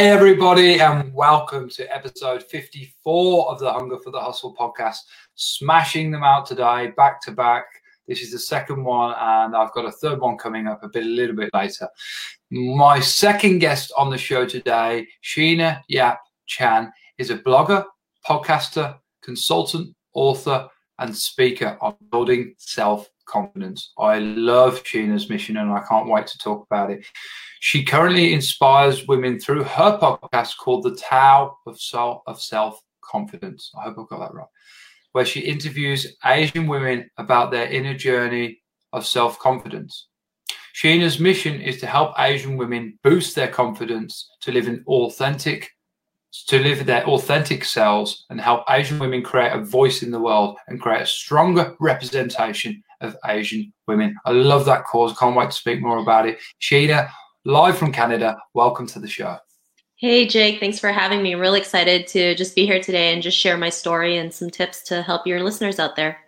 Hey, 0.00 0.08
everybody, 0.08 0.80
and 0.80 1.12
welcome 1.12 1.68
to 1.68 1.94
episode 1.94 2.42
54 2.44 3.50
of 3.50 3.58
the 3.58 3.70
Hunger 3.70 3.98
for 3.98 4.10
the 4.10 4.18
Hustle 4.18 4.56
podcast. 4.56 5.00
Smashing 5.34 6.10
them 6.10 6.24
out 6.24 6.46
today, 6.46 6.94
back 6.96 7.20
to 7.24 7.32
back. 7.32 7.66
This 8.08 8.22
is 8.22 8.32
the 8.32 8.38
second 8.38 8.82
one, 8.82 9.14
and 9.20 9.54
I've 9.54 9.74
got 9.74 9.84
a 9.84 9.92
third 9.92 10.22
one 10.22 10.38
coming 10.38 10.66
up 10.66 10.82
a 10.82 10.88
bit, 10.88 11.04
a 11.04 11.06
little 11.06 11.36
bit 11.36 11.50
later. 11.52 11.86
My 12.50 12.98
second 12.98 13.58
guest 13.58 13.92
on 13.94 14.08
the 14.08 14.16
show 14.16 14.46
today, 14.46 15.06
Sheena 15.22 15.82
Yap 15.88 16.20
Chan, 16.46 16.90
is 17.18 17.28
a 17.28 17.36
blogger, 17.36 17.84
podcaster, 18.26 18.96
consultant, 19.22 19.94
author, 20.14 20.66
and 20.98 21.14
speaker 21.14 21.76
on 21.82 21.94
building 22.10 22.54
self 22.56 23.10
confidence. 23.26 23.92
I 23.98 24.20
love 24.20 24.82
Sheena's 24.82 25.28
mission, 25.28 25.58
and 25.58 25.70
I 25.70 25.82
can't 25.86 26.08
wait 26.08 26.26
to 26.28 26.38
talk 26.38 26.64
about 26.64 26.90
it. 26.90 27.04
She 27.60 27.84
currently 27.84 28.32
inspires 28.32 29.06
women 29.06 29.38
through 29.38 29.64
her 29.64 29.98
podcast 29.98 30.56
called 30.56 30.82
The 30.82 30.96
Tao 30.96 31.58
of 31.66 31.78
Self 31.78 32.22
of 32.26 32.40
Self 32.40 32.80
Confidence. 33.02 33.70
I 33.78 33.84
hope 33.84 33.98
I 33.98 34.16
got 34.16 34.20
that 34.20 34.34
right. 34.34 34.46
Where 35.12 35.26
she 35.26 35.40
interviews 35.40 36.16
Asian 36.24 36.66
women 36.66 37.10
about 37.18 37.50
their 37.50 37.66
inner 37.66 37.94
journey 37.94 38.62
of 38.94 39.06
self 39.06 39.38
confidence. 39.38 40.08
Sheena's 40.74 41.20
mission 41.20 41.60
is 41.60 41.78
to 41.80 41.86
help 41.86 42.14
Asian 42.18 42.56
women 42.56 42.98
boost 43.02 43.36
their 43.36 43.48
confidence 43.48 44.30
to 44.40 44.52
live 44.52 44.66
in 44.66 44.82
authentic, 44.86 45.68
to 46.46 46.60
live 46.60 46.86
their 46.86 47.04
authentic 47.06 47.66
selves 47.66 48.24
and 48.30 48.40
help 48.40 48.64
Asian 48.70 48.98
women 48.98 49.22
create 49.22 49.52
a 49.52 49.60
voice 49.62 50.02
in 50.02 50.10
the 50.10 50.20
world 50.20 50.56
and 50.68 50.80
create 50.80 51.02
a 51.02 51.06
stronger 51.06 51.76
representation 51.78 52.82
of 53.02 53.16
Asian 53.26 53.70
women. 53.86 54.16
I 54.24 54.30
love 54.30 54.64
that 54.64 54.84
cause. 54.84 55.16
Can't 55.18 55.36
wait 55.36 55.50
to 55.50 55.56
speak 55.56 55.82
more 55.82 55.98
about 55.98 56.26
it. 56.26 56.38
Sheena, 56.60 57.10
live 57.44 57.78
from 57.78 57.92
Canada. 57.92 58.36
Welcome 58.52 58.86
to 58.88 59.00
the 59.00 59.08
show. 59.08 59.38
Hey, 59.96 60.26
Jake. 60.26 60.60
Thanks 60.60 60.78
for 60.78 60.92
having 60.92 61.22
me. 61.22 61.34
Really 61.34 61.60
excited 61.60 62.06
to 62.08 62.34
just 62.34 62.54
be 62.54 62.66
here 62.66 62.82
today 62.82 63.12
and 63.12 63.22
just 63.22 63.38
share 63.38 63.56
my 63.56 63.70
story 63.70 64.16
and 64.18 64.32
some 64.32 64.50
tips 64.50 64.82
to 64.84 65.02
help 65.02 65.26
your 65.26 65.42
listeners 65.42 65.78
out 65.78 65.96
there. 65.96 66.18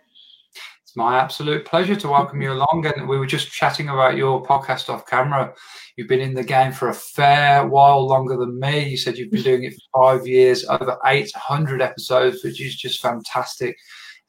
It's 0.83 0.95
my 0.95 1.19
absolute 1.19 1.65
pleasure 1.65 1.95
to 1.95 2.07
welcome 2.07 2.41
you 2.41 2.51
along. 2.51 2.91
And 2.95 3.07
we 3.07 3.17
were 3.17 3.27
just 3.27 3.51
chatting 3.51 3.89
about 3.89 4.17
your 4.17 4.43
podcast 4.43 4.89
off 4.89 5.05
camera. 5.05 5.53
You've 5.97 6.07
been 6.07 6.19
in 6.19 6.33
the 6.33 6.43
game 6.43 6.71
for 6.71 6.89
a 6.89 6.93
fair 6.93 7.67
while 7.67 8.07
longer 8.07 8.35
than 8.35 8.59
me. 8.59 8.89
You 8.89 8.97
said 8.97 9.17
you've 9.17 9.31
been 9.31 9.43
doing 9.43 9.63
it 9.65 9.73
for 9.73 10.17
five 10.17 10.27
years, 10.27 10.65
over 10.65 10.97
800 11.05 11.81
episodes, 11.81 12.43
which 12.43 12.59
is 12.59 12.75
just 12.75 13.01
fantastic. 13.01 13.77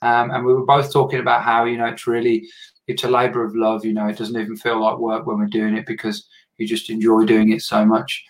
Um, 0.02 0.30
and 0.30 0.44
we 0.44 0.52
were 0.52 0.66
both 0.66 0.92
talking 0.92 1.20
about 1.20 1.42
how, 1.42 1.64
you 1.64 1.78
know, 1.78 1.86
it's 1.86 2.06
really, 2.06 2.46
it's 2.86 3.05
a 3.05 3.08
labor 3.08 3.42
of 3.42 3.56
love. 3.56 3.86
You 3.86 3.94
know, 3.94 4.06
it 4.06 4.18
doesn't 4.18 4.38
even 4.38 4.56
feel 4.56 4.80
like 4.80 4.98
work 4.98 5.27
when 5.27 5.38
we're 5.38 5.46
doing 5.46 5.77
it 5.77 5.86
because 5.86 6.27
you 6.58 6.66
just 6.66 6.91
enjoy 6.91 7.24
doing 7.24 7.52
it 7.52 7.62
so 7.62 7.84
much. 7.84 8.24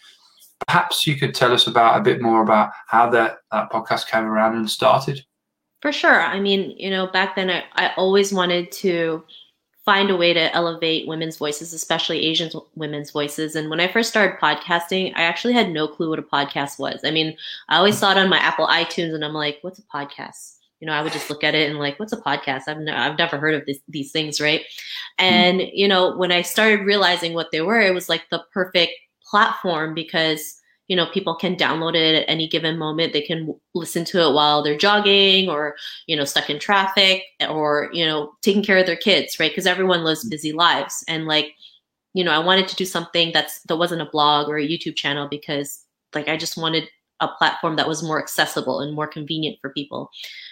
Perhaps 0.67 1.07
you 1.07 1.17
could 1.17 1.35
tell 1.35 1.53
us 1.53 1.67
about 1.67 1.99
a 1.99 2.03
bit 2.03 2.23
more 2.23 2.43
about 2.43 2.71
how 2.87 3.11
that, 3.11 3.39
that 3.53 3.71
podcast 3.71 4.09
came 4.09 4.25
around 4.25 4.57
and 4.57 4.71
started. 4.71 5.25
For 5.83 5.93
sure. 5.93 6.23
I 6.23 6.41
mean, 6.41 6.75
you 6.79 6.89
know, 6.89 7.07
back 7.07 7.37
then 7.37 7.51
I, 7.51 7.65
I 7.75 7.93
always 7.97 8.33
wanted 8.33 8.73
to 8.73 9.23
find 9.85 10.11
a 10.11 10.17
way 10.17 10.33
to 10.33 10.55
elevate 10.55 11.07
women's 11.07 11.37
voices, 11.37 11.75
especially 11.75 12.25
Asian 12.25 12.51
women's 12.75 13.11
voices. 13.11 13.55
And 13.55 13.69
when 13.69 13.81
I 13.81 13.89
first 13.89 14.09
started 14.09 14.41
podcasting, 14.41 15.13
I 15.15 15.23
actually 15.23 15.53
had 15.53 15.71
no 15.71 15.87
clue 15.87 16.09
what 16.09 16.19
a 16.19 16.23
podcast 16.23 16.79
was. 16.79 17.01
I 17.05 17.11
mean, 17.11 17.37
I 17.69 17.77
always 17.77 17.99
saw 17.99 18.13
it 18.13 18.19
on 18.19 18.31
my 18.31 18.39
Apple 18.39 18.67
iTunes 18.67 19.15
and 19.15 19.23
I'm 19.23 19.35
like, 19.35 19.59
what's 19.61 19.79
a 19.79 19.83
podcast? 19.83 20.57
You 20.81 20.87
know, 20.87 20.93
I 20.93 21.03
would 21.03 21.13
just 21.13 21.31
look 21.31 21.45
at 21.45 21.55
it 21.55 21.71
and 21.71 21.79
like, 21.79 21.99
what's 21.99 22.13
a 22.13 22.21
podcast? 22.21 22.63
I've, 22.69 22.79
no, 22.79 22.95
I've 22.95 23.19
never 23.19 23.39
heard 23.39 23.55
of 23.55 23.65
this, 23.67 23.79
these 23.89 24.13
things, 24.13 24.41
right? 24.41 24.63
And, 25.19 25.61
mm-hmm. 25.61 25.71
you 25.73 25.89
know, 25.89 26.17
when 26.17 26.33
I 26.33 26.43
started 26.43 26.85
realizing 26.85 27.33
what 27.33 27.51
they 27.53 27.61
were, 27.61 27.81
it 27.81 27.95
was 27.95 28.09
like 28.09 28.25
the 28.31 28.45
perfect 28.53 28.93
platform 29.25 29.95
because 29.95 30.61
you 30.89 30.97
know 30.97 31.07
people 31.07 31.35
can 31.35 31.57
download 31.57 31.95
it 31.95 32.15
at 32.15 32.29
any 32.29 32.47
given 32.47 32.79
moment 32.79 33.13
they 33.13 33.23
can 33.23 33.55
listen 33.75 34.05
to 34.05 34.21
it 34.21 34.35
while 34.35 34.63
they're 34.63 34.77
jogging 34.77 35.49
or 35.49 35.75
you 36.07 36.17
know 36.17 36.25
stuck 36.25 36.51
in 36.51 36.59
traffic 36.59 37.23
or 37.49 37.89
you 37.93 38.05
know 38.05 38.33
taking 38.43 38.63
care 38.63 38.79
of 38.79 38.87
their 38.87 38.97
kids 38.97 39.41
right 39.41 39.51
because 39.51 39.67
everyone 39.67 40.05
lives 40.05 40.29
busy 40.29 40.53
lives 40.53 41.03
and 41.09 41.27
like 41.27 41.55
you 42.13 42.23
know 42.23 42.33
i 42.33 42.39
wanted 42.39 42.69
to 42.69 42.77
do 42.77 42.85
something 42.85 43.31
that's 43.33 43.63
that 43.63 43.77
wasn't 43.77 44.01
a 44.01 44.11
blog 44.11 44.49
or 44.49 44.59
a 44.59 44.69
youtube 44.69 44.97
channel 44.97 45.27
because 45.29 45.85
like 46.15 46.29
i 46.29 46.37
just 46.37 46.57
wanted 46.57 46.85
a 47.25 47.35
platform 47.39 47.77
that 47.77 47.89
was 47.89 48.03
more 48.03 48.21
accessible 48.21 48.81
and 48.81 48.95
more 48.95 49.07
convenient 49.07 49.59
for 49.61 49.71
people 49.71 50.11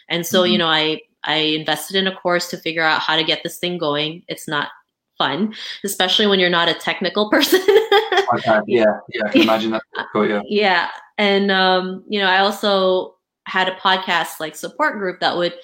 and 0.08 0.26
so 0.26 0.42
mm-hmm. 0.42 0.52
you 0.52 0.58
know 0.58 0.68
i 0.68 1.00
i 1.24 1.36
invested 1.36 1.96
in 1.96 2.06
a 2.06 2.14
course 2.16 2.48
to 2.50 2.56
figure 2.56 2.82
out 2.82 3.00
how 3.00 3.16
to 3.16 3.24
get 3.24 3.42
this 3.42 3.58
thing 3.58 3.78
going 3.78 4.22
it's 4.28 4.48
not 4.48 4.68
fun, 5.22 5.54
especially 5.84 6.26
when 6.26 6.40
you're 6.40 6.50
not 6.50 6.68
a 6.68 6.74
technical 6.74 7.30
person. 7.34 7.60
okay. 8.34 8.60
Yeah, 8.66 8.84
yeah, 9.14 9.26
I 9.26 9.28
can 9.30 9.42
imagine 9.42 9.70
that. 9.72 9.82
Cool, 10.12 10.28
yeah. 10.28 10.42
Yeah, 10.46 10.88
and 11.18 11.50
um, 11.50 12.04
you 12.08 12.20
know, 12.20 12.26
I 12.26 12.38
also 12.38 13.16
had 13.46 13.68
a 13.68 13.74
podcast 13.76 14.40
like 14.40 14.54
support 14.54 14.98
group 14.98 15.20
that 15.20 15.36
would 15.36 15.54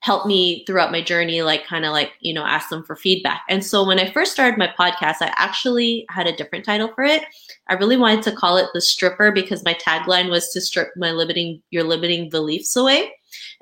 help 0.00 0.26
me 0.26 0.64
throughout 0.64 0.92
my 0.92 1.02
journey, 1.02 1.42
like 1.42 1.66
kind 1.66 1.84
of 1.84 1.92
like 1.92 2.12
you 2.20 2.32
know 2.32 2.44
ask 2.44 2.68
them 2.68 2.84
for 2.84 2.96
feedback. 2.96 3.42
And 3.48 3.64
so 3.64 3.86
when 3.86 3.98
I 3.98 4.10
first 4.10 4.32
started 4.32 4.58
my 4.58 4.72
podcast, 4.78 5.16
I 5.20 5.32
actually 5.36 6.06
had 6.08 6.26
a 6.26 6.36
different 6.36 6.64
title 6.64 6.92
for 6.94 7.04
it. 7.04 7.22
I 7.68 7.74
really 7.74 7.96
wanted 7.96 8.22
to 8.24 8.32
call 8.32 8.56
it 8.56 8.68
the 8.72 8.80
stripper 8.80 9.30
because 9.30 9.64
my 9.64 9.74
tagline 9.74 10.30
was 10.30 10.50
to 10.50 10.60
strip 10.60 10.88
my 10.96 11.10
limiting 11.12 11.62
your 11.70 11.84
limiting 11.84 12.30
beliefs 12.30 12.76
away. 12.76 13.12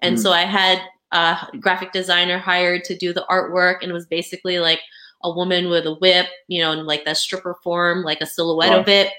And 0.01 0.17
mm. 0.17 0.21
so 0.21 0.33
I 0.33 0.43
had 0.43 0.81
a 1.13 1.47
graphic 1.59 1.93
designer 1.93 2.39
hired 2.39 2.85
to 2.85 2.97
do 2.97 3.13
the 3.13 3.27
artwork 3.31 3.79
and 3.83 3.91
it 3.91 3.95
was 3.95 4.07
basically 4.07 4.59
like 4.59 4.81
a 5.25 5.33
woman 5.33 5.69
with 5.69 5.87
a 5.87 5.95
whip, 5.95 6.27
you 6.47 6.61
know, 6.61 6.73
in 6.73 6.87
like 6.87 7.05
that 7.05 7.17
stripper 7.17 7.57
form, 7.63 8.03
like 8.03 8.21
a 8.21 8.27
silhouette 8.27 8.79
of 8.79 8.89
it. 8.89 9.13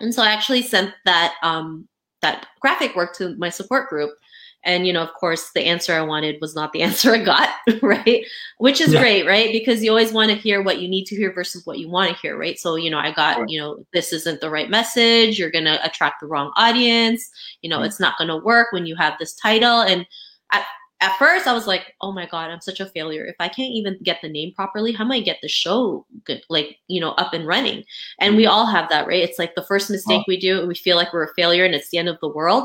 And 0.00 0.14
so 0.14 0.22
I 0.22 0.28
actually 0.28 0.62
sent 0.62 0.92
that 1.04 1.34
um, 1.42 1.88
that 2.22 2.48
graphic 2.60 2.94
work 2.94 3.14
to 3.16 3.34
my 3.36 3.48
support 3.48 3.88
group. 3.88 4.10
And 4.66 4.86
you 4.86 4.92
know, 4.92 5.02
of 5.02 5.14
course, 5.14 5.52
the 5.54 5.64
answer 5.64 5.94
I 5.94 6.02
wanted 6.02 6.38
was 6.40 6.54
not 6.54 6.72
the 6.72 6.82
answer 6.88 7.14
I 7.14 7.22
got, 7.22 7.48
right? 7.82 8.26
Which 8.58 8.80
is 8.80 8.92
yeah. 8.92 9.00
great, 9.00 9.26
right? 9.26 9.50
Because 9.52 9.82
you 9.82 9.90
always 9.90 10.12
want 10.12 10.30
to 10.30 10.36
hear 10.36 10.60
what 10.60 10.80
you 10.80 10.88
need 10.88 11.06
to 11.06 11.16
hear 11.16 11.32
versus 11.32 11.64
what 11.64 11.78
you 11.78 11.88
want 11.88 12.10
to 12.10 12.20
hear, 12.20 12.36
right? 12.36 12.58
So, 12.58 12.74
you 12.74 12.90
know, 12.90 12.98
I 12.98 13.12
got, 13.12 13.48
you 13.48 13.58
know, 13.58 13.86
this 13.94 14.12
isn't 14.12 14.40
the 14.40 14.50
right 14.50 14.68
message. 14.68 15.38
You're 15.38 15.50
gonna 15.50 15.78
attract 15.82 16.20
the 16.20 16.26
wrong 16.26 16.52
audience. 16.56 17.30
You 17.62 17.70
know, 17.70 17.76
mm-hmm. 17.76 17.86
it's 17.86 18.00
not 18.00 18.18
gonna 18.18 18.36
work 18.36 18.72
when 18.72 18.84
you 18.84 18.96
have 18.96 19.14
this 19.18 19.34
title. 19.34 19.80
And 19.80 20.04
at 20.52 20.66
at 21.00 21.16
first 21.18 21.46
I 21.46 21.52
was 21.52 21.66
like, 21.66 21.94
oh 22.00 22.10
my 22.10 22.26
God, 22.26 22.50
I'm 22.50 22.60
such 22.60 22.80
a 22.80 22.86
failure. 22.86 23.24
If 23.24 23.36
I 23.38 23.48
can't 23.48 23.72
even 23.72 23.98
get 24.02 24.18
the 24.22 24.30
name 24.30 24.52
properly, 24.54 24.92
how 24.92 25.04
am 25.04 25.12
I 25.12 25.20
get 25.20 25.38
the 25.42 25.48
show 25.48 26.06
good, 26.24 26.42
like, 26.48 26.78
you 26.88 27.00
know, 27.00 27.10
up 27.12 27.34
and 27.34 27.46
running? 27.46 27.84
And 28.18 28.34
we 28.34 28.44
mm. 28.44 28.48
all 28.48 28.66
have 28.66 28.88
that, 28.88 29.06
right? 29.06 29.22
It's 29.22 29.38
like 29.38 29.54
the 29.54 29.64
first 29.64 29.90
mistake 29.90 30.24
we 30.26 30.40
do, 30.40 30.66
we 30.66 30.74
feel 30.74 30.96
like 30.96 31.12
we're 31.12 31.24
a 31.24 31.34
failure 31.34 31.66
and 31.66 31.74
it's 31.74 31.90
the 31.90 31.98
end 31.98 32.08
of 32.08 32.18
the 32.20 32.28
world. 32.28 32.64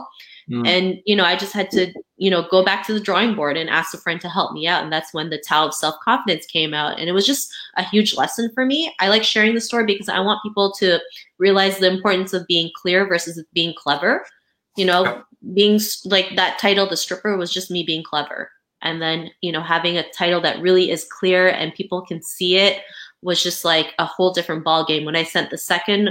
Mm. 0.50 0.68
And, 0.68 1.02
you 1.06 1.16
know, 1.16 1.24
I 1.24 1.36
just 1.36 1.54
had 1.54 1.70
to, 1.72 1.94
you 2.18 2.30
know, 2.30 2.48
go 2.50 2.64
back 2.64 2.86
to 2.88 2.94
the 2.94 3.00
drawing 3.00 3.36
board 3.36 3.58
and 3.58 3.70
ask 3.70 3.94
a 3.94 3.98
friend 3.98 4.20
to 4.22 4.30
help 4.30 4.54
me 4.54 4.68
out. 4.68 4.84
And 4.84 4.92
that's 4.92 5.14
when 5.14 5.30
the 5.30 5.38
Tao 5.38 5.68
of 5.68 5.74
Self 5.74 5.96
Confidence 6.04 6.46
came 6.46 6.74
out. 6.74 7.00
And 7.00 7.10
it 7.10 7.14
was 7.14 7.26
just 7.26 7.52
a 7.78 7.84
huge 7.84 8.16
lesson 8.16 8.52
for 8.54 8.66
me. 8.66 8.94
I 9.00 9.10
like 9.10 9.24
sharing 9.24 9.54
the 9.54 9.62
story 9.62 9.86
because 9.86 10.10
I 10.10 10.20
want 10.20 10.44
people 10.44 10.72
to 10.80 11.00
realize 11.38 11.78
the 11.78 11.92
importance 11.92 12.34
of 12.34 12.48
being 12.48 12.72
clear 12.76 13.08
versus 13.08 13.44
being 13.54 13.74
clever. 13.78 14.26
You 14.78 14.86
know, 14.86 15.24
being 15.54 15.80
like 16.06 16.36
that 16.36 16.60
title, 16.60 16.88
the 16.88 16.98
stripper, 16.98 17.36
was 17.38 17.52
just 17.52 17.72
me 17.72 17.84
being 17.84 18.04
clever. 18.04 18.50
And 18.82 19.02
then, 19.02 19.30
you 19.42 19.52
know, 19.52 19.62
having 19.62 19.98
a 19.98 20.10
title 20.12 20.42
that 20.42 20.62
really 20.62 20.90
is 20.90 21.06
clear 21.20 21.50
and 21.50 21.74
people 21.74 22.02
can 22.02 22.22
see 22.22 22.58
it 22.58 22.82
was 23.22 23.44
just 23.44 23.64
like 23.64 23.94
a 24.00 24.06
whole 24.06 24.34
different 24.34 24.64
ball 24.64 24.86
game. 24.86 25.06
When 25.06 25.16
I 25.16 25.24
sent 25.24 25.50
the 25.50 25.58
second 25.58 26.10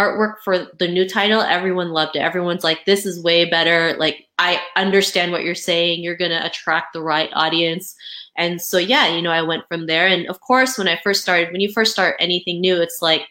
artwork 0.00 0.36
for 0.42 0.66
the 0.78 0.88
new 0.88 1.06
title, 1.06 1.42
everyone 1.42 1.90
loved 1.90 2.16
it. 2.16 2.20
Everyone's 2.20 2.64
like, 2.64 2.84
this 2.86 3.04
is 3.04 3.22
way 3.22 3.44
better. 3.44 3.94
Like, 3.98 4.26
I 4.38 4.60
understand 4.76 5.32
what 5.32 5.44
you're 5.44 5.54
saying. 5.54 6.02
You're 6.02 6.16
going 6.16 6.30
to 6.30 6.44
attract 6.44 6.92
the 6.92 7.02
right 7.02 7.28
audience. 7.34 7.94
And 8.36 8.60
so, 8.60 8.78
yeah, 8.78 9.08
you 9.14 9.20
know, 9.20 9.30
I 9.30 9.42
went 9.42 9.68
from 9.68 9.86
there. 9.86 10.06
And 10.06 10.26
of 10.28 10.40
course, 10.40 10.78
when 10.78 10.88
I 10.88 10.98
first 11.04 11.20
started, 11.20 11.52
when 11.52 11.60
you 11.60 11.70
first 11.70 11.92
start 11.92 12.16
anything 12.18 12.60
new, 12.60 12.80
it's 12.80 13.02
like 13.02 13.26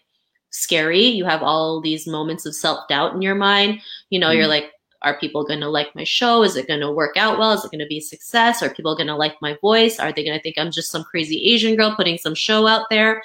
scary. 0.51 1.03
You 1.03 1.25
have 1.25 1.41
all 1.41 1.81
these 1.81 2.05
moments 2.05 2.45
of 2.45 2.55
self 2.55 2.87
doubt 2.87 3.15
in 3.15 3.21
your 3.21 3.35
mind. 3.35 3.81
You 4.09 4.19
know, 4.19 4.27
mm-hmm. 4.27 4.37
you're 4.37 4.47
like, 4.47 4.71
are 5.01 5.19
people 5.19 5.45
going 5.45 5.61
to 5.61 5.69
like 5.69 5.95
my 5.95 6.03
show? 6.03 6.43
Is 6.43 6.55
it 6.55 6.67
going 6.67 6.81
to 6.81 6.91
work 6.91 7.15
out 7.17 7.39
well? 7.39 7.53
Is 7.53 7.63
it 7.63 7.71
going 7.71 7.79
to 7.79 7.87
be 7.87 7.99
a 7.99 8.01
success? 8.01 8.61
Are 8.61 8.69
people 8.69 8.95
going 8.95 9.07
to 9.07 9.15
like 9.15 9.35
my 9.41 9.57
voice? 9.61 9.97
Are 9.97 10.11
they 10.11 10.23
going 10.23 10.37
to 10.37 10.43
think 10.43 10.57
I'm 10.57 10.71
just 10.71 10.91
some 10.91 11.03
crazy 11.03 11.53
Asian 11.53 11.75
girl 11.75 11.95
putting 11.95 12.17
some 12.17 12.35
show 12.35 12.67
out 12.67 12.87
there? 12.89 13.23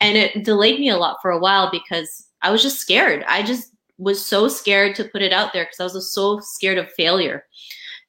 And 0.00 0.18
it 0.18 0.44
delayed 0.44 0.78
me 0.78 0.90
a 0.90 0.98
lot 0.98 1.16
for 1.22 1.30
a 1.30 1.38
while 1.38 1.70
because 1.70 2.25
I 2.46 2.50
was 2.50 2.62
just 2.62 2.78
scared. 2.78 3.24
I 3.26 3.42
just 3.42 3.72
was 3.98 4.24
so 4.24 4.46
scared 4.46 4.94
to 4.96 5.04
put 5.04 5.20
it 5.20 5.32
out 5.32 5.52
there 5.52 5.64
because 5.64 5.80
I 5.80 5.84
was 5.84 6.12
so 6.12 6.38
scared 6.38 6.78
of 6.78 6.92
failure. 6.92 7.44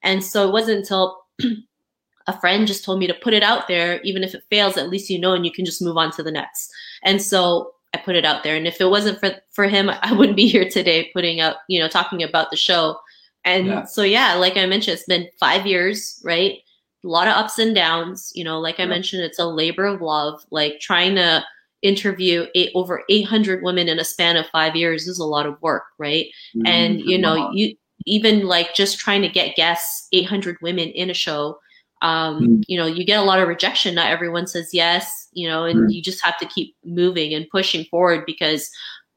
And 0.03 0.23
so 0.23 0.47
it 0.47 0.51
wasn't 0.51 0.79
until 0.79 1.23
a 2.27 2.39
friend 2.39 2.67
just 2.67 2.85
told 2.85 2.99
me 2.99 3.07
to 3.07 3.15
put 3.15 3.33
it 3.33 3.41
out 3.41 3.67
there, 3.67 3.99
even 4.03 4.23
if 4.23 4.35
it 4.35 4.43
fails, 4.51 4.77
at 4.77 4.89
least 4.89 5.09
you 5.09 5.17
know, 5.17 5.33
and 5.33 5.43
you 5.43 5.51
can 5.51 5.65
just 5.65 5.81
move 5.81 5.97
on 5.97 6.11
to 6.11 6.23
the 6.23 6.31
next. 6.31 6.71
And 7.03 7.19
so 7.19 7.71
I 7.95 7.97
put 7.97 8.15
it 8.15 8.25
out 8.25 8.43
there. 8.43 8.55
And 8.55 8.67
if 8.67 8.79
it 8.79 8.91
wasn't 8.91 9.19
for 9.19 9.31
for 9.53 9.65
him, 9.65 9.89
I 10.01 10.13
wouldn't 10.13 10.37
be 10.37 10.47
here 10.47 10.69
today 10.69 11.09
putting 11.13 11.41
up, 11.41 11.61
you 11.67 11.79
know, 11.79 11.87
talking 11.87 12.21
about 12.21 12.51
the 12.51 12.57
show. 12.57 12.99
And 13.43 13.65
yeah. 13.65 13.83
so 13.85 14.03
yeah, 14.03 14.35
like 14.35 14.55
I 14.55 14.67
mentioned, 14.67 14.97
it's 14.97 15.07
been 15.07 15.29
five 15.39 15.65
years, 15.65 16.21
right? 16.23 16.59
A 17.03 17.07
lot 17.07 17.27
of 17.27 17.33
ups 17.33 17.57
and 17.57 17.73
downs. 17.73 18.31
You 18.35 18.43
know, 18.43 18.59
like 18.59 18.79
I 18.79 18.85
mentioned, 18.85 19.23
it's 19.23 19.39
a 19.39 19.45
labor 19.45 19.85
of 19.85 20.01
love. 20.01 20.45
Like 20.51 20.79
trying 20.79 21.15
to, 21.15 21.43
interview 21.81 22.47
eight, 22.55 22.71
over 22.75 23.03
800 23.09 23.63
women 23.63 23.87
in 23.87 23.99
a 23.99 24.03
span 24.03 24.37
of 24.37 24.47
five 24.47 24.75
years 24.75 25.07
is 25.07 25.19
a 25.19 25.25
lot 25.25 25.45
of 25.45 25.61
work, 25.61 25.83
right? 25.97 26.27
Mm-hmm. 26.55 26.67
And 26.67 27.01
you 27.01 27.17
know, 27.17 27.51
you 27.51 27.75
even 28.05 28.45
like 28.45 28.73
just 28.73 28.99
trying 28.99 29.21
to 29.21 29.29
get 29.29 29.55
guests, 29.55 30.07
800 30.13 30.57
women 30.61 30.89
in 30.89 31.09
a 31.09 31.13
show. 31.13 31.59
Um, 32.01 32.41
mm-hmm. 32.41 32.61
You 32.67 32.77
know, 32.77 32.85
you 32.85 33.05
get 33.05 33.19
a 33.19 33.23
lot 33.23 33.39
of 33.39 33.47
rejection. 33.47 33.95
Not 33.95 34.11
everyone 34.11 34.47
says 34.47 34.69
yes. 34.73 35.27
You 35.33 35.47
know, 35.47 35.65
and 35.65 35.81
mm-hmm. 35.81 35.89
you 35.89 36.01
just 36.01 36.23
have 36.23 36.37
to 36.37 36.47
keep 36.47 36.75
moving 36.83 37.33
and 37.33 37.49
pushing 37.49 37.85
forward 37.85 38.25
because 38.25 38.69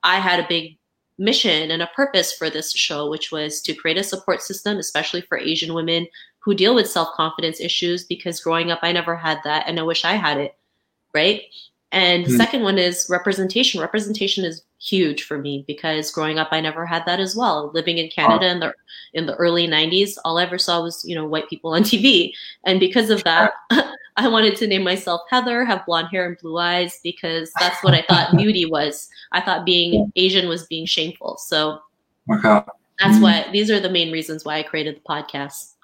I 0.03 0.17
had 0.17 0.41
a 0.41 0.49
big 0.49 0.77
mission 1.19 1.71
and 1.71 1.83
a 1.83 1.91
purpose 1.95 2.33
for 2.33 2.51
this 2.51 2.73
show, 2.73 3.09
which 3.09 3.31
was 3.31 3.61
to 3.63 3.75
create 3.75 3.99
a 3.99 4.03
support 4.03 4.43
system, 4.43 4.79
especially 4.79 5.21
for 5.21 5.39
Asian 5.39 5.75
women 5.75 6.07
who 6.39 6.55
deal 6.55 6.75
with 6.75 6.91
self 6.91 7.15
confidence 7.15 7.61
issues. 7.61 8.05
Because 8.05 8.41
growing 8.41 8.71
up, 8.71 8.81
I 8.83 8.93
never 8.93 9.17
had 9.17 9.39
that, 9.45 9.65
and 9.67 9.79
I 9.79 9.83
wish 9.83 10.05
I 10.05 10.15
had 10.15 10.39
it. 10.39 10.57
Right. 11.15 11.43
And 11.93 12.25
the 12.25 12.31
mm. 12.31 12.37
second 12.37 12.63
one 12.63 12.79
is 12.79 13.09
representation. 13.11 13.81
Representation 13.81 14.45
is 14.45 14.63
huge 14.81 15.25
for 15.25 15.39
me 15.39 15.65
because 15.67 16.13
growing 16.13 16.39
up, 16.39 16.49
I 16.53 16.61
never 16.61 16.87
had 16.87 17.05
that 17.07 17.19
as 17.19 17.35
well. 17.35 17.71
Living 17.75 17.99
in 17.99 18.09
Canada 18.11 18.49
in 18.49 18.61
the 18.61 18.75
in 19.13 19.27
the 19.27 19.35
early 19.37 19.67
'90s, 19.67 20.17
all 20.25 20.39
I 20.39 20.45
ever 20.45 20.59
saw 20.59 20.83
was 20.83 21.05
you 21.05 21.17
know 21.17 21.27
white 21.27 21.49
people 21.49 21.73
on 21.75 21.83
TV, 21.83 22.33
and 22.65 22.79
because 22.79 23.11
of 23.11 23.25
that, 23.25 23.55
I 24.17 24.29
wanted 24.29 24.55
to 24.57 24.67
name 24.67 24.85
myself 24.85 25.23
Heather, 25.31 25.65
have 25.65 25.85
blonde 25.87 26.09
hair 26.13 26.27
and 26.27 26.39
blue 26.39 26.59
eyes 26.59 27.01
because 27.03 27.51
that's 27.59 27.83
what 27.83 27.95
I 27.95 28.05
thought 28.09 28.37
beauty 28.37 28.67
was. 28.67 29.09
I 29.33 29.41
thought 29.41 29.65
being 29.65 30.13
Asian 30.15 30.49
was 30.49 30.67
being 30.67 30.87
shameful. 30.87 31.39
So 31.39 31.81
okay. 32.31 32.61
that's 33.01 33.17
mm. 33.17 33.23
why 33.23 33.47
these 33.53 33.71
are 33.71 33.81
the 33.81 33.91
main 33.91 34.13
reasons 34.13 34.45
why 34.45 34.59
I 34.59 34.63
created 34.63 34.97
the 34.97 35.01
podcast. 35.09 35.75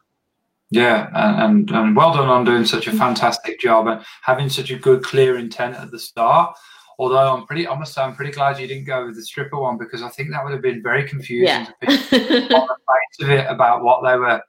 Yeah, 0.71 1.09
and, 1.15 1.71
and, 1.71 1.71
and 1.71 1.97
well 1.97 2.13
done 2.13 2.29
on 2.29 2.45
doing 2.45 2.65
such 2.65 2.89
a 2.89 2.93
fantastic 2.93 3.61
job 3.61 3.87
and 3.87 4.05
having 4.23 4.49
such 4.49 4.71
a 4.71 4.77
good, 4.77 5.03
clear 5.05 5.39
intent 5.39 5.77
at 5.77 5.91
the 5.91 5.99
start. 5.99 6.57
Although 6.99 7.37
I'm 7.37 7.47
pretty, 7.47 7.69
I 7.69 7.79
must 7.79 7.95
say, 7.95 8.03
I'm 8.03 8.17
pretty 8.17 8.33
glad 8.33 8.59
you 8.59 8.67
didn't 8.67 8.87
go 8.87 9.07
with 9.07 9.17
the 9.17 9.23
stripper 9.23 9.61
one 9.61 9.77
because 9.79 10.03
I 10.03 10.09
think 10.09 10.31
that 10.31 10.43
would 10.43 10.53
have 10.53 10.63
been 10.63 10.83
very 10.83 11.07
confusing 11.07 11.47
yeah. 11.47 11.67
to 11.67 11.73
people 11.81 12.57
on 12.57 12.69
the 12.69 12.77
face 12.77 13.25
of 13.25 13.31
it 13.31 13.47
about 13.49 13.85
what 13.85 14.03
they 14.03 14.17
were, 14.17 14.43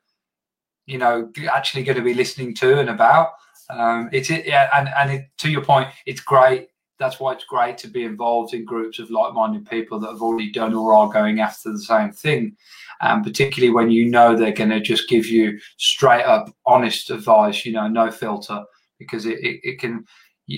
you 0.86 0.98
know, 0.98 1.30
actually 1.52 1.84
going 1.84 1.98
to 1.98 2.04
be 2.04 2.14
listening 2.14 2.56
to 2.56 2.80
and 2.80 2.90
about. 2.90 3.32
Um, 3.70 4.10
it's 4.14 4.30
it, 4.30 4.46
yeah, 4.46 4.70
and 4.74 4.90
and 4.98 5.12
it, 5.12 5.26
to 5.40 5.50
your 5.50 5.64
point, 5.64 5.90
it's 6.06 6.22
great. 6.22 6.70
That's 7.00 7.20
why 7.20 7.34
it's 7.34 7.46
great 7.46 7.78
to 7.80 7.88
be 7.88 8.04
involved 8.04 8.54
in 8.54 8.66
groups 8.66 9.00
of 9.00 9.12
like-minded 9.12 9.70
people 9.70 10.00
that 10.00 10.12
have 10.12 10.22
already 10.22 10.52
done 10.52 10.74
or 10.74 10.94
are 10.94 11.10
going 11.10 11.40
after 11.40 11.72
the 11.72 11.82
same 11.82 12.12
thing. 12.12 12.56
And 13.02 13.24
particularly 13.24 13.74
when 13.74 13.92
you 13.92 14.06
know 14.06 14.36
they're 14.36 14.52
going 14.52 14.72
to 14.72 14.82
just 14.82 15.08
give 15.08 15.28
you 15.28 15.60
straight 15.78 16.24
up 16.24 16.52
honest 16.66 17.12
advice 17.12 17.66
you 17.66 17.72
know 17.72 17.88
no 17.88 18.10
filter 18.10 18.64
because 18.98 19.26
it, 19.28 19.38
it, 19.40 19.60
it 19.64 19.80
can 19.80 20.06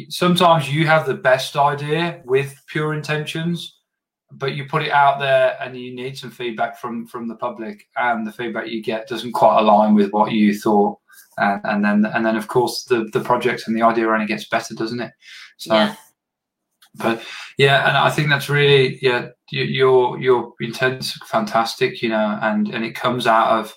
sometimes 0.09 0.73
you 0.73 0.87
have 0.87 1.05
the 1.05 1.13
best 1.13 1.57
idea 1.57 2.21
with 2.23 2.55
pure 2.67 2.93
intentions 2.93 3.79
but 4.31 4.55
you 4.55 4.65
put 4.65 4.83
it 4.83 4.91
out 4.91 5.19
there 5.19 5.57
and 5.61 5.75
you 5.75 5.93
need 5.93 6.17
some 6.17 6.29
feedback 6.29 6.77
from 6.77 7.05
from 7.07 7.27
the 7.27 7.35
public 7.35 7.87
and 7.97 8.25
the 8.25 8.31
feedback 8.31 8.67
you 8.67 8.81
get 8.81 9.07
doesn't 9.07 9.31
quite 9.31 9.59
align 9.59 9.95
with 9.95 10.11
what 10.11 10.31
you 10.31 10.57
thought. 10.57 10.99
And, 11.37 11.61
and 11.63 11.85
then 11.85 12.05
and 12.13 12.25
then 12.25 12.35
of 12.35 12.47
course 12.47 12.83
the 12.83 13.09
the 13.11 13.21
project 13.21 13.63
and 13.67 13.75
the 13.75 13.81
idea 13.81 14.07
only 14.07 14.25
gets 14.25 14.47
better 14.47 14.75
doesn't 14.75 14.99
it? 14.99 15.11
So 15.57 15.73
yeah. 15.73 15.95
But 16.95 17.23
yeah 17.57 17.87
and 17.87 17.95
i 17.95 18.09
think 18.09 18.29
that's 18.29 18.49
really 18.49 18.97
yeah 19.01 19.27
your 19.51 20.19
your 20.19 20.53
intent's 20.59 21.13
fantastic, 21.27 22.01
you 22.01 22.09
know, 22.09 22.39
and 22.41 22.69
and 22.69 22.85
it 22.85 22.95
comes 22.95 23.27
out 23.27 23.59
of 23.59 23.73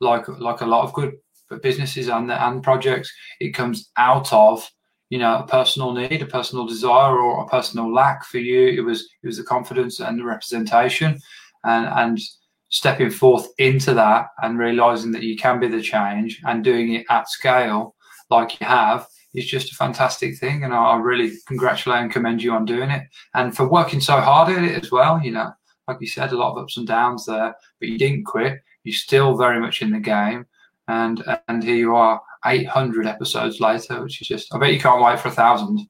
like 0.00 0.26
like 0.28 0.60
a 0.60 0.66
lot 0.66 0.84
of 0.84 0.92
good 0.92 1.14
businesses 1.62 2.08
and 2.08 2.30
and 2.30 2.62
projects. 2.62 3.12
It 3.40 3.50
comes 3.54 3.90
out 3.96 4.32
of 4.32 4.68
you 5.10 5.18
know 5.18 5.38
a 5.38 5.46
personal 5.46 5.92
need, 5.92 6.22
a 6.22 6.26
personal 6.26 6.66
desire, 6.66 7.18
or 7.18 7.44
a 7.44 7.48
personal 7.48 7.92
lack 7.92 8.24
for 8.24 8.38
you. 8.38 8.68
It 8.68 8.84
was 8.84 9.08
it 9.22 9.26
was 9.26 9.38
the 9.38 9.44
confidence 9.44 10.00
and 10.00 10.18
the 10.18 10.24
representation, 10.24 11.18
and 11.64 11.86
and 11.86 12.20
stepping 12.68 13.10
forth 13.10 13.48
into 13.58 13.94
that 13.94 14.26
and 14.42 14.58
realizing 14.58 15.12
that 15.12 15.22
you 15.22 15.36
can 15.36 15.60
be 15.60 15.68
the 15.68 15.80
change 15.80 16.40
and 16.46 16.64
doing 16.64 16.94
it 16.94 17.06
at 17.08 17.28
scale 17.28 17.94
like 18.28 18.60
you 18.60 18.66
have 18.66 19.06
is 19.36 19.46
just 19.46 19.70
a 19.70 19.76
fantastic 19.76 20.38
thing. 20.38 20.64
And 20.64 20.72
I, 20.72 20.78
I 20.78 20.96
really 20.96 21.32
congratulate 21.46 22.00
and 22.00 22.10
commend 22.10 22.42
you 22.42 22.52
on 22.52 22.64
doing 22.64 22.90
it 22.90 23.02
and 23.34 23.54
for 23.54 23.68
working 23.68 24.00
so 24.00 24.20
hard 24.20 24.52
at 24.52 24.64
it 24.64 24.82
as 24.82 24.90
well. 24.90 25.20
You 25.22 25.32
know, 25.32 25.52
like 25.86 26.00
you 26.00 26.08
said, 26.08 26.32
a 26.32 26.36
lot 26.36 26.52
of 26.52 26.58
ups 26.58 26.76
and 26.76 26.86
downs 26.86 27.26
there, 27.26 27.54
but 27.78 27.88
you 27.88 27.98
didn't 27.98 28.24
quit. 28.24 28.60
You're 28.82 28.94
still 28.94 29.36
very 29.36 29.60
much 29.60 29.82
in 29.82 29.90
the 29.90 30.00
game. 30.00 30.46
And 30.88 31.22
and 31.48 31.62
here 31.62 31.76
you 31.76 31.96
are, 31.96 32.20
800 32.44 33.06
episodes 33.06 33.60
later, 33.60 34.02
which 34.02 34.20
is 34.20 34.28
just, 34.28 34.54
I 34.54 34.58
bet 34.58 34.72
you 34.72 34.80
can't 34.80 35.02
wait 35.02 35.18
for 35.18 35.28
a 35.28 35.32
thousand. 35.32 35.80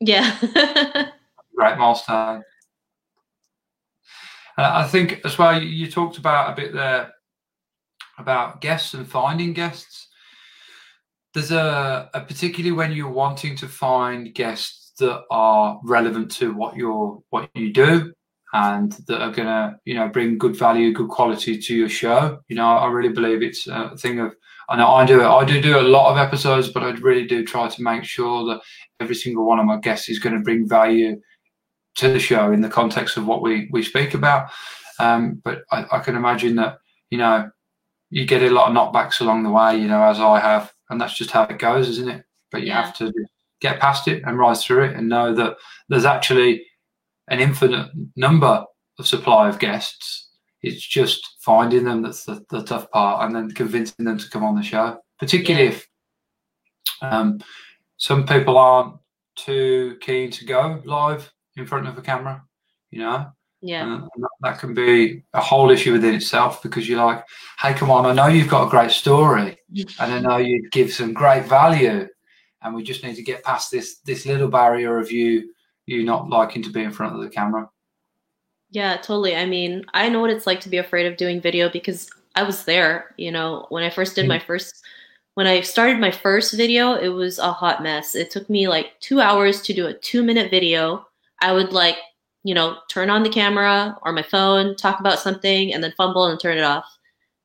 Yeah. 0.00 0.36
Great 1.56 1.78
milestone. 1.78 2.44
Uh, 4.58 4.70
I 4.74 4.84
think 4.84 5.20
as 5.24 5.36
well, 5.36 5.60
you, 5.60 5.68
you 5.68 5.90
talked 5.90 6.18
about 6.18 6.52
a 6.52 6.56
bit 6.56 6.72
there 6.72 7.12
about 8.18 8.60
guests 8.60 8.94
and 8.94 9.06
finding 9.06 9.52
guests 9.52 10.05
there's 11.36 11.50
a, 11.50 12.08
a 12.14 12.20
particularly 12.22 12.72
when 12.72 12.92
you're 12.92 13.10
wanting 13.10 13.54
to 13.56 13.68
find 13.68 14.34
guests 14.34 14.94
that 14.98 15.22
are 15.30 15.78
relevant 15.84 16.30
to 16.30 16.54
what 16.54 16.74
you're 16.74 17.22
what 17.28 17.50
you 17.54 17.74
do 17.74 18.10
and 18.54 18.92
that 19.06 19.20
are 19.20 19.32
gonna 19.32 19.78
you 19.84 19.94
know 19.94 20.08
bring 20.08 20.38
good 20.38 20.56
value 20.56 20.94
good 20.94 21.10
quality 21.10 21.58
to 21.58 21.74
your 21.74 21.90
show. 21.90 22.38
You 22.48 22.56
know 22.56 22.66
i 22.66 22.86
really 22.86 23.10
believe 23.10 23.42
it's 23.42 23.66
a 23.66 23.94
thing 23.98 24.18
of 24.18 24.34
i 24.70 24.78
know 24.78 24.88
i 24.88 25.04
do 25.04 25.22
i 25.22 25.44
do 25.44 25.60
do 25.60 25.78
a 25.78 25.82
lot 25.82 26.10
of 26.10 26.16
episodes 26.16 26.70
but 26.70 26.82
i 26.82 26.90
really 26.92 27.26
do 27.26 27.44
try 27.44 27.68
to 27.68 27.82
make 27.82 28.04
sure 28.04 28.46
that 28.46 28.62
every 29.00 29.14
single 29.14 29.46
one 29.46 29.58
of 29.58 29.66
my 29.66 29.76
guests 29.76 30.08
is 30.08 30.18
going 30.18 30.34
to 30.34 30.40
bring 30.40 30.66
value 30.66 31.20
to 31.96 32.08
the 32.08 32.18
show 32.18 32.50
in 32.50 32.62
the 32.62 32.70
context 32.70 33.18
of 33.18 33.26
what 33.26 33.42
we 33.42 33.68
we 33.72 33.82
speak 33.82 34.14
about. 34.14 34.48
Um, 34.98 35.42
but 35.44 35.64
I, 35.70 35.84
I 35.92 35.98
can 35.98 36.16
imagine 36.16 36.56
that 36.56 36.78
you 37.10 37.18
know 37.18 37.50
you 38.08 38.24
get 38.24 38.42
a 38.42 38.48
lot 38.48 38.70
of 38.70 38.74
knockbacks 38.74 39.20
along 39.20 39.42
the 39.42 39.50
way 39.50 39.76
you 39.76 39.88
know 39.88 40.02
as 40.02 40.20
i 40.20 40.38
have 40.40 40.72
and 40.90 41.00
that's 41.00 41.16
just 41.16 41.30
how 41.30 41.44
it 41.44 41.58
goes, 41.58 41.88
isn't 41.88 42.08
it? 42.08 42.24
But 42.50 42.62
you 42.62 42.68
yeah. 42.68 42.84
have 42.84 42.96
to 42.98 43.12
get 43.60 43.80
past 43.80 44.06
it 44.08 44.22
and 44.24 44.38
rise 44.38 44.64
through 44.64 44.84
it, 44.84 44.96
and 44.96 45.08
know 45.08 45.34
that 45.34 45.56
there's 45.88 46.04
actually 46.04 46.64
an 47.28 47.40
infinite 47.40 47.90
number 48.14 48.64
of 48.98 49.06
supply 49.06 49.48
of 49.48 49.58
guests. 49.58 50.28
It's 50.62 50.86
just 50.86 51.36
finding 51.40 51.84
them 51.84 52.02
that's 52.02 52.24
the, 52.24 52.44
the 52.50 52.62
tough 52.62 52.90
part, 52.90 53.24
and 53.24 53.34
then 53.34 53.50
convincing 53.50 54.04
them 54.04 54.18
to 54.18 54.30
come 54.30 54.44
on 54.44 54.56
the 54.56 54.62
show. 54.62 54.98
Particularly 55.18 55.66
yeah. 55.66 55.72
if 55.72 55.88
um, 57.02 57.40
some 57.96 58.26
people 58.26 58.58
aren't 58.58 58.96
too 59.36 59.96
keen 60.00 60.30
to 60.30 60.44
go 60.44 60.82
live 60.84 61.32
in 61.56 61.66
front 61.66 61.86
of 61.86 61.96
a 61.98 62.02
camera, 62.02 62.42
you 62.90 63.00
know. 63.00 63.26
Yeah. 63.66 64.00
that, 64.16 64.28
that 64.42 64.58
can 64.58 64.74
be 64.74 65.22
a 65.32 65.40
whole 65.40 65.70
issue 65.70 65.92
within 65.92 66.14
itself 66.14 66.62
because 66.62 66.88
you're 66.88 67.04
like, 67.04 67.24
hey, 67.58 67.74
come 67.74 67.90
on, 67.90 68.06
I 68.06 68.12
know 68.12 68.28
you've 68.28 68.48
got 68.48 68.66
a 68.66 68.70
great 68.70 68.90
story 68.90 69.58
and 69.98 70.12
I 70.12 70.20
know 70.20 70.36
you 70.36 70.68
give 70.70 70.92
some 70.92 71.12
great 71.12 71.46
value. 71.46 72.06
And 72.62 72.74
we 72.74 72.82
just 72.82 73.04
need 73.04 73.16
to 73.16 73.22
get 73.22 73.44
past 73.44 73.70
this 73.70 73.98
this 73.98 74.26
little 74.26 74.48
barrier 74.48 74.98
of 74.98 75.12
you 75.12 75.52
you 75.86 76.04
not 76.04 76.28
liking 76.28 76.62
to 76.64 76.70
be 76.70 76.82
in 76.82 76.90
front 76.90 77.14
of 77.14 77.22
the 77.22 77.28
camera. 77.28 77.68
Yeah, 78.70 78.96
totally. 78.96 79.36
I 79.36 79.46
mean, 79.46 79.84
I 79.94 80.08
know 80.08 80.20
what 80.20 80.30
it's 80.30 80.46
like 80.46 80.60
to 80.62 80.68
be 80.68 80.78
afraid 80.78 81.06
of 81.06 81.16
doing 81.16 81.40
video 81.40 81.68
because 81.70 82.10
I 82.34 82.42
was 82.42 82.64
there, 82.64 83.14
you 83.16 83.30
know, 83.30 83.66
when 83.68 83.84
I 83.84 83.90
first 83.90 84.14
did 84.14 84.22
mm-hmm. 84.22 84.30
my 84.30 84.38
first 84.40 84.84
when 85.34 85.46
I 85.46 85.60
started 85.60 85.98
my 85.98 86.10
first 86.10 86.54
video, 86.54 86.94
it 86.94 87.08
was 87.08 87.38
a 87.38 87.52
hot 87.52 87.82
mess. 87.82 88.14
It 88.14 88.30
took 88.30 88.48
me 88.48 88.68
like 88.68 88.98
2 89.00 89.20
hours 89.20 89.60
to 89.62 89.74
do 89.74 89.86
a 89.86 89.94
2-minute 89.94 90.50
video. 90.50 91.06
I 91.42 91.52
would 91.52 91.74
like 91.74 91.98
you 92.46 92.54
know, 92.54 92.78
turn 92.88 93.10
on 93.10 93.24
the 93.24 93.28
camera 93.28 93.98
or 94.02 94.12
my 94.12 94.22
phone, 94.22 94.76
talk 94.76 95.00
about 95.00 95.18
something, 95.18 95.74
and 95.74 95.82
then 95.82 95.92
fumble 95.96 96.26
and 96.26 96.38
turn 96.38 96.56
it 96.56 96.62
off. 96.62 96.86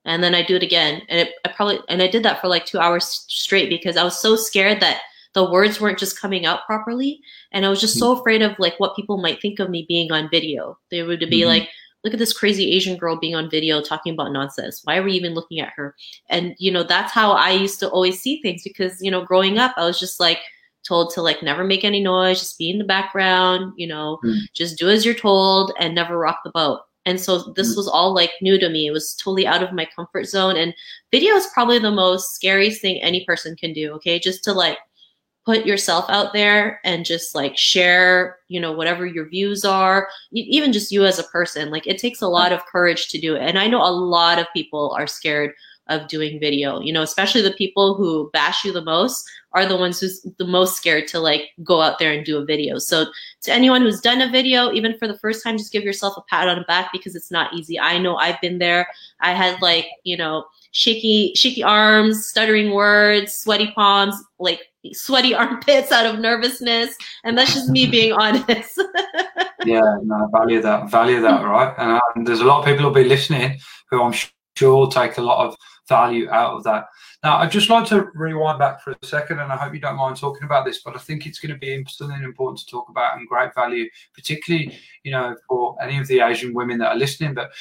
And 0.05 0.23
then 0.23 0.35
I 0.35 0.43
do 0.43 0.55
it 0.55 0.63
again. 0.63 1.01
And 1.09 1.27
it, 1.27 1.33
I 1.43 1.49
probably, 1.49 1.79
and 1.89 2.03
I 2.03 2.07
did 2.07 2.21
that 2.21 2.39
for 2.39 2.47
like 2.47 2.67
two 2.67 2.77
hours 2.77 3.25
straight 3.27 3.69
because 3.69 3.97
I 3.97 4.03
was 4.03 4.21
so 4.21 4.35
scared 4.35 4.79
that 4.81 5.01
the 5.33 5.49
words 5.49 5.81
weren't 5.81 5.97
just 5.97 6.19
coming 6.19 6.45
out 6.45 6.67
properly. 6.67 7.19
And 7.51 7.65
I 7.65 7.69
was 7.69 7.81
just 7.81 7.97
so 7.97 8.11
mm-hmm. 8.11 8.19
afraid 8.19 8.41
of 8.43 8.59
like 8.59 8.79
what 8.79 8.95
people 8.95 9.17
might 9.17 9.41
think 9.41 9.57
of 9.57 9.71
me 9.71 9.85
being 9.87 10.11
on 10.11 10.29
video. 10.29 10.77
They 10.91 11.01
would 11.01 11.19
be 11.19 11.25
mm-hmm. 11.25 11.47
like, 11.47 11.69
look 12.03 12.13
at 12.13 12.19
this 12.19 12.37
crazy 12.37 12.71
Asian 12.71 12.95
girl 12.95 13.15
being 13.15 13.33
on 13.33 13.49
video 13.49 13.81
talking 13.81 14.13
about 14.13 14.31
nonsense. 14.31 14.81
Why 14.83 14.97
are 14.97 15.03
we 15.03 15.13
even 15.13 15.33
looking 15.33 15.61
at 15.61 15.73
her? 15.75 15.95
And, 16.29 16.55
you 16.59 16.71
know, 16.71 16.83
that's 16.83 17.11
how 17.11 17.31
I 17.31 17.51
used 17.51 17.79
to 17.79 17.89
always 17.89 18.19
see 18.19 18.39
things 18.41 18.61
because, 18.63 19.01
you 19.01 19.09
know, 19.09 19.25
growing 19.25 19.57
up, 19.57 19.73
I 19.77 19.85
was 19.85 19.99
just 19.99 20.19
like, 20.19 20.39
told 20.87 21.13
to 21.13 21.21
like 21.21 21.43
never 21.43 21.63
make 21.63 21.83
any 21.83 22.01
noise, 22.01 22.39
just 22.39 22.57
be 22.57 22.69
in 22.69 22.77
the 22.77 22.83
background, 22.83 23.73
you 23.75 23.87
know, 23.87 24.19
mm. 24.23 24.39
just 24.53 24.77
do 24.77 24.89
as 24.89 25.05
you're 25.05 25.13
told 25.13 25.73
and 25.79 25.95
never 25.95 26.17
rock 26.17 26.39
the 26.43 26.51
boat. 26.51 26.81
And 27.05 27.19
so 27.19 27.53
this 27.55 27.73
mm. 27.73 27.77
was 27.77 27.87
all 27.87 28.13
like 28.13 28.31
new 28.41 28.59
to 28.59 28.69
me. 28.69 28.87
It 28.87 28.91
was 28.91 29.15
totally 29.15 29.47
out 29.47 29.63
of 29.63 29.73
my 29.73 29.87
comfort 29.95 30.25
zone. 30.25 30.55
And 30.55 30.73
video 31.11 31.33
is 31.35 31.47
probably 31.53 31.79
the 31.79 31.91
most 31.91 32.33
scariest 32.35 32.81
thing 32.81 33.01
any 33.01 33.25
person 33.25 33.55
can 33.55 33.73
do. 33.73 33.91
Okay. 33.93 34.19
Just 34.19 34.43
to 34.45 34.53
like 34.53 34.77
put 35.45 35.65
yourself 35.65 36.05
out 36.09 36.33
there 36.33 36.79
and 36.83 37.03
just 37.03 37.33
like 37.33 37.57
share, 37.57 38.37
you 38.47 38.59
know, 38.59 38.71
whatever 38.71 39.07
your 39.07 39.27
views 39.27 39.65
are, 39.65 40.07
even 40.31 40.71
just 40.71 40.91
you 40.91 41.03
as 41.03 41.17
a 41.17 41.23
person. 41.23 41.71
Like 41.71 41.87
it 41.87 41.97
takes 41.97 42.21
a 42.21 42.27
lot 42.27 42.53
of 42.53 42.65
courage 42.67 43.07
to 43.09 43.19
do 43.19 43.35
it. 43.35 43.41
And 43.41 43.57
I 43.57 43.67
know 43.67 43.81
a 43.81 43.89
lot 43.89 44.37
of 44.37 44.45
people 44.53 44.95
are 44.97 45.07
scared 45.07 45.53
of 45.91 46.07
doing 46.07 46.39
video. 46.39 46.79
You 46.81 46.93
know, 46.93 47.01
especially 47.01 47.41
the 47.41 47.51
people 47.51 47.95
who 47.95 48.29
bash 48.31 48.63
you 48.65 48.71
the 48.71 48.81
most 48.81 49.29
are 49.53 49.65
the 49.65 49.77
ones 49.77 49.99
who's 49.99 50.25
the 50.37 50.45
most 50.45 50.77
scared 50.77 51.07
to 51.09 51.19
like 51.19 51.49
go 51.63 51.81
out 51.81 51.99
there 51.99 52.11
and 52.11 52.25
do 52.25 52.37
a 52.37 52.45
video. 52.45 52.77
So 52.77 53.05
to 53.41 53.51
anyone 53.51 53.81
who's 53.81 53.99
done 53.99 54.21
a 54.21 54.29
video, 54.29 54.71
even 54.71 54.97
for 54.97 55.07
the 55.07 55.17
first 55.17 55.43
time, 55.43 55.57
just 55.57 55.73
give 55.73 55.83
yourself 55.83 56.15
a 56.17 56.21
pat 56.29 56.47
on 56.47 56.57
the 56.57 56.65
back 56.65 56.91
because 56.93 57.15
it's 57.15 57.31
not 57.31 57.53
easy. 57.53 57.79
I 57.79 57.97
know 57.97 58.15
I've 58.15 58.39
been 58.39 58.59
there. 58.59 58.87
I 59.19 59.33
had 59.33 59.61
like, 59.61 59.87
you 60.03 60.15
know, 60.15 60.45
shaky, 60.71 61.33
shaky 61.35 61.63
arms, 61.63 62.25
stuttering 62.25 62.71
words, 62.71 63.33
sweaty 63.33 63.71
palms, 63.71 64.15
like 64.39 64.61
sweaty 64.93 65.33
armpits 65.35 65.91
out 65.91 66.05
of 66.05 66.19
nervousness. 66.19 66.95
And 67.23 67.37
that's 67.37 67.53
just 67.53 67.69
me 67.69 67.87
being 67.87 68.13
honest. 68.19 68.81
yeah, 69.65 69.97
no, 70.03 70.29
value 70.31 70.61
that, 70.61 70.89
value 70.89 71.21
that, 71.21 71.43
right? 71.43 71.73
And, 71.77 72.01
and 72.15 72.27
there's 72.27 72.41
a 72.41 72.45
lot 72.45 72.59
of 72.59 72.65
people 72.65 72.83
who'll 72.83 72.93
be 72.93 73.03
listening 73.03 73.59
who 73.89 74.01
I'm 74.01 74.13
sure 74.55 74.89
take 74.89 75.17
a 75.17 75.21
lot 75.21 75.45
of 75.45 75.57
value 75.87 76.29
out 76.29 76.53
of 76.55 76.63
that. 76.63 76.85
Now, 77.23 77.37
I'd 77.37 77.51
just 77.51 77.69
like 77.69 77.85
to 77.87 78.09
rewind 78.13 78.59
back 78.59 78.81
for 78.81 78.91
a 78.91 79.05
second, 79.05 79.39
and 79.39 79.51
I 79.51 79.57
hope 79.57 79.73
you 79.73 79.79
don't 79.79 79.97
mind 79.97 80.17
talking 80.17 80.43
about 80.43 80.65
this, 80.65 80.81
but 80.83 80.95
I 80.95 80.99
think 80.99 81.25
it's 81.25 81.39
going 81.39 81.53
to 81.53 81.59
be 81.59 81.83
something 81.87 82.23
important 82.23 82.59
to 82.59 82.65
talk 82.65 82.89
about 82.89 83.17
and 83.17 83.27
great 83.27 83.53
value, 83.53 83.89
particularly, 84.13 84.77
you 85.03 85.11
know, 85.11 85.35
for 85.47 85.75
any 85.81 85.97
of 85.97 86.07
the 86.07 86.21
Asian 86.21 86.53
women 86.53 86.77
that 86.79 86.89
are 86.89 86.97
listening. 86.97 87.33
But 87.33 87.51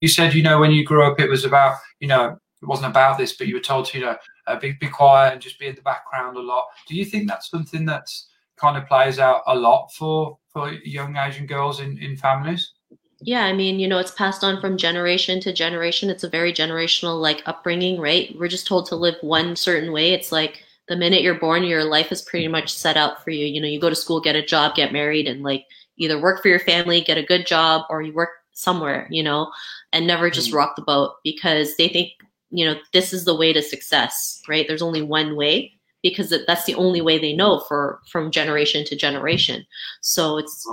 you 0.00 0.08
said, 0.08 0.34
you 0.34 0.42
know, 0.42 0.58
when 0.58 0.70
you 0.70 0.84
grew 0.84 1.04
up, 1.04 1.20
it 1.20 1.28
was 1.28 1.44
about, 1.44 1.76
you 2.00 2.08
know, 2.08 2.38
it 2.62 2.66
wasn't 2.66 2.90
about 2.90 3.18
this, 3.18 3.34
but 3.34 3.46
you 3.46 3.54
were 3.54 3.60
told 3.60 3.86
to, 3.86 3.98
you 3.98 4.04
know, 4.04 4.16
uh, 4.46 4.58
be, 4.58 4.72
be 4.72 4.88
quiet 4.88 5.32
and 5.32 5.42
just 5.42 5.58
be 5.58 5.66
in 5.66 5.74
the 5.74 5.82
background 5.82 6.36
a 6.36 6.40
lot. 6.40 6.66
Do 6.86 6.94
you 6.94 7.04
think 7.04 7.28
that's 7.28 7.50
something 7.50 7.84
that's 7.86 8.28
kind 8.56 8.76
of 8.76 8.86
plays 8.86 9.18
out 9.18 9.42
a 9.46 9.54
lot 9.54 9.90
for 9.92 10.38
for 10.52 10.72
young 10.72 11.16
Asian 11.16 11.46
girls 11.46 11.80
in, 11.80 11.96
in 11.98 12.16
families? 12.16 12.72
Yeah 13.20 13.44
i 13.44 13.52
mean 13.52 13.78
you 13.78 13.86
know 13.86 13.98
it's 13.98 14.10
passed 14.12 14.42
on 14.42 14.60
from 14.60 14.76
generation 14.76 15.40
to 15.40 15.52
generation. 15.52 16.10
It's 16.10 16.24
a 16.24 16.28
very 16.28 16.52
generational 16.52 17.20
like 17.20 17.42
upbringing 17.46 18.00
right? 18.00 18.34
We're 18.38 18.48
just 18.48 18.66
told 18.66 18.86
to 18.86 18.96
live 18.96 19.16
one 19.20 19.56
certain 19.56 19.92
way. 19.92 20.12
It's 20.12 20.32
like 20.32 20.62
the 20.88 20.96
minute 20.96 21.22
you're 21.22 21.38
born 21.38 21.62
your 21.64 21.84
life 21.84 22.10
is 22.10 22.22
pretty 22.22 22.48
much 22.48 22.72
set 22.72 22.96
out 22.96 23.22
for 23.22 23.30
you. 23.30 23.46
You 23.46 23.60
know 23.60 23.68
you 23.68 23.80
go 23.80 23.90
to 23.90 23.96
school 23.96 24.20
get 24.20 24.36
a 24.36 24.44
job 24.44 24.74
get 24.74 24.92
married 24.92 25.28
and 25.28 25.42
like 25.42 25.66
either 25.96 26.20
work 26.20 26.42
for 26.42 26.48
your 26.48 26.60
family 26.60 27.00
get 27.00 27.18
a 27.18 27.22
good 27.22 27.46
job 27.46 27.84
or 27.90 28.02
you 28.02 28.12
work 28.12 28.30
somewhere 28.52 29.06
you 29.10 29.22
know 29.22 29.50
and 29.92 30.06
never 30.06 30.30
just 30.30 30.48
mm-hmm. 30.48 30.58
rock 30.58 30.76
the 30.76 30.82
boat 30.82 31.14
because 31.24 31.76
they 31.76 31.88
think 31.88 32.12
you 32.50 32.64
know 32.64 32.74
this 32.92 33.12
is 33.12 33.24
the 33.24 33.36
way 33.36 33.52
to 33.52 33.62
success 33.62 34.42
right? 34.48 34.66
There's 34.66 34.82
only 34.82 35.02
one 35.02 35.36
way 35.36 35.72
because 36.02 36.34
that's 36.46 36.64
the 36.64 36.74
only 36.74 37.00
way 37.00 37.18
they 37.18 37.34
know 37.34 37.60
for 37.60 38.00
from 38.10 38.30
generation 38.30 38.84
to 38.86 38.96
generation. 38.96 39.66
So 40.00 40.38
it's 40.38 40.66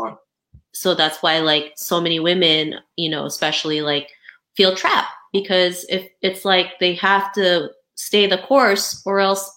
so 0.78 0.94
that's 0.94 1.22
why 1.22 1.40
like 1.40 1.74
so 1.76 2.00
many 2.00 2.20
women 2.20 2.76
you 2.96 3.10
know 3.10 3.26
especially 3.26 3.82
like 3.82 4.10
feel 4.56 4.76
trapped 4.76 5.12
because 5.34 5.86
if 5.90 6.08
it's 6.22 6.46
like 6.46 6.80
they 6.80 6.94
have 6.94 7.32
to 7.34 7.70
stay 7.96 8.28
the 8.28 8.38
course 8.40 9.02
or 9.06 9.20
else 9.20 9.52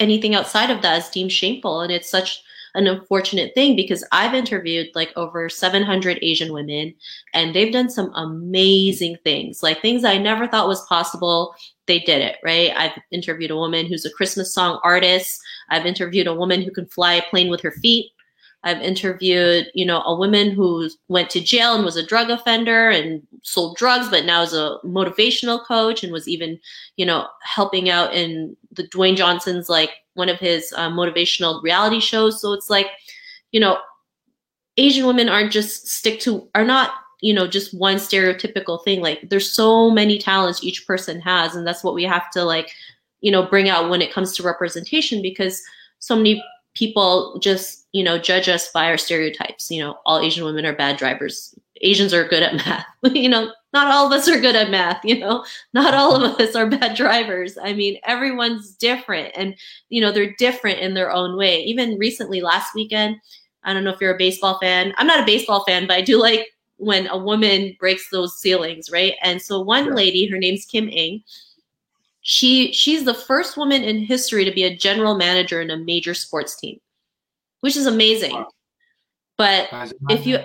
anything 0.00 0.34
outside 0.34 0.70
of 0.70 0.82
that 0.82 0.98
is 0.98 1.08
deemed 1.10 1.32
shameful 1.32 1.80
and 1.80 1.92
it's 1.92 2.10
such 2.10 2.42
an 2.74 2.86
unfortunate 2.88 3.54
thing 3.54 3.76
because 3.76 4.04
I've 4.10 4.34
interviewed 4.34 4.88
like 4.94 5.12
over 5.16 5.48
700 5.48 6.18
Asian 6.22 6.52
women 6.52 6.92
and 7.32 7.54
they've 7.54 7.72
done 7.72 7.88
some 7.88 8.12
amazing 8.14 9.16
things, 9.22 9.62
like 9.62 9.80
things 9.80 10.04
I 10.04 10.18
never 10.18 10.48
thought 10.48 10.68
was 10.68 10.84
possible. 10.86 11.54
They 11.86 12.00
did 12.00 12.20
it, 12.20 12.36
right? 12.42 12.72
I've 12.76 12.98
interviewed 13.12 13.52
a 13.52 13.56
woman 13.56 13.86
who's 13.86 14.04
a 14.04 14.10
Christmas 14.10 14.52
song 14.52 14.80
artist. 14.82 15.40
I've 15.70 15.86
interviewed 15.86 16.26
a 16.26 16.34
woman 16.34 16.62
who 16.62 16.72
can 16.72 16.86
fly 16.86 17.14
a 17.14 17.22
plane 17.30 17.48
with 17.48 17.60
her 17.60 17.70
feet. 17.70 18.10
I've 18.64 18.80
interviewed, 18.80 19.70
you 19.74 19.84
know, 19.84 20.00
a 20.02 20.16
woman 20.16 20.50
who 20.50 20.88
went 21.08 21.28
to 21.30 21.40
jail 21.40 21.74
and 21.74 21.84
was 21.84 21.96
a 21.96 22.06
drug 22.06 22.30
offender 22.30 22.88
and 22.88 23.22
sold 23.42 23.76
drugs, 23.76 24.08
but 24.08 24.24
now 24.24 24.42
is 24.42 24.54
a 24.54 24.78
motivational 24.84 25.64
coach 25.64 26.02
and 26.02 26.12
was 26.12 26.26
even, 26.26 26.58
you 26.96 27.04
know, 27.04 27.28
helping 27.42 27.90
out 27.90 28.14
in 28.14 28.56
the 28.72 28.88
Dwayne 28.88 29.16
Johnson's 29.16 29.68
like 29.68 29.90
one 30.14 30.30
of 30.30 30.38
his 30.38 30.72
uh, 30.76 30.88
motivational 30.88 31.62
reality 31.62 32.00
shows. 32.00 32.40
So 32.40 32.54
it's 32.54 32.70
like, 32.70 32.86
you 33.52 33.60
know, 33.60 33.78
Asian 34.78 35.06
women 35.06 35.28
aren't 35.28 35.52
just 35.52 35.86
stick 35.86 36.18
to 36.20 36.48
are 36.54 36.64
not 36.64 36.92
you 37.20 37.32
know 37.32 37.46
just 37.46 37.72
one 37.78 37.96
stereotypical 37.96 38.82
thing 38.82 39.00
like 39.00 39.20
there's 39.30 39.50
so 39.50 39.88
many 39.88 40.18
talents 40.18 40.64
each 40.64 40.84
person 40.84 41.20
has 41.20 41.54
and 41.54 41.64
that's 41.64 41.84
what 41.84 41.94
we 41.94 42.02
have 42.02 42.28
to 42.32 42.42
like 42.42 42.72
you 43.20 43.30
know 43.30 43.46
bring 43.46 43.68
out 43.68 43.88
when 43.88 44.02
it 44.02 44.12
comes 44.12 44.34
to 44.34 44.42
representation 44.42 45.22
because 45.22 45.62
so 46.00 46.16
many 46.16 46.42
people 46.74 47.38
just 47.40 47.83
you 47.94 48.02
know 48.02 48.18
judge 48.18 48.48
us 48.48 48.70
by 48.72 48.86
our 48.86 48.98
stereotypes. 48.98 49.70
You 49.70 49.80
know 49.80 49.98
all 50.04 50.20
asian 50.20 50.44
women 50.44 50.66
are 50.66 50.74
bad 50.74 50.98
drivers. 50.98 51.54
Asians 51.80 52.12
are 52.12 52.28
good 52.28 52.42
at 52.42 52.54
math. 52.54 52.86
You 53.14 53.28
know 53.28 53.52
not 53.72 53.90
all 53.90 54.06
of 54.06 54.12
us 54.12 54.28
are 54.28 54.40
good 54.40 54.56
at 54.56 54.70
math 54.70 55.04
you 55.04 55.18
know. 55.18 55.44
Not 55.72 55.94
all 55.94 56.22
of 56.22 56.40
us 56.40 56.56
are 56.56 56.68
bad 56.68 56.96
drivers. 56.96 57.56
I 57.56 57.72
mean 57.72 57.98
everyone's 58.04 58.74
different 58.74 59.32
and 59.36 59.54
you 59.88 60.00
know 60.00 60.10
they're 60.12 60.34
different 60.38 60.80
in 60.80 60.94
their 60.94 61.12
own 61.12 61.36
way. 61.36 61.62
Even 61.62 61.96
recently 61.96 62.40
last 62.40 62.74
weekend 62.74 63.16
i 63.66 63.72
don't 63.72 63.84
know 63.84 63.92
if 63.92 64.00
you're 64.00 64.14
a 64.14 64.18
baseball 64.18 64.58
fan. 64.60 64.92
I'm 64.98 65.06
not 65.06 65.22
a 65.22 65.26
baseball 65.26 65.64
fan 65.64 65.86
but 65.86 65.96
i 65.96 66.02
do 66.02 66.20
like 66.20 66.48
when 66.78 67.06
a 67.06 67.16
woman 67.16 67.76
breaks 67.78 68.10
those 68.10 68.40
ceilings 68.40 68.90
right? 68.90 69.14
And 69.22 69.40
so 69.40 69.60
one 69.60 69.94
lady 69.94 70.26
her 70.26 70.38
name's 70.38 70.64
Kim 70.64 70.88
Ng 70.88 71.22
she 72.26 72.72
she's 72.72 73.04
the 73.04 73.14
first 73.14 73.56
woman 73.56 73.84
in 73.84 73.98
history 73.98 74.44
to 74.44 74.50
be 74.50 74.64
a 74.64 74.76
general 74.76 75.14
manager 75.14 75.60
in 75.60 75.70
a 75.70 75.76
major 75.76 76.14
sports 76.14 76.56
team, 76.56 76.80
which 77.64 77.78
is 77.78 77.86
amazing. 77.86 78.34
Wow. 78.34 78.48
But 79.38 79.68
if 80.10 80.26
you 80.26 80.38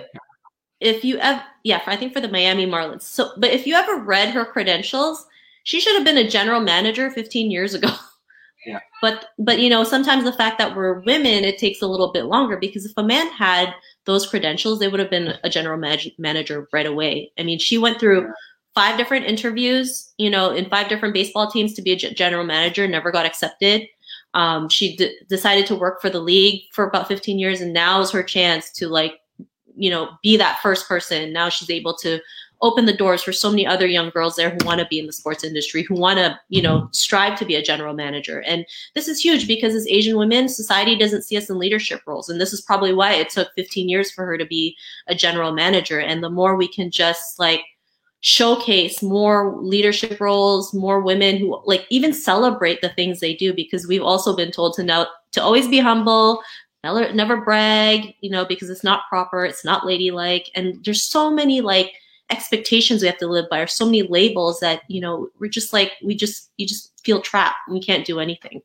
if 0.80 1.04
you 1.04 1.18
ever 1.18 1.42
yeah, 1.64 1.82
I 1.86 1.94
think 1.94 2.14
for 2.14 2.20
the 2.22 2.30
Miami 2.30 2.64
Marlins. 2.64 3.02
So 3.02 3.32
but 3.36 3.50
if 3.50 3.66
you 3.66 3.74
ever 3.74 3.96
read 3.96 4.30
her 4.30 4.46
credentials, 4.46 5.26
she 5.64 5.80
should 5.80 5.94
have 5.96 6.04
been 6.04 6.16
a 6.16 6.26
general 6.26 6.62
manager 6.62 7.10
15 7.10 7.50
years 7.50 7.74
ago. 7.74 7.90
Yeah. 8.66 8.80
But 9.00 9.28
but 9.38 9.58
you 9.58 9.70
know, 9.70 9.84
sometimes 9.84 10.24
the 10.24 10.34
fact 10.34 10.58
that 10.58 10.76
we're 10.76 11.00
women, 11.00 11.44
it 11.44 11.56
takes 11.56 11.80
a 11.80 11.86
little 11.86 12.12
bit 12.12 12.26
longer 12.26 12.58
because 12.58 12.84
if 12.84 12.92
a 12.98 13.02
man 13.02 13.26
had 13.28 13.72
those 14.04 14.26
credentials, 14.26 14.78
they 14.78 14.88
would 14.88 15.00
have 15.00 15.08
been 15.08 15.32
a 15.42 15.48
general 15.48 15.78
manage- 15.78 16.12
manager 16.18 16.68
right 16.70 16.84
away. 16.84 17.32
I 17.38 17.42
mean, 17.42 17.58
she 17.58 17.78
went 17.78 17.98
through 17.98 18.20
yeah 18.20 18.32
five 18.74 18.96
different 18.96 19.26
interviews, 19.26 20.12
you 20.16 20.30
know, 20.30 20.50
in 20.50 20.68
five 20.68 20.88
different 20.88 21.14
baseball 21.14 21.50
teams 21.50 21.74
to 21.74 21.82
be 21.82 21.92
a 21.92 21.96
general 21.96 22.44
manager, 22.44 22.86
never 22.86 23.10
got 23.10 23.26
accepted. 23.26 23.86
Um, 24.34 24.68
she 24.68 24.96
d- 24.96 25.18
decided 25.28 25.66
to 25.66 25.74
work 25.74 26.00
for 26.00 26.10
the 26.10 26.20
league 26.20 26.62
for 26.72 26.86
about 26.86 27.08
15 27.08 27.38
years, 27.38 27.60
and 27.60 27.72
now 27.72 28.00
is 28.00 28.10
her 28.10 28.22
chance 28.22 28.70
to 28.72 28.88
like, 28.88 29.14
you 29.76 29.90
know, 29.90 30.10
be 30.22 30.36
that 30.36 30.60
first 30.62 30.88
person. 30.88 31.32
Now 31.32 31.48
she's 31.48 31.70
able 31.70 31.96
to 31.98 32.20
open 32.62 32.84
the 32.84 32.96
doors 32.96 33.22
for 33.22 33.32
so 33.32 33.50
many 33.50 33.66
other 33.66 33.86
young 33.86 34.10
girls 34.10 34.36
there 34.36 34.50
who 34.50 34.64
want 34.66 34.80
to 34.80 34.86
be 34.86 34.98
in 34.98 35.06
the 35.06 35.12
sports 35.12 35.44
industry, 35.44 35.82
who 35.82 35.94
want 35.94 36.18
to, 36.18 36.38
you 36.48 36.60
know, 36.60 36.88
strive 36.92 37.38
to 37.38 37.44
be 37.44 37.54
a 37.54 37.62
general 37.62 37.94
manager. 37.94 38.42
And 38.42 38.66
this 38.94 39.08
is 39.08 39.20
huge 39.20 39.46
because 39.46 39.74
as 39.74 39.86
Asian 39.88 40.16
women, 40.18 40.48
society 40.48 40.96
doesn't 40.96 41.22
see 41.22 41.36
us 41.36 41.48
in 41.48 41.58
leadership 41.58 42.02
roles. 42.06 42.28
And 42.28 42.40
this 42.40 42.52
is 42.52 42.60
probably 42.60 42.92
why 42.92 43.14
it 43.14 43.30
took 43.30 43.48
15 43.56 43.88
years 43.88 44.10
for 44.10 44.26
her 44.26 44.36
to 44.36 44.44
be 44.44 44.76
a 45.06 45.14
general 45.14 45.52
manager. 45.52 46.00
And 46.00 46.22
the 46.22 46.30
more 46.30 46.54
we 46.54 46.68
can 46.68 46.90
just 46.90 47.38
like 47.38 47.62
showcase 48.20 49.02
more 49.02 49.56
leadership 49.62 50.20
roles, 50.20 50.74
more 50.74 51.00
women 51.00 51.38
who 51.38 51.60
like 51.64 51.86
even 51.90 52.12
celebrate 52.12 52.80
the 52.80 52.90
things 52.90 53.20
they 53.20 53.34
do 53.34 53.52
because 53.54 53.86
we've 53.86 54.02
also 54.02 54.36
been 54.36 54.50
told 54.50 54.74
to 54.74 54.82
know 54.82 55.06
to 55.32 55.42
always 55.42 55.68
be 55.68 55.78
humble, 55.78 56.42
never 56.84 57.12
never 57.12 57.40
brag, 57.40 58.14
you 58.20 58.30
know, 58.30 58.44
because 58.44 58.68
it's 58.68 58.84
not 58.84 59.08
proper, 59.08 59.44
it's 59.44 59.64
not 59.64 59.86
ladylike, 59.86 60.50
and 60.54 60.84
there's 60.84 61.02
so 61.02 61.30
many 61.30 61.60
like 61.60 61.94
expectations 62.30 63.02
we 63.02 63.08
have 63.08 63.18
to 63.18 63.26
live 63.26 63.48
by, 63.50 63.60
or 63.60 63.66
so 63.66 63.84
many 63.84 64.02
labels 64.02 64.60
that 64.60 64.82
you 64.88 65.00
know 65.00 65.28
we're 65.38 65.50
just 65.50 65.72
like 65.72 65.92
we 66.02 66.14
just 66.14 66.50
you 66.58 66.66
just 66.66 66.92
feel 67.02 67.20
trapped. 67.22 67.56
We 67.70 67.80
can't 67.80 68.06
do 68.06 68.20
anything. 68.20 68.60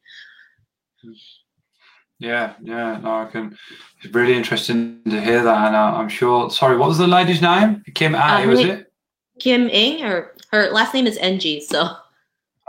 Yeah, 2.19 2.53
yeah, 2.61 2.99
no, 3.01 3.21
I 3.21 3.25
can. 3.25 3.57
It's 4.01 4.13
really 4.13 4.35
interesting 4.35 5.01
to 5.05 5.21
hear 5.21 5.43
that, 5.43 5.67
and 5.67 5.75
uh, 5.75 5.97
I'm 5.97 6.09
sure. 6.09 6.49
Sorry, 6.49 6.77
what 6.77 6.89
was 6.89 6.97
the 6.97 7.07
lady's 7.07 7.41
name? 7.41 7.83
Kim 7.93 8.15
A, 8.15 8.17
um, 8.17 8.49
was 8.49 8.61
it? 8.61 8.91
Kim 9.39 9.69
Ing, 9.69 10.03
or 10.03 10.33
her 10.51 10.69
last 10.71 10.93
name 10.93 11.07
is 11.07 11.17
NG. 11.17 11.61
So. 11.61 11.95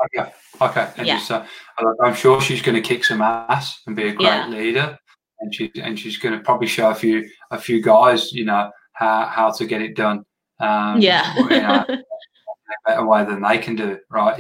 Okay. 0.05 0.31
Okay. 0.61 0.91
And 0.97 1.07
yeah. 1.07 1.19
So 1.19 1.45
I'm 2.03 2.15
sure 2.15 2.41
she's 2.41 2.63
going 2.63 2.81
to 2.81 2.87
kick 2.87 3.05
some 3.05 3.23
ass 3.23 3.83
and 3.87 3.97
be 3.97 4.09
a 4.09 4.13
great 4.13 4.27
yeah. 4.27 4.49
leader, 4.49 4.99
and 5.41 5.55
she 5.55 5.71
and 5.77 5.99
she's 5.99 6.19
going 6.19 6.37
to 6.37 6.45
probably 6.45 6.67
show 6.67 6.91
a 6.91 6.95
few 6.95 7.29
a 7.51 7.59
few 7.59 7.83
guys, 7.83 8.33
you 8.33 8.45
know, 8.45 8.71
how 8.93 9.27
how 9.27 9.51
to 9.53 9.67
get 9.67 9.83
it 9.83 9.97
done. 9.97 10.25
Um, 10.61 11.01
yeah. 11.01 11.35
you 11.37 11.49
know, 11.49 11.85
better 12.87 13.07
way 13.07 13.25
than 13.25 13.43
they 13.43 13.59
can 13.59 13.77
do 13.77 13.99
right? 14.11 14.35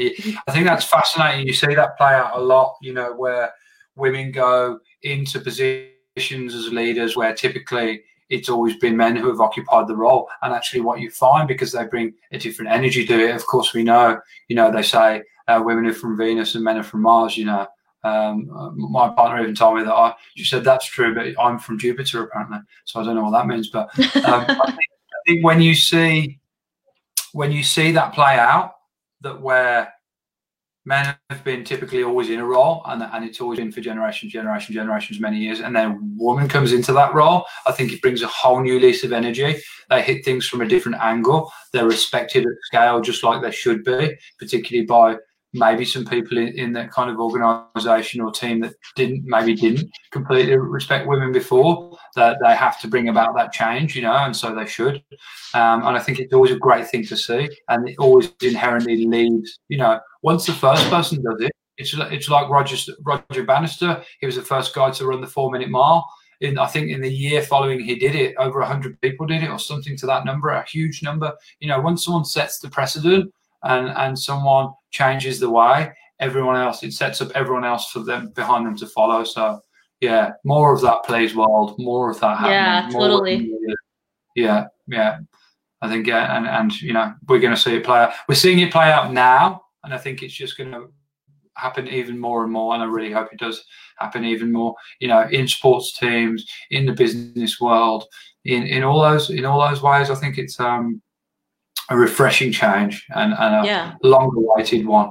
I 0.47 0.53
think 0.53 0.67
that's 0.67 0.85
fascinating. 0.85 1.47
You 1.47 1.53
see 1.53 1.75
that 1.75 1.97
play 1.97 2.15
out 2.15 2.37
a 2.37 2.41
lot, 2.41 2.77
you 2.81 2.93
know, 2.93 3.15
where 3.15 3.53
women 3.97 4.31
go 4.33 4.79
into 5.03 5.41
positions 5.41 6.55
as 6.55 6.73
leaders 6.73 7.17
where 7.17 7.35
typically 7.35 8.03
it's 8.29 8.49
always 8.49 8.77
been 8.77 8.97
men 8.97 9.17
who 9.17 9.29
have 9.29 9.41
occupied 9.41 9.87
the 9.87 9.97
role. 9.97 10.29
And 10.43 10.53
actually, 10.53 10.81
what 10.81 11.01
you 11.01 11.11
find 11.11 11.47
because 11.47 11.73
they 11.73 11.85
bring 11.87 12.15
a 12.33 12.39
different 12.39 12.71
energy 12.71 13.07
to 13.07 13.29
it. 13.29 13.35
Of 13.35 13.47
course, 13.47 13.73
we 13.73 13.83
know, 13.83 14.21
you 14.49 14.57
know, 14.57 14.71
they 14.71 14.83
say 14.83 15.23
uh, 15.49 15.63
women 15.65 15.87
are 15.87 15.93
from 15.93 16.17
Venus 16.17 16.55
and 16.55 16.65
men 16.65 16.79
are 16.79 16.83
from 16.83 17.03
Mars. 17.03 17.37
You 17.37 17.47
know, 17.47 17.67
um, 18.05 18.49
my 18.77 19.09
partner 19.11 19.43
even 19.43 19.55
told 19.55 19.79
me 19.79 19.85
that 19.85 19.93
I. 19.93 20.15
She 20.37 20.45
said 20.45 20.65
that's 20.65 20.87
true, 20.87 21.15
but 21.15 21.41
I'm 21.41 21.59
from 21.59 21.79
Jupiter 21.79 22.25
apparently. 22.25 22.59
So 22.85 23.01
I 23.01 23.05
don't 23.05 23.15
know 23.15 23.25
what 23.25 23.33
that 23.33 23.47
means. 23.47 23.69
But 23.69 23.89
um, 23.99 24.01
I, 24.49 24.67
think, 24.67 24.91
I 24.91 25.19
think 25.27 25.45
when 25.45 25.61
you 25.61 25.75
see 25.75 26.39
when 27.33 27.53
you 27.53 27.63
see 27.63 27.93
that 27.93 28.15
play 28.15 28.39
out, 28.39 28.77
that 29.21 29.41
where 29.41 29.93
men 30.87 31.17
have 31.31 31.43
been 31.43 31.65
typically 31.65 32.05
always 32.05 32.31
in 32.31 32.39
a 32.39 32.47
role 32.47 32.83
and, 32.87 33.03
and 33.03 33.25
it's 33.25 33.41
always 33.41 33.59
been 33.59 33.73
for 33.73 33.81
generations 33.81 34.33
generations 34.33 34.75
generations 34.75 35.21
many 35.21 35.39
years. 35.39 35.61
And 35.61 35.75
then 35.75 35.91
a 35.91 35.99
woman 36.17 36.49
comes 36.49 36.73
into 36.73 36.93
that 36.93 37.13
role. 37.13 37.45
I 37.67 37.73
think 37.73 37.93
it 37.93 38.01
brings 38.01 38.23
a 38.23 38.29
whole 38.29 38.61
new 38.61 38.79
lease 38.79 39.03
of 39.03 39.13
energy. 39.13 39.57
They 39.91 40.03
hit 40.03 40.25
things 40.25 40.47
from 40.47 40.61
a 40.63 40.69
different 40.69 40.99
angle. 41.03 41.53
They're 41.73 41.87
respected 41.87 42.47
at 42.47 42.53
scale 42.65 43.01
just 43.01 43.25
like 43.25 43.43
they 43.43 43.51
should 43.51 43.85
be 43.85 44.17
particularly 44.39 44.87
by 44.87 45.17
maybe 45.57 45.85
some 45.85 46.05
people 46.05 46.39
in, 46.39 46.49
in 46.49 46.73
that 46.73 46.91
kind 46.91 47.11
of 47.11 47.19
organization 47.19 48.21
or 48.21 48.31
team 48.31 48.61
that 48.61 48.75
didn't 48.95 49.25
maybe 49.25 49.55
didn't 49.55 49.91
completely 50.11 50.57
respect 50.57 51.07
women 51.07 51.33
before 51.33 51.99
that 52.15 52.39
they 52.43 52.55
have 52.55 52.81
to 52.81 52.89
bring 52.89 53.09
about 53.09 53.35
that 53.37 53.53
change 53.53 53.97
you 53.97 54.03
know 54.03 54.13
and 54.13 54.37
so 54.37 54.55
they 54.55 54.67
should. 54.67 54.97
Um, 55.55 55.87
and 55.87 55.97
i 55.97 55.99
think 55.99 56.19
it's 56.19 56.33
always 56.33 56.53
a 56.53 56.59
great 56.59 56.89
thing 56.89 57.05
to 57.07 57.17
see 57.17 57.49
and 57.69 57.89
it 57.89 57.97
always 57.99 58.33
inherently 58.43 59.07
leads 59.07 59.59
you 59.69 59.79
know 59.79 60.01
once 60.23 60.47
the 60.47 60.53
first 60.53 60.89
person 60.91 61.23
does 61.23 61.41
it 61.41 61.53
it's, 61.79 61.95
it's 61.95 62.29
like 62.29 62.49
roger 62.49 62.77
roger 63.05 63.45
bannister. 63.45 64.03
He 64.21 64.27
was 64.27 64.37
the 64.37 64.43
first 64.43 64.75
guy 64.75 64.91
to 64.91 65.07
run 65.07 65.21
the 65.21 65.27
four 65.27 65.51
minute 65.51 65.71
mile. 65.71 66.09
In 66.41 66.59
I 66.59 66.67
think 66.67 66.91
in 66.91 67.01
the 67.01 67.13
year 67.13 67.43
following 67.43 67.81
he 67.81 67.97
did 67.97 68.15
it, 68.15 68.35
over 68.39 68.61
hundred 68.63 69.01
people 69.01 69.27
did 69.27 69.43
it 69.43 69.51
or 69.51 69.59
something 69.59 69.97
to 69.99 70.07
that 70.07 70.25
number, 70.25 70.51
a 70.51 70.67
huge 70.67 71.03
number. 71.03 71.33
You 71.61 71.69
know, 71.69 71.81
once 71.81 72.05
someone 72.05 72.25
sets 72.25 72.59
the 72.59 72.69
precedent, 72.69 73.33
and 73.63 73.89
and 73.89 74.19
someone 74.19 74.73
changes 74.97 75.39
the 75.39 75.51
way, 75.51 75.93
everyone 76.21 76.57
else 76.57 76.83
it 76.83 76.93
sets 76.93 77.21
up 77.21 77.31
everyone 77.35 77.65
else 77.65 77.91
for 77.91 78.01
them 78.01 78.33
behind 78.35 78.67
them 78.67 78.77
to 78.77 78.87
follow. 78.87 79.25
So 79.25 79.61
yeah, 80.01 80.33
more 80.45 80.75
of 80.75 80.81
that, 80.83 81.05
plays 81.05 81.35
world. 81.35 81.75
More 81.79 82.11
of 82.11 82.21
that. 82.21 82.39
happening, 82.39 82.53
Yeah, 82.53 82.89
totally. 82.91 83.51
Yeah, 84.35 84.67
yeah. 84.87 85.19
I 85.83 85.89
think 85.89 86.07
yeah, 86.07 86.37
and 86.37 86.47
and 86.47 86.83
you 86.83 86.93
know 86.93 87.15
we're 87.29 87.41
going 87.41 87.55
to 87.55 87.61
see 87.61 87.77
it 87.77 87.85
play 87.85 88.01
out. 88.01 88.13
We're 88.29 88.35
seeing 88.35 88.61
it 88.61 88.73
play 88.73 88.91
out 88.91 89.13
now, 89.13 89.63
and 89.85 89.95
I 89.95 89.99
think 89.99 90.23
it's 90.23 90.35
just 90.35 90.57
going 90.57 90.73
to 90.73 90.89
happen 91.57 91.89
even 91.89 92.19
more 92.19 92.45
and 92.45 92.53
more. 92.53 92.75
And 92.75 92.83
I 92.83 92.87
really 92.87 93.13
hope 93.13 93.33
it 93.33 93.39
does 93.39 93.65
happen 93.99 94.25
even 94.25 94.53
more. 94.53 94.75
You 95.01 95.09
know, 95.09 95.29
in 95.31 95.49
sports 95.49 95.99
teams, 95.99 96.47
in 96.71 96.87
the 96.87 96.93
business 96.93 97.61
world, 97.61 98.05
in 98.45 98.65
in 98.65 98.83
all 98.83 99.01
those 99.01 99.31
in 99.31 99.45
all 99.45 99.67
those 99.67 99.83
ways. 99.83 100.11
I 100.11 100.15
think 100.15 100.39
it's 100.39 100.59
um 100.61 101.03
a 101.91 101.97
refreshing 101.97 102.53
change 102.53 103.05
and, 103.15 103.33
and 103.39 103.55
a 103.55 103.67
yeah. 103.67 103.95
long 104.03 104.33
awaited 104.37 104.87
one. 104.87 105.11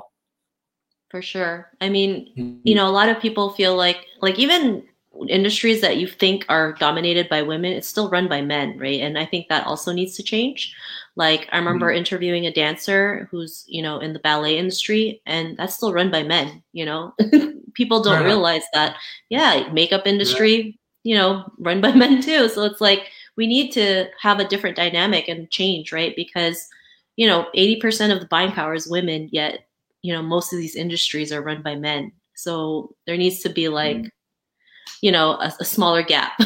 For 1.10 1.22
sure. 1.22 1.72
I 1.80 1.90
mean, 1.90 2.34
mm-hmm. 2.38 2.60
you 2.64 2.76
know, 2.76 2.88
a 2.88 2.92
lot 2.92 3.10
of 3.10 3.22
people 3.22 3.52
feel 3.52 3.76
like 3.76 4.06
like 4.22 4.38
even 4.40 4.84
industries 5.30 5.82
that 5.82 5.98
you 5.98 6.08
think 6.08 6.46
are 6.50 6.74
dominated 6.74 7.30
by 7.30 7.42
women, 7.42 7.72
it's 7.72 7.88
still 7.88 8.10
run 8.10 8.28
by 8.28 8.42
men, 8.42 8.78
right? 8.78 9.00
And 9.00 9.18
I 9.18 9.26
think 9.26 9.48
that 9.48 9.66
also 9.66 9.94
needs 9.94 10.16
to 10.18 10.24
change. 10.24 10.76
Like 11.16 11.48
I 11.52 11.58
remember 11.58 11.88
mm-hmm. 11.88 12.00
interviewing 12.00 12.46
a 12.46 12.54
dancer 12.54 13.30
who's, 13.32 13.64
you 13.68 13.82
know, 13.82 14.00
in 14.00 14.14
the 14.14 14.20
ballet 14.20 14.58
industry 14.58 15.22
and 15.26 15.56
that's 15.58 15.76
still 15.76 15.94
run 15.94 16.12
by 16.12 16.24
men, 16.24 16.62
you 16.74 16.86
know. 16.86 17.14
people 17.74 18.02
don't 18.02 18.22
yeah. 18.22 18.28
realize 18.28 18.64
that. 18.74 18.98
Yeah, 19.30 19.70
makeup 19.72 20.06
industry, 20.06 20.78
yeah. 21.04 21.12
you 21.12 21.16
know, 21.16 21.52
run 21.60 21.82
by 21.82 21.92
men 21.96 22.22
too. 22.22 22.50
So 22.50 22.64
it's 22.64 22.82
like 22.82 23.10
we 23.38 23.48
need 23.48 23.72
to 23.74 24.08
have 24.20 24.40
a 24.40 24.48
different 24.48 24.76
dynamic 24.78 25.28
and 25.28 25.50
change, 25.52 25.92
right? 25.92 26.16
Because, 26.16 26.68
you 27.16 27.28
know, 27.28 27.48
80% 27.56 28.14
of 28.14 28.20
the 28.20 28.28
buying 28.28 28.52
power 28.52 28.74
is 28.74 28.88
women, 28.88 29.30
yet, 29.32 29.68
you 30.02 30.14
know, 30.14 30.22
most 30.22 30.54
of 30.54 30.60
these 30.60 30.76
industries 30.76 31.32
are 31.32 31.42
run 31.42 31.62
by 31.62 31.76
men. 31.76 32.12
So 32.36 32.96
there 33.08 33.18
needs 33.18 33.40
to 33.42 33.50
be 33.50 33.70
like, 33.70 33.98
mm. 33.98 34.10
you 35.02 35.12
know, 35.12 35.32
a, 35.32 35.54
a 35.60 35.66
smaller 35.66 36.04
gap. 36.04 36.34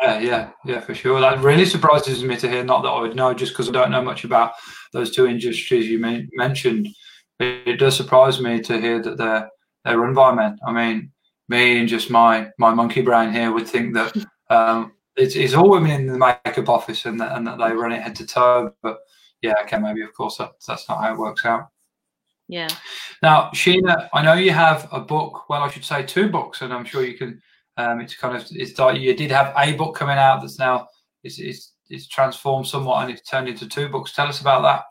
yeah, 0.00 0.18
yeah, 0.20 0.50
yeah, 0.64 0.80
for 0.80 0.94
sure. 0.94 1.20
That 1.20 1.40
really 1.40 1.64
surprises 1.64 2.22
me 2.22 2.36
to 2.36 2.48
hear. 2.48 2.64
Not 2.64 2.82
that 2.82 2.90
I 2.90 3.00
would 3.00 3.16
know, 3.16 3.34
just 3.34 3.52
because 3.52 3.68
I 3.68 3.72
don't 3.72 3.90
know 3.90 4.02
much 4.02 4.24
about 4.24 4.52
those 4.92 5.14
two 5.14 5.26
industries 5.26 5.88
you 5.88 5.98
mentioned. 6.32 6.88
But 7.38 7.48
it 7.66 7.78
does 7.78 7.96
surprise 7.96 8.40
me 8.40 8.60
to 8.62 8.80
hear 8.80 9.02
that 9.02 9.16
they're 9.16 9.48
they're 9.84 9.98
run 9.98 10.14
by 10.14 10.34
men. 10.34 10.58
I 10.66 10.72
mean, 10.72 11.12
me 11.48 11.80
and 11.80 11.88
just 11.88 12.10
my 12.10 12.48
my 12.58 12.72
monkey 12.74 13.02
brain 13.02 13.32
here 13.32 13.52
would 13.52 13.66
think 13.66 13.94
that 13.94 14.14
um, 14.50 14.92
it's, 15.18 15.36
it's 15.36 15.54
all 15.54 15.70
women 15.70 15.90
in 15.90 16.06
the 16.06 16.18
makeup 16.18 16.68
office 16.68 17.04
and 17.04 17.20
and 17.20 17.46
that 17.46 17.58
they 17.58 17.72
run 17.72 17.92
it 17.92 18.02
head 18.02 18.16
to 18.16 18.26
toe. 18.26 18.72
But 18.82 18.98
yeah, 19.42 19.54
okay, 19.62 19.78
maybe 19.78 20.02
of 20.02 20.14
course 20.14 20.38
that, 20.38 20.52
that's 20.66 20.88
not 20.88 21.00
how 21.00 21.12
it 21.12 21.18
works 21.18 21.44
out. 21.44 21.68
Yeah. 22.48 22.68
Now, 23.22 23.50
Sheena, 23.54 24.08
I 24.14 24.22
know 24.22 24.34
you 24.34 24.52
have 24.52 24.88
a 24.90 25.00
book. 25.00 25.48
Well, 25.48 25.62
I 25.62 25.70
should 25.70 25.84
say 25.84 26.02
two 26.02 26.30
books, 26.30 26.62
and 26.62 26.72
I'm 26.72 26.84
sure 26.84 27.04
you 27.04 27.16
can. 27.16 27.40
Um, 27.76 28.00
it's 28.00 28.16
kind 28.16 28.36
of 28.36 28.44
it's 28.50 28.78
you 29.00 29.14
did 29.14 29.30
have 29.30 29.54
a 29.56 29.74
book 29.74 29.94
coming 29.94 30.18
out 30.18 30.40
that's 30.40 30.58
now 30.58 30.88
it's, 31.22 31.38
it's 31.38 31.74
it's 31.90 32.08
transformed 32.08 32.66
somewhat 32.66 33.02
and 33.02 33.12
it's 33.12 33.28
turned 33.28 33.48
into 33.48 33.68
two 33.68 33.88
books. 33.88 34.12
Tell 34.12 34.26
us 34.26 34.40
about 34.40 34.62
that. 34.62 34.84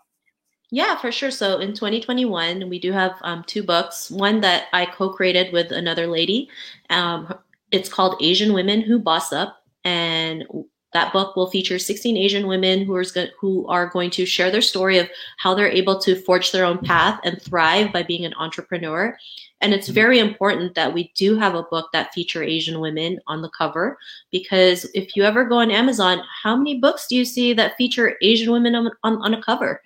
Yeah, 0.70 0.98
for 0.98 1.12
sure. 1.12 1.32
So 1.32 1.60
in 1.60 1.74
2021, 1.74 2.70
we 2.70 2.80
do 2.80 2.92
have 2.92 3.14
um, 3.22 3.44
two 3.48 3.64
books. 3.64 4.12
One 4.12 4.42
that 4.42 4.66
I 4.74 4.86
co-created 4.86 5.54
with 5.54 5.72
another 5.72 6.08
lady. 6.08 6.50
Um, 6.90 7.34
it's 7.72 7.90
called 7.90 8.22
Asian 8.22 8.54
Women 8.54 8.82
Who 8.82 9.00
Boss 9.00 9.32
Up, 9.32 9.64
and 9.88 10.44
that 10.92 11.14
book 11.14 11.36
will 11.36 11.50
feature 11.50 11.80
16 11.80 12.18
Asian 12.18 12.48
women 12.48 12.84
who 12.84 12.94
are, 12.94 13.06
who 13.40 13.66
are 13.68 13.88
going 13.88 14.10
to 14.12 14.26
share 14.26 14.52
their 14.52 14.62
story 14.62 14.98
of 14.98 15.10
how 15.38 15.54
they're 15.54 15.70
able 15.70 15.98
to 16.00 16.20
forge 16.22 16.52
their 16.52 16.66
own 16.66 16.80
path 16.80 17.20
and 17.24 17.42
thrive 17.42 17.94
by 17.94 18.04
being 18.04 18.26
an 18.26 18.34
entrepreneur. 18.38 19.18
And 19.62 19.74
it's 19.74 19.88
mm-hmm. 19.88 19.96
very 19.96 20.20
important 20.20 20.76
that 20.76 20.94
we 20.94 21.14
do 21.16 21.38
have 21.38 21.56
a 21.56 21.64
book 21.64 21.90
that 21.94 22.14
feature 22.14 22.44
Asian 22.44 22.82
women 22.82 23.20
on 23.28 23.42
the 23.42 23.50
cover 23.50 23.98
because 24.30 24.86
if 24.94 25.16
you 25.16 25.24
ever 25.24 25.46
go 25.46 25.60
on 25.60 25.72
Amazon, 25.72 26.22
how 26.44 26.56
many 26.58 26.80
books 26.80 27.08
do 27.08 27.16
you 27.16 27.26
see 27.26 27.54
that 27.54 27.78
feature 27.78 28.18
Asian 28.22 28.52
women 28.52 28.76
on, 28.76 28.92
on, 29.04 29.18
on 29.18 29.34
a 29.34 29.42
cover? 29.42 29.82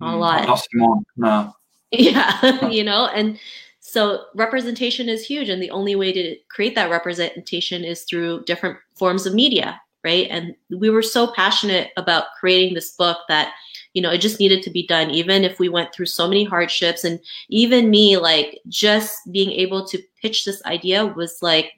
A 0.00 0.04
mm, 0.04 0.18
lot. 0.18 0.46
Not 0.46 1.04
no. 1.16 1.56
Yeah, 1.96 2.68
you 2.70 2.82
know, 2.82 3.06
and 3.06 3.38
so 3.86 4.24
representation 4.34 5.08
is 5.08 5.24
huge. 5.24 5.50
And 5.50 5.62
the 5.62 5.70
only 5.70 5.94
way 5.94 6.10
to 6.10 6.36
create 6.48 6.74
that 6.74 6.90
representation 6.90 7.84
is 7.84 8.02
through 8.02 8.42
different 8.44 8.78
forms 8.94 9.26
of 9.26 9.34
media, 9.34 9.80
right? 10.02 10.28
And 10.30 10.54
we 10.70 10.90
were 10.90 11.02
so 11.02 11.32
passionate 11.32 11.90
about 11.96 12.26
creating 12.38 12.74
this 12.74 12.90
book 12.92 13.18
that, 13.28 13.52
you 13.92 14.02
know, 14.02 14.10
it 14.10 14.18
just 14.18 14.40
needed 14.40 14.62
to 14.62 14.70
be 14.70 14.86
done, 14.86 15.10
even 15.10 15.44
if 15.44 15.58
we 15.58 15.68
went 15.68 15.92
through 15.92 16.06
so 16.06 16.28
many 16.28 16.44
hardships. 16.44 17.04
And 17.04 17.20
even 17.48 17.90
me, 17.90 18.16
like, 18.16 18.60
just 18.68 19.18
being 19.30 19.50
able 19.50 19.86
to 19.86 20.02
pitch 20.20 20.44
this 20.44 20.64
idea 20.64 21.06
was 21.06 21.38
like, 21.42 21.72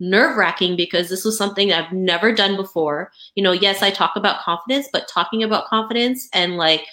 nerve 0.00 0.36
wracking 0.36 0.76
because 0.76 1.08
this 1.08 1.24
was 1.24 1.36
something 1.36 1.72
I've 1.72 1.92
never 1.92 2.32
done 2.32 2.56
before. 2.56 3.10
You 3.34 3.42
know, 3.42 3.52
yes, 3.52 3.82
I 3.82 3.90
talk 3.90 4.12
about 4.16 4.42
confidence, 4.42 4.88
but 4.92 5.08
talking 5.08 5.42
about 5.42 5.66
confidence 5.66 6.28
and 6.32 6.56
like 6.56 6.84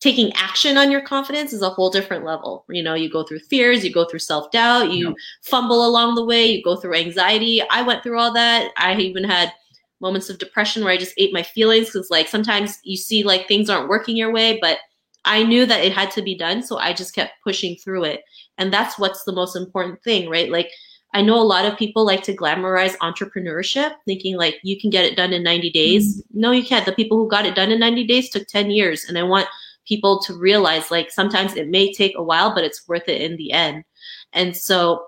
taking 0.00 0.32
action 0.32 0.78
on 0.78 0.90
your 0.90 1.02
confidence 1.02 1.52
is 1.52 1.62
a 1.62 1.68
whole 1.68 1.90
different 1.90 2.24
level. 2.24 2.64
You 2.68 2.82
know, 2.82 2.94
you 2.94 3.10
go 3.10 3.22
through 3.22 3.40
fears, 3.40 3.84
you 3.84 3.92
go 3.92 4.06
through 4.06 4.20
self 4.20 4.50
doubt, 4.50 4.90
you 4.90 5.08
yeah. 5.08 5.14
fumble 5.42 5.86
along 5.86 6.14
the 6.14 6.24
way, 6.24 6.46
you 6.46 6.62
go 6.62 6.76
through 6.76 6.94
anxiety. 6.94 7.62
I 7.70 7.82
went 7.82 8.02
through 8.02 8.18
all 8.18 8.32
that. 8.32 8.72
I 8.76 8.96
even 8.96 9.24
had 9.24 9.52
moments 10.00 10.30
of 10.30 10.38
depression 10.38 10.82
where 10.82 10.92
I 10.92 10.96
just 10.96 11.14
ate 11.18 11.34
my 11.34 11.42
feelings 11.42 11.86
because, 11.86 12.10
like, 12.10 12.28
sometimes 12.28 12.78
you 12.82 12.96
see 12.96 13.22
like 13.22 13.46
things 13.46 13.68
aren't 13.68 13.90
working 13.90 14.16
your 14.16 14.32
way, 14.32 14.58
but 14.60 14.78
I 15.26 15.42
knew 15.42 15.66
that 15.66 15.84
it 15.84 15.92
had 15.92 16.10
to 16.12 16.22
be 16.22 16.34
done. 16.34 16.62
So 16.62 16.78
I 16.78 16.94
just 16.94 17.14
kept 17.14 17.34
pushing 17.44 17.76
through 17.76 18.04
it. 18.04 18.22
And 18.56 18.72
that's 18.72 18.98
what's 18.98 19.24
the 19.24 19.32
most 19.32 19.54
important 19.54 20.02
thing, 20.02 20.30
right? 20.30 20.50
Like, 20.50 20.70
I 21.12 21.20
know 21.22 21.38
a 21.38 21.42
lot 21.42 21.66
of 21.66 21.76
people 21.76 22.06
like 22.06 22.22
to 22.22 22.36
glamorize 22.36 22.96
entrepreneurship, 22.98 23.94
thinking 24.06 24.36
like 24.36 24.60
you 24.62 24.80
can 24.80 24.90
get 24.90 25.04
it 25.04 25.16
done 25.16 25.32
in 25.32 25.42
90 25.42 25.70
days. 25.72 26.22
Mm-hmm. 26.22 26.40
No, 26.40 26.52
you 26.52 26.64
can't. 26.64 26.86
The 26.86 26.92
people 26.92 27.18
who 27.18 27.28
got 27.28 27.46
it 27.46 27.54
done 27.54 27.70
in 27.70 27.80
90 27.80 28.06
days 28.06 28.30
took 28.30 28.46
10 28.46 28.70
years. 28.70 29.04
And 29.04 29.18
I 29.18 29.24
want 29.24 29.48
people 29.86 30.20
to 30.22 30.34
realize 30.34 30.90
like 30.90 31.10
sometimes 31.10 31.56
it 31.56 31.68
may 31.68 31.92
take 31.92 32.16
a 32.16 32.22
while, 32.22 32.54
but 32.54 32.64
it's 32.64 32.86
worth 32.88 33.08
it 33.08 33.20
in 33.20 33.36
the 33.36 33.52
end. 33.52 33.84
And 34.32 34.56
so, 34.56 35.04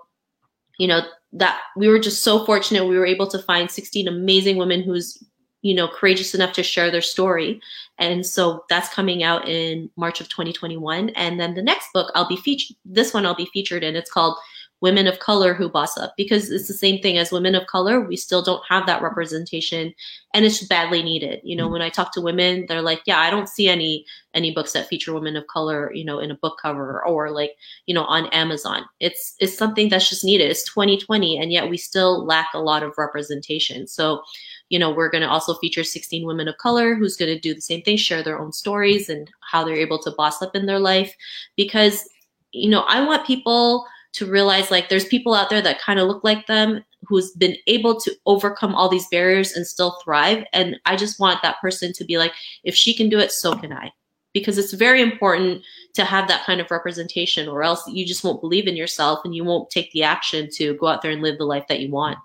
you 0.77 0.87
know, 0.87 1.01
that 1.33 1.59
we 1.75 1.87
were 1.87 1.99
just 1.99 2.23
so 2.23 2.45
fortunate 2.45 2.85
we 2.85 2.97
were 2.97 3.05
able 3.05 3.27
to 3.27 3.39
find 3.39 3.69
16 3.69 4.07
amazing 4.07 4.57
women 4.57 4.81
who's 4.81 5.21
you 5.61 5.73
know 5.73 5.87
courageous 5.87 6.35
enough 6.35 6.53
to 6.53 6.63
share 6.63 6.91
their 6.91 7.01
story 7.01 7.59
and 7.97 8.25
so 8.25 8.63
that's 8.69 8.93
coming 8.93 9.23
out 9.23 9.47
in 9.47 9.89
march 9.97 10.21
of 10.21 10.29
2021 10.29 11.09
and 11.09 11.39
then 11.39 11.55
the 11.55 11.61
next 11.61 11.87
book 11.93 12.11
i'll 12.15 12.27
be 12.27 12.37
featured 12.37 12.77
this 12.85 13.13
one 13.13 13.25
i'll 13.25 13.35
be 13.35 13.49
featured 13.51 13.83
in 13.83 13.95
it's 13.95 14.11
called 14.11 14.37
women 14.83 15.07
of 15.07 15.19
color 15.19 15.53
who 15.53 15.69
boss 15.69 15.97
up 15.97 16.13
because 16.17 16.51
it's 16.51 16.67
the 16.67 16.73
same 16.73 17.01
thing 17.01 17.17
as 17.17 17.31
women 17.31 17.55
of 17.55 17.65
color. 17.67 18.01
We 18.01 18.17
still 18.17 18.41
don't 18.41 18.61
have 18.67 18.85
that 18.85 19.01
representation 19.01 19.93
and 20.33 20.43
it's 20.43 20.67
badly 20.67 21.01
needed. 21.01 21.39
You 21.41 21.55
know, 21.55 21.63
mm-hmm. 21.63 21.71
when 21.71 21.81
I 21.81 21.87
talk 21.87 22.11
to 22.13 22.21
women, 22.21 22.65
they're 22.67 22.81
like, 22.81 23.01
yeah, 23.05 23.19
I 23.19 23.29
don't 23.29 23.47
see 23.47 23.69
any, 23.69 24.05
any 24.33 24.53
books 24.53 24.73
that 24.73 24.89
feature 24.89 25.13
women 25.13 25.37
of 25.37 25.47
color, 25.47 25.89
you 25.93 26.03
know, 26.03 26.19
in 26.19 26.31
a 26.31 26.35
book 26.35 26.57
cover 26.61 27.01
or 27.05 27.31
like, 27.31 27.51
you 27.85 27.95
know, 27.95 28.03
on 28.03 28.25
Amazon. 28.33 28.83
It's, 28.99 29.35
it's 29.39 29.57
something 29.57 29.87
that's 29.87 30.09
just 30.09 30.25
needed. 30.25 30.51
It's 30.51 30.69
2020 30.69 31.39
and 31.39 31.49
yet 31.49 31.69
we 31.69 31.77
still 31.77 32.25
lack 32.25 32.49
a 32.53 32.59
lot 32.59 32.83
of 32.83 32.97
representation. 32.97 33.87
So, 33.87 34.21
you 34.67 34.77
know, 34.77 34.91
we're 34.91 35.09
going 35.09 35.21
to 35.21 35.29
also 35.29 35.53
feature 35.53 35.85
16 35.85 36.25
women 36.27 36.49
of 36.49 36.57
color 36.57 36.93
who's 36.93 37.15
going 37.15 37.33
to 37.33 37.39
do 37.39 37.53
the 37.53 37.61
same 37.61 37.83
thing, 37.83 37.95
share 37.95 38.21
their 38.21 38.37
own 38.37 38.51
stories 38.51 39.07
and 39.07 39.31
how 39.49 39.63
they're 39.63 39.77
able 39.77 39.99
to 39.99 40.11
boss 40.11 40.41
up 40.41 40.57
in 40.57 40.65
their 40.65 40.79
life 40.79 41.15
because, 41.55 42.09
you 42.51 42.69
know, 42.69 42.81
I 42.81 43.01
want 43.05 43.25
people 43.25 43.85
to 44.13 44.25
realize 44.25 44.71
like 44.71 44.89
there's 44.89 45.05
people 45.05 45.33
out 45.33 45.49
there 45.49 45.61
that 45.61 45.81
kind 45.81 45.99
of 45.99 46.07
look 46.07 46.23
like 46.23 46.47
them 46.47 46.83
who's 47.05 47.31
been 47.31 47.55
able 47.67 47.99
to 47.99 48.15
overcome 48.25 48.73
all 48.73 48.87
these 48.87 49.07
barriers 49.09 49.51
and 49.51 49.67
still 49.67 49.99
thrive. 50.03 50.43
And 50.53 50.79
i 50.85 50.95
just 50.95 51.19
want 51.19 51.41
that 51.41 51.59
person 51.59 51.93
to 51.93 52.05
be 52.05 52.17
like 52.17 52.33
if 52.63 52.75
she 52.75 52.95
can 52.95 53.09
do 53.09 53.19
it 53.19 53.31
so 53.31 53.55
can 53.55 53.73
i. 53.73 53.91
Because 54.33 54.57
it's 54.57 54.73
very 54.73 55.01
important 55.01 55.61
to 55.93 56.05
have 56.05 56.27
that 56.27 56.43
kind 56.45 56.59
of 56.59 56.71
representation 56.71 57.47
or 57.47 57.61
else 57.61 57.87
you 57.87 58.05
just 58.05 58.23
won't 58.23 58.41
believe 58.41 58.67
in 58.67 58.75
yourself 58.75 59.19
and 59.23 59.35
you 59.35 59.43
won't 59.43 59.69
take 59.69 59.91
the 59.91 60.03
action 60.03 60.49
to 60.53 60.75
go 60.75 60.87
out 60.87 61.03
there 61.03 61.11
and 61.11 61.21
live 61.21 61.37
the 61.37 61.45
life 61.45 61.65
that 61.69 61.79
you 61.79 61.91
want. 61.91 62.17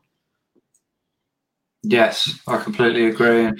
Yes 1.82 2.38
i 2.46 2.58
completely 2.58 3.06
agree 3.06 3.52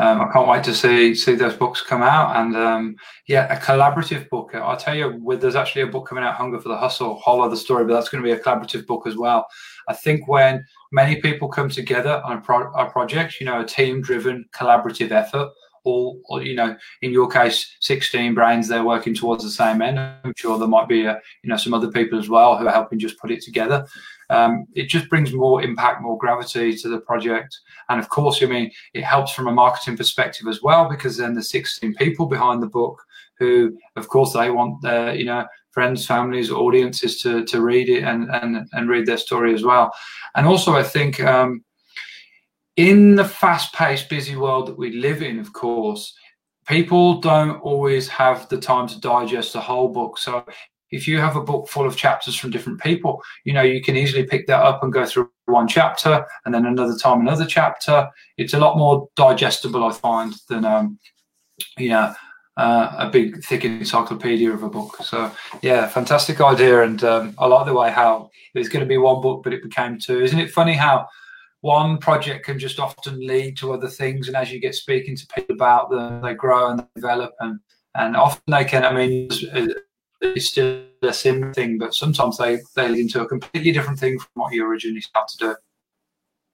um, 0.00 0.22
I 0.22 0.32
can't 0.32 0.48
wait 0.48 0.64
to 0.64 0.74
see 0.74 1.14
see 1.14 1.34
those 1.34 1.56
books 1.56 1.82
come 1.82 2.02
out. 2.02 2.34
And 2.36 2.56
um, 2.56 2.96
yeah, 3.26 3.52
a 3.52 3.60
collaborative 3.60 4.30
book. 4.30 4.54
I'll 4.54 4.76
tell 4.76 4.94
you, 4.94 5.18
with, 5.22 5.42
there's 5.42 5.56
actually 5.56 5.82
a 5.82 5.86
book 5.86 6.08
coming 6.08 6.24
out, 6.24 6.36
Hunger 6.36 6.58
for 6.58 6.70
the 6.70 6.76
Hustle, 6.76 7.16
whole 7.16 7.42
other 7.42 7.56
story, 7.56 7.84
but 7.84 7.92
that's 7.92 8.08
going 8.08 8.24
to 8.24 8.26
be 8.26 8.32
a 8.32 8.42
collaborative 8.42 8.86
book 8.86 9.06
as 9.06 9.16
well. 9.16 9.46
I 9.88 9.92
think 9.92 10.26
when 10.26 10.64
many 10.90 11.20
people 11.20 11.48
come 11.48 11.68
together 11.68 12.22
on 12.24 12.38
a, 12.38 12.40
pro- 12.40 12.72
a 12.72 12.90
project, 12.90 13.40
you 13.40 13.46
know, 13.46 13.60
a 13.60 13.66
team 13.66 14.00
driven 14.00 14.46
collaborative 14.54 15.10
effort, 15.10 15.50
all, 15.84 16.20
you 16.42 16.54
know, 16.54 16.76
in 17.02 17.10
your 17.10 17.28
case, 17.28 17.76
16 17.80 18.34
brains, 18.34 18.68
they're 18.68 18.84
working 18.84 19.14
towards 19.14 19.44
the 19.44 19.50
same 19.50 19.82
end. 19.82 19.98
I'm 19.98 20.34
sure 20.36 20.58
there 20.58 20.68
might 20.68 20.88
be, 20.88 21.04
a, 21.04 21.20
you 21.42 21.50
know, 21.50 21.56
some 21.56 21.74
other 21.74 21.90
people 21.90 22.18
as 22.18 22.28
well 22.28 22.56
who 22.56 22.66
are 22.66 22.72
helping 22.72 22.98
just 22.98 23.18
put 23.18 23.30
it 23.30 23.42
together. 23.42 23.86
Um, 24.28 24.66
it 24.74 24.88
just 24.88 25.08
brings 25.08 25.32
more 25.32 25.62
impact, 25.62 26.02
more 26.02 26.18
gravity 26.18 26.76
to 26.76 26.88
the 26.88 27.00
project. 27.00 27.58
And 27.88 27.98
of 27.98 28.08
course, 28.08 28.42
I 28.42 28.46
mean, 28.46 28.70
it 28.94 29.04
helps 29.04 29.32
from 29.32 29.48
a 29.48 29.52
marketing 29.52 29.96
perspective 29.96 30.46
as 30.46 30.62
well, 30.62 30.88
because 30.88 31.16
then 31.16 31.34
the 31.34 31.42
16 31.42 31.94
people 31.94 32.26
behind 32.26 32.62
the 32.62 32.68
book 32.68 33.02
who, 33.38 33.76
of 33.96 34.08
course, 34.08 34.34
they 34.34 34.50
want 34.50 34.80
their, 34.82 35.14
you 35.14 35.24
know, 35.24 35.46
friends, 35.70 36.06
families, 36.06 36.50
audiences 36.50 37.20
to, 37.22 37.44
to 37.46 37.62
read 37.62 37.88
it 37.88 38.04
and, 38.04 38.28
and, 38.30 38.68
and 38.72 38.88
read 38.88 39.06
their 39.06 39.16
story 39.16 39.54
as 39.54 39.64
well. 39.64 39.92
And 40.34 40.46
also, 40.46 40.74
I 40.74 40.82
think, 40.82 41.20
um, 41.20 41.64
in 42.76 43.16
the 43.16 43.24
fast 43.24 43.74
paced, 43.74 44.08
busy 44.08 44.36
world 44.36 44.68
that 44.68 44.78
we 44.78 44.92
live 44.92 45.22
in, 45.22 45.38
of 45.38 45.52
course, 45.52 46.14
people 46.66 47.20
don't 47.20 47.60
always 47.60 48.08
have 48.08 48.48
the 48.48 48.58
time 48.58 48.86
to 48.88 49.00
digest 49.00 49.52
the 49.52 49.60
whole 49.60 49.88
book. 49.88 50.18
So 50.18 50.44
if 50.90 51.06
you 51.06 51.18
have 51.18 51.36
a 51.36 51.42
book 51.42 51.68
full 51.68 51.86
of 51.86 51.96
chapters 51.96 52.36
from 52.36 52.50
different 52.50 52.80
people, 52.80 53.22
you 53.44 53.52
know, 53.52 53.62
you 53.62 53.82
can 53.82 53.96
easily 53.96 54.24
pick 54.24 54.46
that 54.46 54.62
up 54.62 54.82
and 54.82 54.92
go 54.92 55.04
through 55.06 55.30
one 55.46 55.68
chapter 55.68 56.24
and 56.44 56.54
then 56.54 56.66
another 56.66 56.96
time 56.96 57.20
another 57.20 57.46
chapter. 57.46 58.08
It's 58.36 58.54
a 58.54 58.58
lot 58.58 58.78
more 58.78 59.08
digestible, 59.16 59.84
I 59.84 59.92
find, 59.92 60.34
than, 60.48 60.64
um, 60.64 60.98
you 61.76 61.90
know, 61.90 62.14
uh, 62.56 62.94
a 62.98 63.10
big, 63.10 63.42
thick 63.44 63.64
encyclopedia 63.64 64.52
of 64.52 64.62
a 64.62 64.68
book. 64.68 64.96
So, 65.02 65.30
yeah, 65.62 65.86
fantastic 65.86 66.40
idea. 66.40 66.82
And 66.82 67.02
um, 67.04 67.34
I 67.38 67.46
like 67.46 67.66
the 67.66 67.74
way 67.74 67.90
how 67.90 68.30
there's 68.54 68.68
going 68.68 68.84
to 68.84 68.88
be 68.88 68.98
one 68.98 69.22
book, 69.22 69.42
but 69.42 69.52
it 69.52 69.62
became 69.62 69.98
two. 69.98 70.22
Isn't 70.22 70.40
it 70.40 70.50
funny 70.50 70.74
how 70.74 71.08
one 71.60 71.98
project 71.98 72.46
can 72.46 72.58
just 72.58 72.80
often 72.80 73.26
lead 73.26 73.56
to 73.58 73.72
other 73.72 73.88
things. 73.88 74.28
And 74.28 74.36
as 74.36 74.50
you 74.50 74.60
get 74.60 74.74
speaking 74.74 75.16
to 75.16 75.26
people 75.26 75.54
about 75.54 75.90
them, 75.90 76.22
they 76.22 76.34
grow 76.34 76.70
and 76.70 76.86
develop. 76.94 77.34
And, 77.40 77.60
and 77.94 78.16
often 78.16 78.42
they 78.48 78.64
can, 78.64 78.84
I 78.84 78.92
mean, 78.92 79.28
it's, 79.30 79.44
it's 80.20 80.46
still 80.46 80.84
a 81.02 81.12
sim 81.12 81.52
thing, 81.52 81.78
but 81.78 81.94
sometimes 81.94 82.38
they, 82.38 82.60
they 82.76 82.88
lead 82.88 83.00
into 83.00 83.20
a 83.22 83.28
completely 83.28 83.72
different 83.72 83.98
thing 83.98 84.18
from 84.18 84.28
what 84.34 84.52
you 84.52 84.66
originally 84.66 85.00
started 85.00 85.38
to 85.38 85.46
do. 85.46 85.56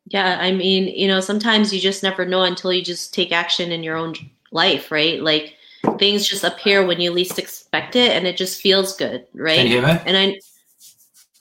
Yeah, 0.08 0.38
I 0.40 0.52
mean, 0.52 0.88
you 0.88 1.08
know, 1.08 1.20
sometimes 1.20 1.74
you 1.74 1.80
just 1.80 2.02
never 2.02 2.24
know 2.24 2.42
until 2.42 2.72
you 2.72 2.82
just 2.82 3.12
take 3.12 3.32
action 3.32 3.72
in 3.72 3.82
your 3.82 3.96
own 3.96 4.14
life, 4.52 4.92
right? 4.92 5.20
Like 5.20 5.54
things 5.98 6.28
just 6.28 6.44
appear 6.44 6.86
when 6.86 7.00
you 7.00 7.10
least 7.10 7.38
expect 7.38 7.96
it 7.96 8.12
and 8.12 8.26
it 8.26 8.36
just 8.36 8.60
feels 8.60 8.96
good, 8.96 9.26
right? 9.34 9.56
Can 9.56 9.66
you 9.66 9.80
hear 9.80 9.94
me? 9.94 10.00
And 10.06 10.16
I, 10.16 10.40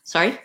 sorry? 0.04 0.40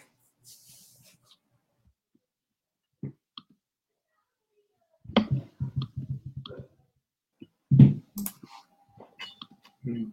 Hmm. 9.85 10.05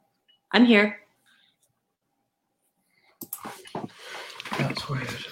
I'm 0.52 0.66
here. 0.66 1.00
That's 4.58 4.90
weird. 4.90 5.28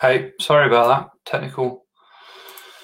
Hey, 0.00 0.32
sorry 0.40 0.66
about 0.66 0.88
that. 0.88 1.10
Technical. 1.30 1.84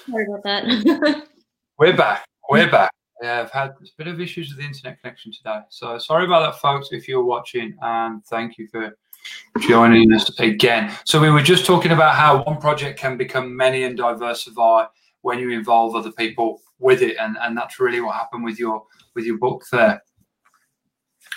Sorry 0.09 0.25
about 0.25 0.43
that. 0.43 1.27
We're 1.77 1.95
back. 1.95 2.25
We're 2.49 2.69
back. 2.69 2.91
Yeah, 3.21 3.41
I've 3.41 3.51
had 3.51 3.69
a 3.69 3.75
bit 3.97 4.07
of 4.07 4.19
issues 4.19 4.49
with 4.49 4.57
the 4.57 4.65
internet 4.65 4.99
connection 4.99 5.31
today. 5.31 5.59
So 5.69 5.97
sorry 5.99 6.25
about 6.25 6.51
that, 6.51 6.59
folks, 6.59 6.89
if 6.91 7.07
you're 7.07 7.23
watching, 7.23 7.75
and 7.81 8.25
thank 8.25 8.57
you 8.57 8.67
for 8.67 8.97
joining 9.59 10.11
us 10.13 10.39
again. 10.39 10.91
So 11.05 11.21
we 11.21 11.29
were 11.29 11.43
just 11.43 11.65
talking 11.65 11.91
about 11.91 12.15
how 12.15 12.43
one 12.43 12.59
project 12.59 12.99
can 12.99 13.17
become 13.17 13.55
many 13.55 13.83
and 13.83 13.95
diversify 13.95 14.85
when 15.21 15.37
you 15.37 15.51
involve 15.51 15.95
other 15.95 16.11
people 16.11 16.61
with 16.79 17.03
it, 17.03 17.17
and, 17.19 17.37
and 17.41 17.55
that's 17.55 17.79
really 17.79 18.01
what 18.01 18.15
happened 18.15 18.43
with 18.43 18.57
your 18.57 18.83
with 19.15 19.25
your 19.25 19.37
book 19.37 19.63
there. 19.71 20.01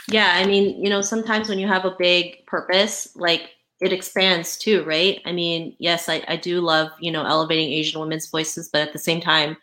Yeah, 0.08 0.32
I 0.34 0.46
mean, 0.46 0.82
you 0.82 0.90
know, 0.90 1.00
sometimes 1.00 1.48
when 1.48 1.58
you 1.58 1.66
have 1.66 1.84
a 1.84 1.94
big 1.98 2.46
purpose, 2.46 3.08
like 3.14 3.50
it 3.84 3.92
expands 3.92 4.56
too, 4.56 4.82
right? 4.84 5.20
I 5.26 5.32
mean, 5.32 5.76
yes, 5.78 6.08
I, 6.08 6.24
I 6.26 6.36
do 6.36 6.60
love, 6.60 6.90
you 7.00 7.12
know, 7.12 7.24
elevating 7.24 7.70
Asian 7.70 8.00
women's 8.00 8.26
voices, 8.28 8.68
but 8.72 8.80
at 8.80 8.92
the 8.94 8.98
same 8.98 9.20
time, 9.20 9.56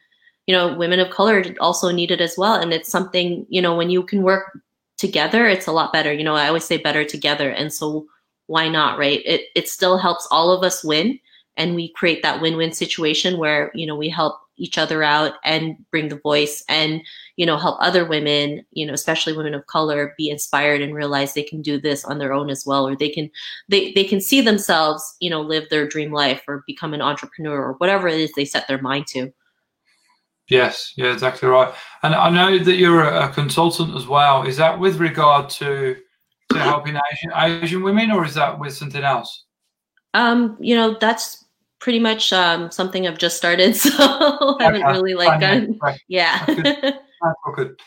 you 0.46 0.56
know, 0.56 0.76
women 0.78 1.00
of 1.00 1.10
color 1.10 1.44
also 1.60 1.92
need 1.92 2.12
it 2.12 2.22
as 2.22 2.36
well. 2.38 2.56
And 2.56 2.72
it's 2.72 2.90
something, 2.90 3.46
you 3.50 3.62
know, 3.62 3.76
when 3.76 3.90
you 3.90 4.04
can 4.04 4.22
work 4.22 4.60
together, 4.98 5.48
it's 5.48 5.68
a 5.68 5.72
lot 5.72 5.92
better. 5.92 6.14
You 6.14 6.24
know, 6.24 6.36
I 6.36 6.48
always 6.48 6.66
say 6.66 6.78
better 6.78 7.04
together. 7.04 7.50
And 7.50 7.74
so 7.74 8.06
why 8.46 8.70
not, 8.70 9.00
right? 9.00 9.22
It 9.26 9.48
it 9.56 9.68
still 9.68 9.98
helps 9.98 10.28
all 10.30 10.52
of 10.52 10.64
us 10.64 10.84
win 10.84 11.20
and 11.58 11.76
we 11.76 11.90
create 11.90 12.22
that 12.22 12.42
win-win 12.42 12.74
situation 12.74 13.38
where, 13.38 13.72
you 13.74 13.88
know, 13.88 13.96
we 13.96 14.10
help 14.10 14.40
each 14.58 14.78
other 14.78 15.02
out 15.02 15.34
and 15.44 15.76
bring 15.90 16.10
the 16.10 16.20
voice 16.20 16.64
and 16.70 17.02
you 17.36 17.46
know 17.46 17.58
help 17.58 17.78
other 17.80 18.06
women 18.06 18.64
you 18.72 18.86
know 18.86 18.94
especially 18.94 19.36
women 19.36 19.54
of 19.54 19.66
color 19.68 20.14
be 20.18 20.30
inspired 20.30 20.82
and 20.82 20.94
realize 20.94 21.34
they 21.34 21.44
can 21.44 21.62
do 21.62 21.80
this 21.80 22.06
on 22.06 22.20
their 22.20 22.34
own 22.34 22.50
as 22.50 22.66
well 22.66 22.88
or 22.88 22.96
they 22.96 23.10
can 23.10 23.30
they, 23.70 23.92
they 23.94 24.04
can 24.04 24.22
see 24.22 24.42
themselves 24.42 25.16
you 25.20 25.30
know 25.30 25.42
live 25.42 25.68
their 25.70 25.88
dream 25.88 26.12
life 26.12 26.44
or 26.48 26.64
become 26.68 26.94
an 26.94 27.02
entrepreneur 27.02 27.60
or 27.60 27.74
whatever 27.74 28.08
it 28.08 28.20
is 28.20 28.32
they 28.34 28.46
set 28.46 28.68
their 28.68 28.82
mind 28.82 29.08
to. 29.08 29.32
Yes. 30.50 30.94
Yeah 30.98 31.14
exactly 31.14 31.48
right. 31.48 31.74
And 32.04 32.14
i 32.14 32.30
know 32.30 32.64
that 32.64 32.76
you're 32.76 33.04
a, 33.04 33.30
consultant 33.30 33.96
as 33.96 34.06
well. 34.06 34.44
Is 34.44 34.58
that 34.58 34.80
with 34.80 34.98
regard 34.98 35.50
to 35.52 35.96
to 36.52 36.60
helping 36.60 36.98
asian 37.12 37.32
asian 37.36 37.82
women 37.82 38.12
or 38.12 38.26
is 38.26 38.36
that 38.36 38.60
with 38.60 38.74
something 38.74 39.04
else? 39.04 39.46
Um 40.14 40.58
you 40.60 40.76
know 40.76 40.98
that's 41.00 41.46
pretty 41.82 42.00
much 42.00 42.32
um, 42.32 42.72
something 42.72 43.08
I've 43.08 43.18
just 43.18 43.36
started, 43.36 43.76
so 43.76 43.90
I 44.00 44.56
haven't 44.62 44.84
really 44.84 45.16
like 45.16 45.42
done. 45.42 45.78
Yeah. 46.08 46.46
good. 47.56 47.80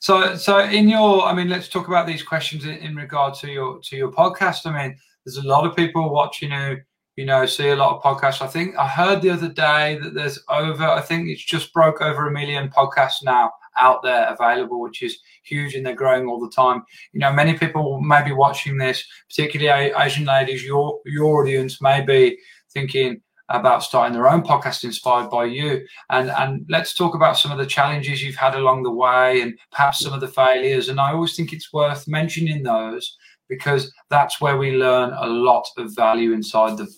So, 0.00 0.36
so 0.36 0.60
in 0.60 0.88
your, 0.88 1.24
I 1.24 1.34
mean, 1.34 1.48
let's 1.48 1.68
talk 1.68 1.88
about 1.88 2.06
these 2.06 2.22
questions 2.22 2.64
in, 2.64 2.76
in 2.76 2.94
regard 2.94 3.34
to 3.40 3.50
your 3.50 3.80
to 3.84 3.96
your 3.96 4.12
podcast. 4.12 4.64
I 4.64 4.80
mean, 4.80 4.96
there's 5.24 5.38
a 5.38 5.48
lot 5.48 5.66
of 5.66 5.74
people 5.74 6.10
watching 6.10 6.52
who, 6.52 6.76
you 7.16 7.24
know, 7.24 7.46
see 7.46 7.70
a 7.70 7.76
lot 7.76 7.96
of 7.96 8.02
podcasts. 8.02 8.40
I 8.40 8.46
think 8.46 8.76
I 8.76 8.86
heard 8.86 9.22
the 9.22 9.30
other 9.30 9.48
day 9.48 9.98
that 10.00 10.14
there's 10.14 10.38
over, 10.48 10.84
I 10.84 11.00
think 11.00 11.28
it's 11.28 11.44
just 11.44 11.72
broke 11.72 12.00
over 12.00 12.28
a 12.28 12.32
million 12.32 12.68
podcasts 12.68 13.24
now 13.24 13.50
out 13.76 14.02
there 14.02 14.32
available, 14.32 14.80
which 14.80 15.02
is 15.02 15.18
huge, 15.42 15.74
and 15.74 15.84
they're 15.84 15.94
growing 15.94 16.28
all 16.28 16.40
the 16.40 16.50
time. 16.50 16.84
You 17.12 17.20
know, 17.20 17.32
many 17.32 17.58
people 17.58 18.00
may 18.00 18.24
be 18.24 18.32
watching 18.32 18.78
this, 18.78 19.04
particularly 19.28 19.92
Asian 19.96 20.26
ladies. 20.26 20.64
Your 20.64 21.00
your 21.06 21.42
audience 21.42 21.82
may 21.82 22.02
be 22.02 22.38
thinking, 22.72 23.20
about 23.48 23.82
starting 23.82 24.12
their 24.12 24.28
own 24.28 24.42
podcast 24.42 24.84
inspired 24.84 25.30
by 25.30 25.44
you. 25.44 25.86
And 26.10 26.30
and 26.30 26.66
let's 26.68 26.94
talk 26.94 27.14
about 27.14 27.38
some 27.38 27.50
of 27.52 27.58
the 27.58 27.66
challenges 27.66 28.22
you've 28.22 28.36
had 28.36 28.54
along 28.54 28.82
the 28.82 28.90
way 28.90 29.40
and 29.40 29.58
perhaps 29.72 30.00
some 30.00 30.12
of 30.12 30.20
the 30.20 30.28
failures. 30.28 30.88
And 30.88 31.00
I 31.00 31.12
always 31.12 31.34
think 31.34 31.52
it's 31.52 31.72
worth 31.72 32.06
mentioning 32.08 32.62
those 32.62 33.16
because 33.48 33.92
that's 34.10 34.40
where 34.40 34.56
we 34.56 34.72
learn 34.72 35.12
a 35.12 35.26
lot 35.26 35.66
of 35.78 35.94
value 35.94 36.32
inside 36.32 36.76
them. 36.76 36.88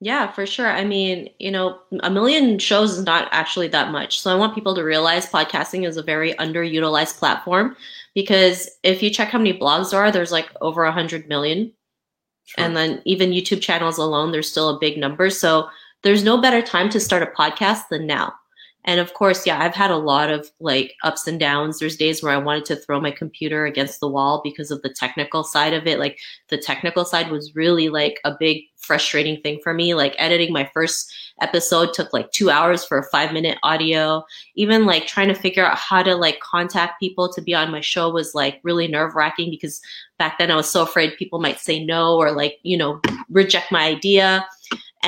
Yeah, 0.00 0.30
for 0.30 0.46
sure. 0.46 0.68
I 0.68 0.84
mean, 0.84 1.28
you 1.40 1.50
know, 1.50 1.80
a 2.04 2.10
million 2.10 2.60
shows 2.60 2.96
is 2.96 3.04
not 3.04 3.28
actually 3.32 3.66
that 3.68 3.90
much. 3.90 4.20
So 4.20 4.30
I 4.30 4.36
want 4.36 4.54
people 4.54 4.76
to 4.76 4.84
realize 4.84 5.26
podcasting 5.26 5.84
is 5.84 5.96
a 5.96 6.04
very 6.04 6.34
underutilized 6.34 7.18
platform 7.18 7.76
because 8.14 8.70
if 8.84 9.02
you 9.02 9.10
check 9.10 9.30
how 9.30 9.38
many 9.38 9.58
blogs 9.58 9.90
there 9.90 10.00
are, 10.00 10.12
there's 10.12 10.30
like 10.30 10.50
over 10.60 10.84
a 10.84 10.92
hundred 10.92 11.28
million 11.28 11.72
Sure. 12.48 12.64
And 12.64 12.74
then 12.74 13.02
even 13.04 13.30
YouTube 13.30 13.60
channels 13.60 13.98
alone, 13.98 14.32
there's 14.32 14.50
still 14.50 14.70
a 14.70 14.78
big 14.78 14.96
number. 14.96 15.28
So 15.28 15.68
there's 16.02 16.24
no 16.24 16.40
better 16.40 16.62
time 16.62 16.88
to 16.90 16.98
start 16.98 17.22
a 17.22 17.26
podcast 17.26 17.88
than 17.90 18.06
now. 18.06 18.32
And 18.84 19.00
of 19.00 19.12
course, 19.12 19.46
yeah, 19.46 19.60
I've 19.60 19.74
had 19.74 19.90
a 19.90 19.96
lot 19.96 20.30
of 20.30 20.50
like 20.60 20.94
ups 21.02 21.26
and 21.26 21.38
downs. 21.38 21.78
There's 21.78 21.96
days 21.96 22.22
where 22.22 22.32
I 22.32 22.38
wanted 22.38 22.64
to 22.66 22.76
throw 22.76 23.00
my 23.00 23.10
computer 23.10 23.66
against 23.66 24.00
the 24.00 24.08
wall 24.08 24.40
because 24.42 24.70
of 24.70 24.80
the 24.82 24.88
technical 24.88 25.44
side 25.44 25.74
of 25.74 25.86
it. 25.86 25.98
Like 25.98 26.18
the 26.48 26.58
technical 26.58 27.04
side 27.04 27.30
was 27.30 27.54
really 27.54 27.88
like 27.88 28.18
a 28.24 28.34
big 28.38 28.62
frustrating 28.76 29.42
thing 29.42 29.60
for 29.62 29.74
me. 29.74 29.94
Like 29.94 30.14
editing 30.16 30.52
my 30.52 30.70
first 30.72 31.12
episode 31.42 31.92
took 31.92 32.12
like 32.12 32.30
two 32.30 32.50
hours 32.50 32.84
for 32.84 32.98
a 32.98 33.10
five 33.10 33.32
minute 33.32 33.58
audio. 33.62 34.24
Even 34.54 34.86
like 34.86 35.06
trying 35.06 35.28
to 35.28 35.34
figure 35.34 35.66
out 35.66 35.76
how 35.76 36.02
to 36.02 36.14
like 36.14 36.40
contact 36.40 37.00
people 37.00 37.30
to 37.32 37.42
be 37.42 37.54
on 37.54 37.70
my 37.70 37.80
show 37.80 38.10
was 38.10 38.34
like 38.34 38.60
really 38.62 38.88
nerve 38.88 39.14
wracking 39.14 39.50
because 39.50 39.82
back 40.18 40.38
then 40.38 40.50
I 40.50 40.56
was 40.56 40.70
so 40.70 40.82
afraid 40.82 41.16
people 41.18 41.40
might 41.40 41.58
say 41.58 41.84
no 41.84 42.16
or 42.16 42.32
like, 42.32 42.58
you 42.62 42.76
know, 42.76 43.00
reject 43.28 43.70
my 43.70 43.84
idea 43.84 44.46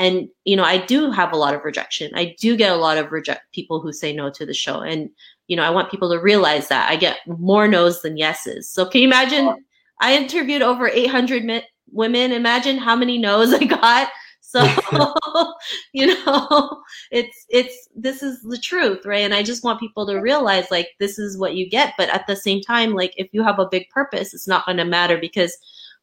and 0.01 0.27
you 0.45 0.55
know 0.55 0.63
i 0.63 0.77
do 0.85 1.11
have 1.11 1.31
a 1.31 1.37
lot 1.37 1.53
of 1.53 1.63
rejection. 1.63 2.11
I 2.15 2.35
do 2.39 2.57
get 2.57 2.71
a 2.71 2.75
lot 2.75 2.97
of 2.97 3.11
reject 3.11 3.53
people 3.53 3.81
who 3.81 3.93
say 3.93 4.13
no 4.13 4.29
to 4.31 4.45
the 4.45 4.53
show. 4.53 4.79
And 4.79 5.09
you 5.47 5.55
know 5.55 5.63
i 5.63 5.69
want 5.69 5.91
people 5.91 6.09
to 6.11 6.19
realize 6.19 6.67
that 6.69 6.89
i 6.89 6.95
get 6.95 7.17
more 7.27 7.67
no's 7.67 8.01
than 8.01 8.17
yeses. 8.17 8.69
So 8.69 8.85
can 8.85 9.01
you 9.01 9.07
imagine 9.07 9.53
i 9.99 10.15
interviewed 10.15 10.61
over 10.61 10.87
800 10.87 11.45
mi- 11.45 11.63
women. 11.91 12.31
Imagine 12.31 12.77
how 12.77 12.95
many 12.95 13.17
no's 13.17 13.53
i 13.61 13.63
got. 13.63 14.09
So 14.41 14.67
you 15.93 16.07
know 16.07 16.81
it's 17.11 17.45
it's 17.49 17.87
this 17.95 18.21
is 18.23 18.41
the 18.41 18.57
truth 18.57 19.05
right? 19.05 19.23
And 19.23 19.33
i 19.33 19.43
just 19.43 19.63
want 19.63 19.79
people 19.79 20.05
to 20.07 20.17
realize 20.17 20.71
like 20.71 20.89
this 20.99 21.19
is 21.19 21.37
what 21.37 21.55
you 21.55 21.69
get. 21.69 21.93
But 21.97 22.09
at 22.09 22.27
the 22.27 22.35
same 22.35 22.61
time 22.61 22.93
like 22.93 23.13
if 23.17 23.29
you 23.33 23.43
have 23.43 23.59
a 23.59 23.69
big 23.69 23.89
purpose 23.89 24.33
it's 24.33 24.47
not 24.47 24.65
going 24.65 24.77
to 24.77 24.85
matter 24.85 25.17
because 25.17 25.55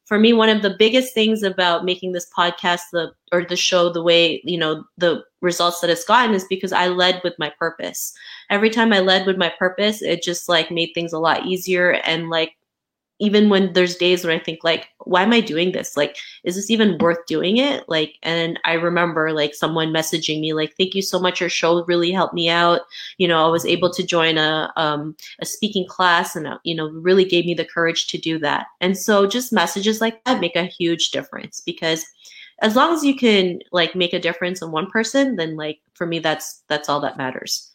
for 0.09 0.17
me 0.17 0.33
one 0.33 0.49
of 0.49 0.63
the 0.63 0.75
biggest 0.77 1.13
things 1.13 1.43
about 1.43 1.85
making 1.85 2.11
this 2.11 2.27
podcast 2.35 2.81
the 2.91 3.11
or 3.31 3.45
the 3.45 3.55
show 3.55 3.93
the 3.93 4.01
way 4.01 4.41
you 4.43 4.57
know 4.57 4.83
the 4.97 5.23
results 5.41 5.79
that 5.79 5.89
it's 5.89 6.03
gotten 6.03 6.33
is 6.35 6.45
because 6.49 6.73
i 6.73 6.87
led 6.87 7.21
with 7.23 7.35
my 7.39 7.49
purpose. 7.57 8.11
Every 8.49 8.71
time 8.71 8.91
i 8.91 8.99
led 8.99 9.25
with 9.27 9.37
my 9.37 9.53
purpose 9.57 10.01
it 10.01 10.23
just 10.23 10.49
like 10.49 10.71
made 10.71 10.91
things 10.93 11.13
a 11.13 11.19
lot 11.19 11.45
easier 11.45 11.91
and 11.91 12.29
like 12.29 12.57
even 13.19 13.49
when 13.49 13.73
there's 13.73 13.95
days 13.95 14.23
when 14.23 14.35
I 14.35 14.41
think 14.41 14.63
like, 14.63 14.89
why 14.99 15.23
am 15.23 15.33
I 15.33 15.41
doing 15.41 15.73
this? 15.73 15.97
Like, 15.97 16.17
is 16.43 16.55
this 16.55 16.71
even 16.71 16.97
worth 16.99 17.25
doing 17.27 17.57
it? 17.57 17.83
Like, 17.89 18.17
and 18.23 18.59
I 18.63 18.73
remember 18.73 19.33
like 19.33 19.53
someone 19.53 19.93
messaging 19.93 20.39
me 20.39 20.53
like, 20.53 20.75
thank 20.77 20.95
you 20.95 21.01
so 21.01 21.19
much. 21.19 21.39
Your 21.41 21.49
show 21.49 21.83
really 21.85 22.11
helped 22.11 22.33
me 22.33 22.49
out. 22.49 22.81
You 23.17 23.27
know, 23.27 23.45
I 23.45 23.49
was 23.49 23.65
able 23.65 23.91
to 23.91 24.05
join 24.05 24.37
a 24.37 24.71
um, 24.77 25.15
a 25.39 25.45
speaking 25.45 25.85
class, 25.85 26.35
and 26.35 26.47
uh, 26.47 26.57
you 26.63 26.73
know, 26.73 26.89
really 26.89 27.25
gave 27.25 27.45
me 27.45 27.53
the 27.53 27.65
courage 27.65 28.07
to 28.07 28.17
do 28.17 28.39
that. 28.39 28.67
And 28.79 28.97
so, 28.97 29.27
just 29.27 29.51
messages 29.51 30.01
like 30.01 30.23
that 30.23 30.39
make 30.39 30.55
a 30.55 30.63
huge 30.63 31.11
difference 31.11 31.61
because 31.61 32.05
as 32.61 32.75
long 32.75 32.93
as 32.93 33.03
you 33.03 33.15
can 33.15 33.59
like 33.71 33.95
make 33.95 34.13
a 34.13 34.19
difference 34.19 34.61
in 34.61 34.71
one 34.71 34.89
person, 34.89 35.35
then 35.35 35.55
like 35.55 35.79
for 35.93 36.05
me, 36.05 36.19
that's 36.19 36.63
that's 36.67 36.89
all 36.89 37.01
that 37.01 37.17
matters. 37.17 37.71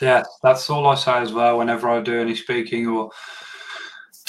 Yeah, 0.00 0.24
that's 0.42 0.68
all 0.70 0.86
I 0.86 0.94
say 0.96 1.18
as 1.18 1.32
well. 1.32 1.58
Whenever 1.58 1.88
I 1.88 2.00
do 2.00 2.20
any 2.20 2.34
speaking 2.34 2.86
or 2.86 3.10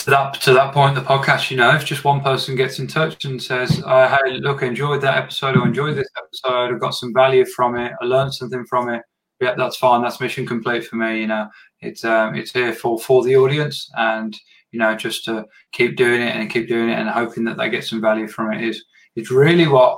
to 0.06 0.12
that 0.12 0.36
to 0.41 0.54
that 0.54 0.72
point, 0.72 0.94
the 0.94 1.02
podcast, 1.02 1.50
you 1.50 1.58
know, 1.58 1.76
if 1.76 1.84
just 1.84 2.04
one 2.04 2.22
person 2.22 2.56
gets 2.56 2.78
in 2.78 2.86
touch 2.86 3.26
and 3.26 3.41
says, 3.41 3.82
uh, 3.84 4.08
"Hey, 4.08 4.38
look, 4.38 4.62
I 4.62 4.68
enjoyed 4.68 5.02
that 5.02 5.18
episode. 5.18 5.58
I 5.58 5.65
enjoyed 5.65 5.98
this 5.98 6.08
episode. 6.15 6.76
I 6.76 6.78
got 6.78 6.94
some 6.94 7.12
value 7.12 7.44
from 7.44 7.76
it. 7.76 7.91
I 8.00 8.06
learned 8.06 8.32
something 8.36 8.63
from 8.68 8.89
it." 8.89 9.02
Yeah, 9.41 9.56
that's 9.58 9.78
fine. 9.78 10.04
That's 10.04 10.22
mission 10.22 10.46
complete 10.46 10.86
for 10.86 10.96
me. 10.96 11.22
You 11.22 11.28
know, 11.28 11.48
it's 11.82 12.06
um, 12.06 12.36
it's 12.36 12.52
here 12.52 12.72
for 12.72 13.00
for 13.00 13.24
the 13.24 13.36
audience, 13.36 13.89
and 13.98 14.38
you 14.72 14.78
know, 14.78 14.96
just 14.96 15.26
to 15.26 15.44
keep 15.72 15.96
doing 15.96 16.22
it 16.22 16.36
and 16.36 16.52
keep 16.52 16.68
doing 16.68 16.89
it 16.89 17.00
and 17.00 17.10
hoping 17.10 17.44
that 17.46 17.58
they 17.58 17.72
get 17.72 17.84
some 17.84 18.00
value 18.00 18.28
from 18.28 18.54
it 18.54 18.63
is 18.63 18.86
is 19.15 19.32
really 19.32 19.65
what 19.68 19.98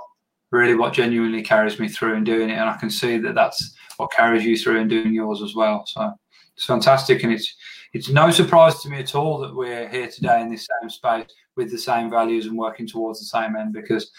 really 0.51 0.75
what 0.75 0.93
genuinely 0.93 1.43
carries 1.43 1.79
me 1.81 1.89
through 1.89 2.15
and 2.15 2.25
doing 2.25 2.49
it. 2.49 2.57
And 2.57 2.69
I 2.69 2.77
can 2.77 2.89
see 2.89 3.17
that 3.17 3.35
that's 3.35 3.75
what 3.97 4.13
carries 4.13 4.45
you 4.45 4.57
through 4.57 4.79
and 4.79 4.89
doing 4.89 5.13
yours 5.13 5.41
as 5.41 5.53
well. 5.53 5.83
So 5.85 6.13
it's 6.55 6.65
fantastic, 6.65 7.23
and 7.23 7.33
it's 7.33 7.53
it's 7.93 8.09
no 8.09 8.31
surprise 8.31 8.81
to 8.81 8.89
me 8.89 8.99
at 8.99 9.15
all 9.15 9.39
that 9.39 9.55
we're 9.55 9.87
here 9.89 10.07
today 10.07 10.41
in 10.41 10.49
this 10.49 10.67
same 10.81 10.89
space 10.89 11.27
with 11.55 11.71
the 11.71 11.77
same 11.77 12.09
values 12.09 12.45
and 12.45 12.57
working 12.57 12.87
towards 12.87 13.19
the 13.19 13.25
same 13.25 13.55
end 13.55 13.73
because 13.73 14.11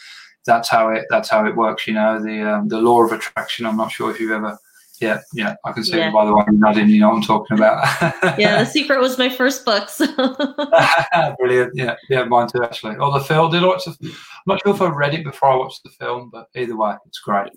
that's 0.44 0.68
how 0.68 0.88
it 0.88 1.06
that's 1.10 1.28
how 1.28 1.46
it 1.46 1.54
works. 1.54 1.86
You 1.86 1.94
know, 1.94 2.20
the 2.20 2.42
um, 2.42 2.68
the 2.68 2.80
law 2.80 3.02
of 3.02 3.12
attraction. 3.12 3.66
I'm 3.66 3.76
not 3.76 3.92
sure 3.92 4.10
if 4.10 4.20
you've 4.20 4.32
ever. 4.32 4.58
Yeah, 5.00 5.20
yeah, 5.32 5.54
I 5.64 5.70
can 5.70 5.84
see 5.84 5.96
yeah. 5.96 6.10
by 6.10 6.24
the 6.24 6.34
way 6.34 6.42
you're 6.48 6.58
nodding. 6.58 6.88
You 6.88 7.00
know 7.00 7.10
what 7.10 7.16
I'm 7.16 7.22
talking 7.22 7.56
about. 7.56 7.84
yeah, 8.38 8.58
The 8.58 8.64
Secret 8.70 8.98
was 8.98 9.16
my 9.16 9.28
first 9.28 9.64
book. 9.64 9.88
So. 9.88 10.06
Brilliant. 11.38 11.72
Yeah, 11.76 11.94
yeah, 12.10 12.24
mine 12.24 12.48
too 12.48 12.64
actually. 12.64 12.96
Or 12.96 13.12
the 13.12 13.20
film. 13.20 13.52
Did 13.52 13.62
I 13.62 13.66
watch 13.66 13.84
the, 13.84 13.96
I'm 14.02 14.10
not 14.46 14.60
sure 14.62 14.74
if 14.74 14.82
I 14.82 14.88
read 14.88 15.14
it 15.14 15.22
before 15.22 15.50
I 15.50 15.56
watched 15.56 15.84
the 15.84 15.90
film, 15.90 16.30
but 16.32 16.48
either 16.56 16.76
way, 16.76 16.96
it's 17.06 17.20
great. 17.20 17.52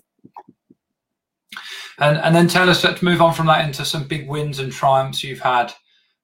And 1.98 2.18
and 2.18 2.34
then 2.34 2.46
tell 2.46 2.70
us. 2.70 2.84
Let's 2.84 3.02
move 3.02 3.20
on 3.20 3.34
from 3.34 3.46
that 3.46 3.64
into 3.64 3.84
some 3.84 4.04
big 4.04 4.28
wins 4.28 4.60
and 4.60 4.70
triumphs 4.70 5.24
you've 5.24 5.40
had 5.40 5.72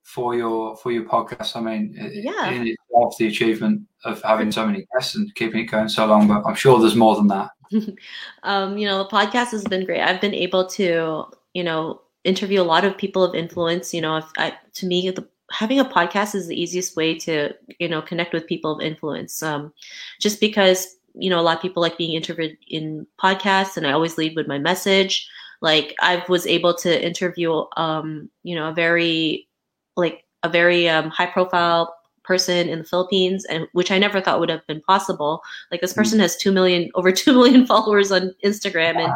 for 0.08 0.34
your 0.34 0.74
for 0.76 0.90
your 0.90 1.04
podcast. 1.04 1.54
I 1.54 1.60
mean, 1.60 1.94
yeah, 2.12 2.48
in 2.48 2.66
itself, 2.66 3.18
the 3.18 3.26
achievement 3.26 3.82
of 4.04 4.22
having 4.22 4.50
so 4.50 4.66
many 4.66 4.86
guests 4.92 5.14
and 5.14 5.32
keeping 5.34 5.60
it 5.60 5.70
going 5.70 5.88
so 5.88 6.06
long, 6.06 6.26
but 6.26 6.44
I'm 6.46 6.54
sure 6.54 6.80
there's 6.80 6.96
more 6.96 7.14
than 7.14 7.28
that. 7.28 7.50
um, 8.42 8.78
you 8.78 8.86
know, 8.86 9.02
the 9.02 9.10
podcast 9.10 9.50
has 9.50 9.64
been 9.64 9.84
great. 9.84 10.00
I've 10.00 10.20
been 10.20 10.34
able 10.34 10.66
to, 10.70 11.24
you 11.52 11.62
know, 11.62 12.00
interview 12.24 12.62
a 12.62 12.70
lot 12.72 12.86
of 12.86 12.96
people 12.96 13.22
of 13.22 13.34
influence. 13.34 13.92
You 13.92 14.00
know, 14.00 14.16
if 14.16 14.24
I, 14.38 14.54
to 14.74 14.86
me, 14.86 15.10
the, 15.10 15.28
having 15.50 15.78
a 15.78 15.84
podcast 15.84 16.34
is 16.34 16.46
the 16.46 16.58
easiest 16.58 16.96
way 16.96 17.18
to, 17.18 17.54
you 17.78 17.88
know, 17.88 18.00
connect 18.00 18.32
with 18.32 18.46
people 18.46 18.76
of 18.76 18.80
influence. 18.80 19.42
Um, 19.42 19.74
just 20.20 20.40
because 20.40 20.96
you 21.14 21.28
know 21.28 21.40
a 21.40 21.42
lot 21.42 21.56
of 21.56 21.62
people 21.62 21.82
like 21.82 21.98
being 21.98 22.14
interviewed 22.14 22.56
in 22.66 23.06
podcasts, 23.22 23.76
and 23.76 23.86
I 23.86 23.92
always 23.92 24.16
lead 24.16 24.36
with 24.36 24.48
my 24.48 24.58
message. 24.58 25.28
Like 25.60 25.94
I 26.00 26.24
was 26.28 26.46
able 26.46 26.72
to 26.76 27.04
interview, 27.04 27.64
um, 27.76 28.30
you 28.44 28.54
know, 28.54 28.68
a 28.68 28.72
very 28.72 29.47
like 29.98 30.24
a 30.42 30.48
very 30.48 30.88
um, 30.88 31.10
high 31.10 31.26
profile 31.26 31.94
person 32.22 32.68
in 32.68 32.80
the 32.80 32.84
Philippines, 32.84 33.44
and 33.46 33.66
which 33.72 33.90
I 33.90 33.98
never 33.98 34.20
thought 34.20 34.38
would 34.38 34.50
have 34.50 34.66
been 34.66 34.82
possible. 34.82 35.42
Like 35.70 35.80
this 35.80 35.94
person 35.94 36.18
mm. 36.18 36.22
has 36.22 36.36
two 36.36 36.52
million, 36.52 36.90
over 36.94 37.10
two 37.10 37.32
million 37.38 37.66
followers 37.66 38.12
on 38.12 38.34
Instagram, 38.44 38.96
and 38.96 39.12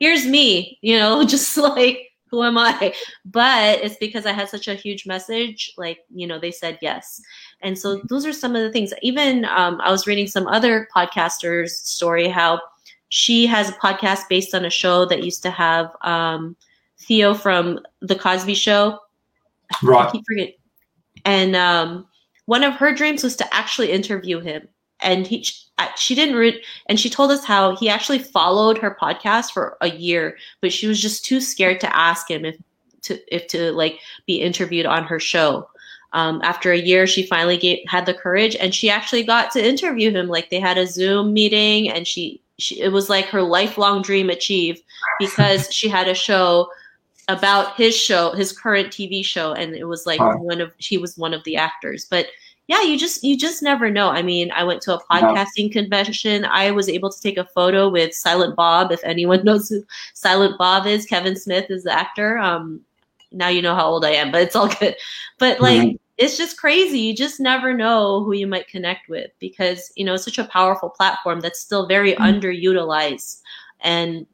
here's 0.00 0.26
me, 0.26 0.78
you 0.80 0.98
know, 0.98 1.24
just 1.26 1.56
like 1.56 2.08
who 2.30 2.42
am 2.42 2.56
I? 2.56 2.94
But 3.26 3.80
it's 3.80 3.96
because 3.96 4.24
I 4.24 4.32
had 4.32 4.48
such 4.48 4.66
a 4.66 4.74
huge 4.74 5.06
message. 5.06 5.74
Like 5.76 5.98
you 6.14 6.26
know, 6.26 6.38
they 6.38 6.52
said 6.52 6.78
yes, 6.80 7.20
and 7.60 7.78
so 7.78 7.98
mm. 7.98 8.08
those 8.08 8.24
are 8.24 8.32
some 8.32 8.56
of 8.56 8.62
the 8.62 8.72
things. 8.72 8.94
Even 9.02 9.44
um, 9.46 9.80
I 9.82 9.90
was 9.90 10.06
reading 10.06 10.26
some 10.26 10.46
other 10.46 10.88
podcasters' 10.96 11.70
story 11.70 12.28
how 12.28 12.60
she 13.10 13.46
has 13.46 13.68
a 13.68 13.74
podcast 13.74 14.28
based 14.30 14.54
on 14.54 14.64
a 14.64 14.70
show 14.70 15.04
that 15.06 15.22
used 15.22 15.42
to 15.42 15.50
have. 15.50 15.90
Um, 16.02 16.56
Theo 17.02 17.34
from 17.34 17.80
the 18.00 18.14
Cosby 18.14 18.54
Show. 18.54 18.98
Right. 19.82 20.06
I 20.06 20.10
keep 20.10 20.24
forgetting. 20.26 20.54
And 21.24 21.54
um, 21.56 22.06
one 22.46 22.64
of 22.64 22.74
her 22.74 22.92
dreams 22.94 23.22
was 23.22 23.36
to 23.36 23.54
actually 23.54 23.92
interview 23.92 24.40
him. 24.40 24.68
And 25.00 25.26
he, 25.26 25.46
she 25.96 26.14
didn't, 26.14 26.36
re- 26.36 26.62
and 26.86 26.98
she 26.98 27.10
told 27.10 27.30
us 27.32 27.44
how 27.44 27.76
he 27.76 27.88
actually 27.88 28.20
followed 28.20 28.78
her 28.78 28.96
podcast 29.00 29.50
for 29.52 29.76
a 29.80 29.90
year, 29.90 30.36
but 30.60 30.72
she 30.72 30.86
was 30.86 31.02
just 31.02 31.24
too 31.24 31.40
scared 31.40 31.80
to 31.80 31.96
ask 31.96 32.30
him 32.30 32.44
if 32.44 32.56
to 33.02 33.34
if 33.34 33.48
to 33.48 33.72
like 33.72 33.98
be 34.26 34.40
interviewed 34.40 34.86
on 34.86 35.04
her 35.04 35.20
show. 35.20 35.68
Um, 36.14 36.40
after 36.42 36.72
a 36.72 36.78
year, 36.78 37.06
she 37.06 37.26
finally 37.26 37.56
gave, 37.56 37.78
had 37.88 38.04
the 38.04 38.14
courage, 38.14 38.54
and 38.56 38.74
she 38.74 38.90
actually 38.90 39.22
got 39.22 39.50
to 39.52 39.66
interview 39.66 40.10
him. 40.10 40.28
Like 40.28 40.50
they 40.50 40.60
had 40.60 40.78
a 40.78 40.86
Zoom 40.86 41.32
meeting, 41.32 41.90
and 41.90 42.06
she, 42.06 42.40
she 42.58 42.80
it 42.80 42.92
was 42.92 43.08
like 43.08 43.26
her 43.26 43.42
lifelong 43.42 44.02
dream 44.02 44.30
achieved 44.30 44.82
because 45.18 45.72
she 45.72 45.88
had 45.88 46.08
a 46.08 46.14
show 46.14 46.68
about 47.36 47.76
his 47.76 47.96
show, 47.96 48.32
his 48.32 48.52
current 48.52 48.92
TV 48.92 49.24
show, 49.24 49.52
and 49.52 49.74
it 49.74 49.84
was 49.84 50.06
like 50.06 50.20
Wow. 50.20 50.36
one 50.38 50.60
of 50.60 50.72
he 50.78 50.98
was 50.98 51.16
one 51.16 51.34
of 51.34 51.42
the 51.44 51.56
actors. 51.56 52.06
But 52.08 52.26
yeah, 52.68 52.82
you 52.82 52.96
just 52.98 53.24
you 53.24 53.36
just 53.36 53.62
never 53.62 53.90
know. 53.90 54.08
I 54.10 54.22
mean, 54.22 54.50
I 54.52 54.62
went 54.64 54.82
to 54.82 54.94
a 54.94 55.02
podcasting 55.10 55.72
convention. 55.72 56.44
I 56.44 56.70
was 56.70 56.88
able 56.88 57.10
to 57.10 57.20
take 57.20 57.36
a 57.38 57.44
photo 57.44 57.88
with 57.88 58.14
Silent 58.14 58.54
Bob. 58.56 58.92
If 58.92 59.00
anyone 59.04 59.44
knows 59.44 59.68
who 59.68 59.84
Silent 60.14 60.56
Bob 60.58 60.86
is, 60.86 61.04
Kevin 61.06 61.36
Smith 61.36 61.66
is 61.70 61.82
the 61.84 61.92
actor. 61.92 62.38
Um, 62.38 62.80
now 63.32 63.48
you 63.48 63.62
know 63.62 63.74
how 63.74 63.86
old 63.86 64.04
I 64.04 64.10
am, 64.10 64.30
but 64.30 64.42
it's 64.42 64.54
all 64.56 64.68
good. 64.68 64.94
But 65.38 65.58
like, 65.60 65.82
Mhm. 65.82 65.98
it's 66.18 66.36
just 66.36 66.56
crazy. 66.58 67.00
You 67.00 67.16
just 67.16 67.40
never 67.40 67.74
know 67.74 68.22
who 68.22 68.32
you 68.32 68.46
might 68.46 68.68
connect 68.68 69.08
with 69.08 69.30
because 69.40 69.90
you 69.96 70.04
know 70.04 70.14
it's 70.14 70.24
such 70.24 70.38
a 70.38 70.44
powerful 70.44 70.88
platform 70.90 71.40
that's 71.40 71.60
still 71.60 71.86
very 71.86 72.12
Mhm. 72.14 72.40
underutilized. 72.40 73.40
And 73.80 74.26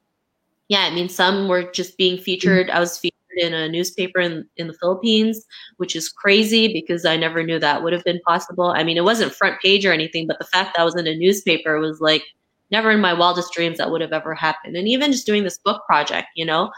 yeah, 0.69 0.81
I 0.81 0.91
mean, 0.91 1.09
some 1.09 1.47
were 1.47 1.69
just 1.71 1.97
being 1.97 2.17
featured. 2.17 2.69
I 2.69 2.79
was 2.79 2.97
featured 2.97 3.15
in 3.37 3.53
a 3.53 3.67
newspaper 3.67 4.19
in, 4.19 4.47
in 4.57 4.67
the 4.67 4.73
Philippines, 4.73 5.45
which 5.77 5.95
is 5.95 6.09
crazy 6.09 6.71
because 6.71 7.05
I 7.05 7.17
never 7.17 7.43
knew 7.43 7.59
that 7.59 7.83
would 7.83 7.91
have 7.91 8.03
been 8.03 8.21
possible. 8.25 8.67
I 8.67 8.83
mean, 8.83 8.95
it 8.95 9.03
wasn't 9.03 9.33
front 9.33 9.59
page 9.61 9.85
or 9.85 9.91
anything, 9.91 10.27
but 10.27 10.37
the 10.39 10.45
fact 10.45 10.75
that 10.75 10.81
I 10.81 10.85
was 10.85 10.95
in 10.95 11.07
a 11.07 11.15
newspaper 11.15 11.79
was 11.79 11.99
like 11.99 12.23
never 12.71 12.91
in 12.91 13.01
my 13.01 13.13
wildest 13.13 13.51
dreams 13.51 13.79
that 13.79 13.89
would 13.89 14.01
have 14.01 14.13
ever 14.13 14.35
happened. 14.35 14.75
And 14.75 14.87
even 14.87 15.11
just 15.11 15.25
doing 15.25 15.43
this 15.43 15.57
book 15.57 15.83
project, 15.87 16.27
you 16.35 16.45
know, 16.45 16.71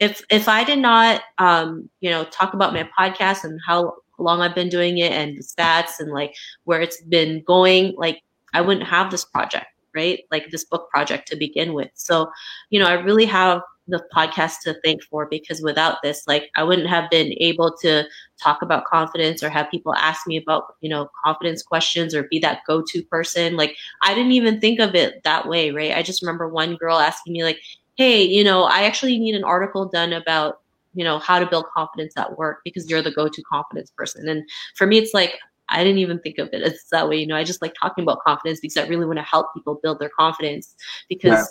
if 0.00 0.24
if 0.30 0.48
I 0.48 0.64
did 0.64 0.78
not, 0.78 1.22
um, 1.38 1.88
you 2.00 2.10
know, 2.10 2.24
talk 2.24 2.54
about 2.54 2.72
my 2.72 2.88
podcast 2.98 3.44
and 3.44 3.60
how 3.66 3.94
long 4.18 4.40
I've 4.40 4.54
been 4.54 4.68
doing 4.68 4.98
it 4.98 5.12
and 5.12 5.36
the 5.36 5.42
stats 5.42 5.98
and 5.98 6.12
like 6.12 6.34
where 6.64 6.80
it's 6.80 7.00
been 7.02 7.42
going, 7.42 7.94
like 7.96 8.22
I 8.54 8.60
wouldn't 8.60 8.86
have 8.86 9.10
this 9.10 9.24
project, 9.24 9.66
right? 9.94 10.20
Like 10.30 10.50
this 10.50 10.64
book 10.64 10.88
project 10.90 11.28
to 11.28 11.36
begin 11.36 11.72
with. 11.74 11.90
So, 11.94 12.30
you 12.70 12.78
know, 12.80 12.86
I 12.86 12.94
really 12.94 13.26
have 13.26 13.62
the 13.88 14.02
podcast 14.14 14.60
to 14.62 14.76
thank 14.84 15.02
for 15.02 15.26
because 15.26 15.60
without 15.60 15.98
this, 16.02 16.22
like 16.26 16.48
I 16.56 16.62
wouldn't 16.62 16.88
have 16.88 17.10
been 17.10 17.34
able 17.38 17.76
to 17.82 18.04
talk 18.42 18.62
about 18.62 18.84
confidence 18.84 19.42
or 19.42 19.50
have 19.50 19.70
people 19.70 19.94
ask 19.94 20.26
me 20.26 20.36
about, 20.36 20.74
you 20.80 20.88
know, 20.88 21.10
confidence 21.24 21.62
questions 21.62 22.14
or 22.14 22.24
be 22.30 22.38
that 22.40 22.60
go-to 22.66 23.02
person. 23.04 23.56
Like 23.56 23.76
I 24.02 24.14
didn't 24.14 24.32
even 24.32 24.60
think 24.60 24.80
of 24.80 24.94
it 24.94 25.22
that 25.24 25.48
way, 25.48 25.70
right? 25.70 25.92
I 25.96 26.02
just 26.02 26.22
remember 26.22 26.48
one 26.48 26.76
girl 26.76 26.98
asking 26.98 27.32
me 27.32 27.44
like, 27.44 27.58
"Hey, 27.96 28.22
you 28.22 28.44
know, 28.44 28.62
I 28.64 28.82
actually 28.84 29.18
need 29.18 29.34
an 29.34 29.44
article 29.44 29.86
done 29.88 30.12
about, 30.12 30.60
you 30.94 31.04
know, 31.04 31.18
how 31.18 31.38
to 31.38 31.46
build 31.46 31.66
confidence 31.74 32.14
at 32.16 32.36
work 32.38 32.60
because 32.64 32.88
you're 32.88 33.02
the 33.02 33.10
go-to 33.12 33.42
confidence 33.42 33.90
person." 33.96 34.28
And 34.28 34.48
for 34.76 34.86
me 34.86 34.98
it's 34.98 35.14
like 35.14 35.38
I 35.70 35.82
didn't 35.84 35.98
even 35.98 36.18
think 36.20 36.38
of 36.38 36.48
it 36.52 36.62
as 36.62 36.84
that 36.90 37.08
way. 37.08 37.16
You 37.16 37.26
know, 37.26 37.36
I 37.36 37.44
just 37.44 37.62
like 37.62 37.74
talking 37.80 38.02
about 38.02 38.20
confidence 38.20 38.60
because 38.60 38.76
I 38.76 38.86
really 38.86 39.06
want 39.06 39.18
to 39.18 39.24
help 39.24 39.46
people 39.54 39.80
build 39.82 39.98
their 39.98 40.10
confidence 40.10 40.74
because 41.08 41.32
Yeah. 41.32 41.44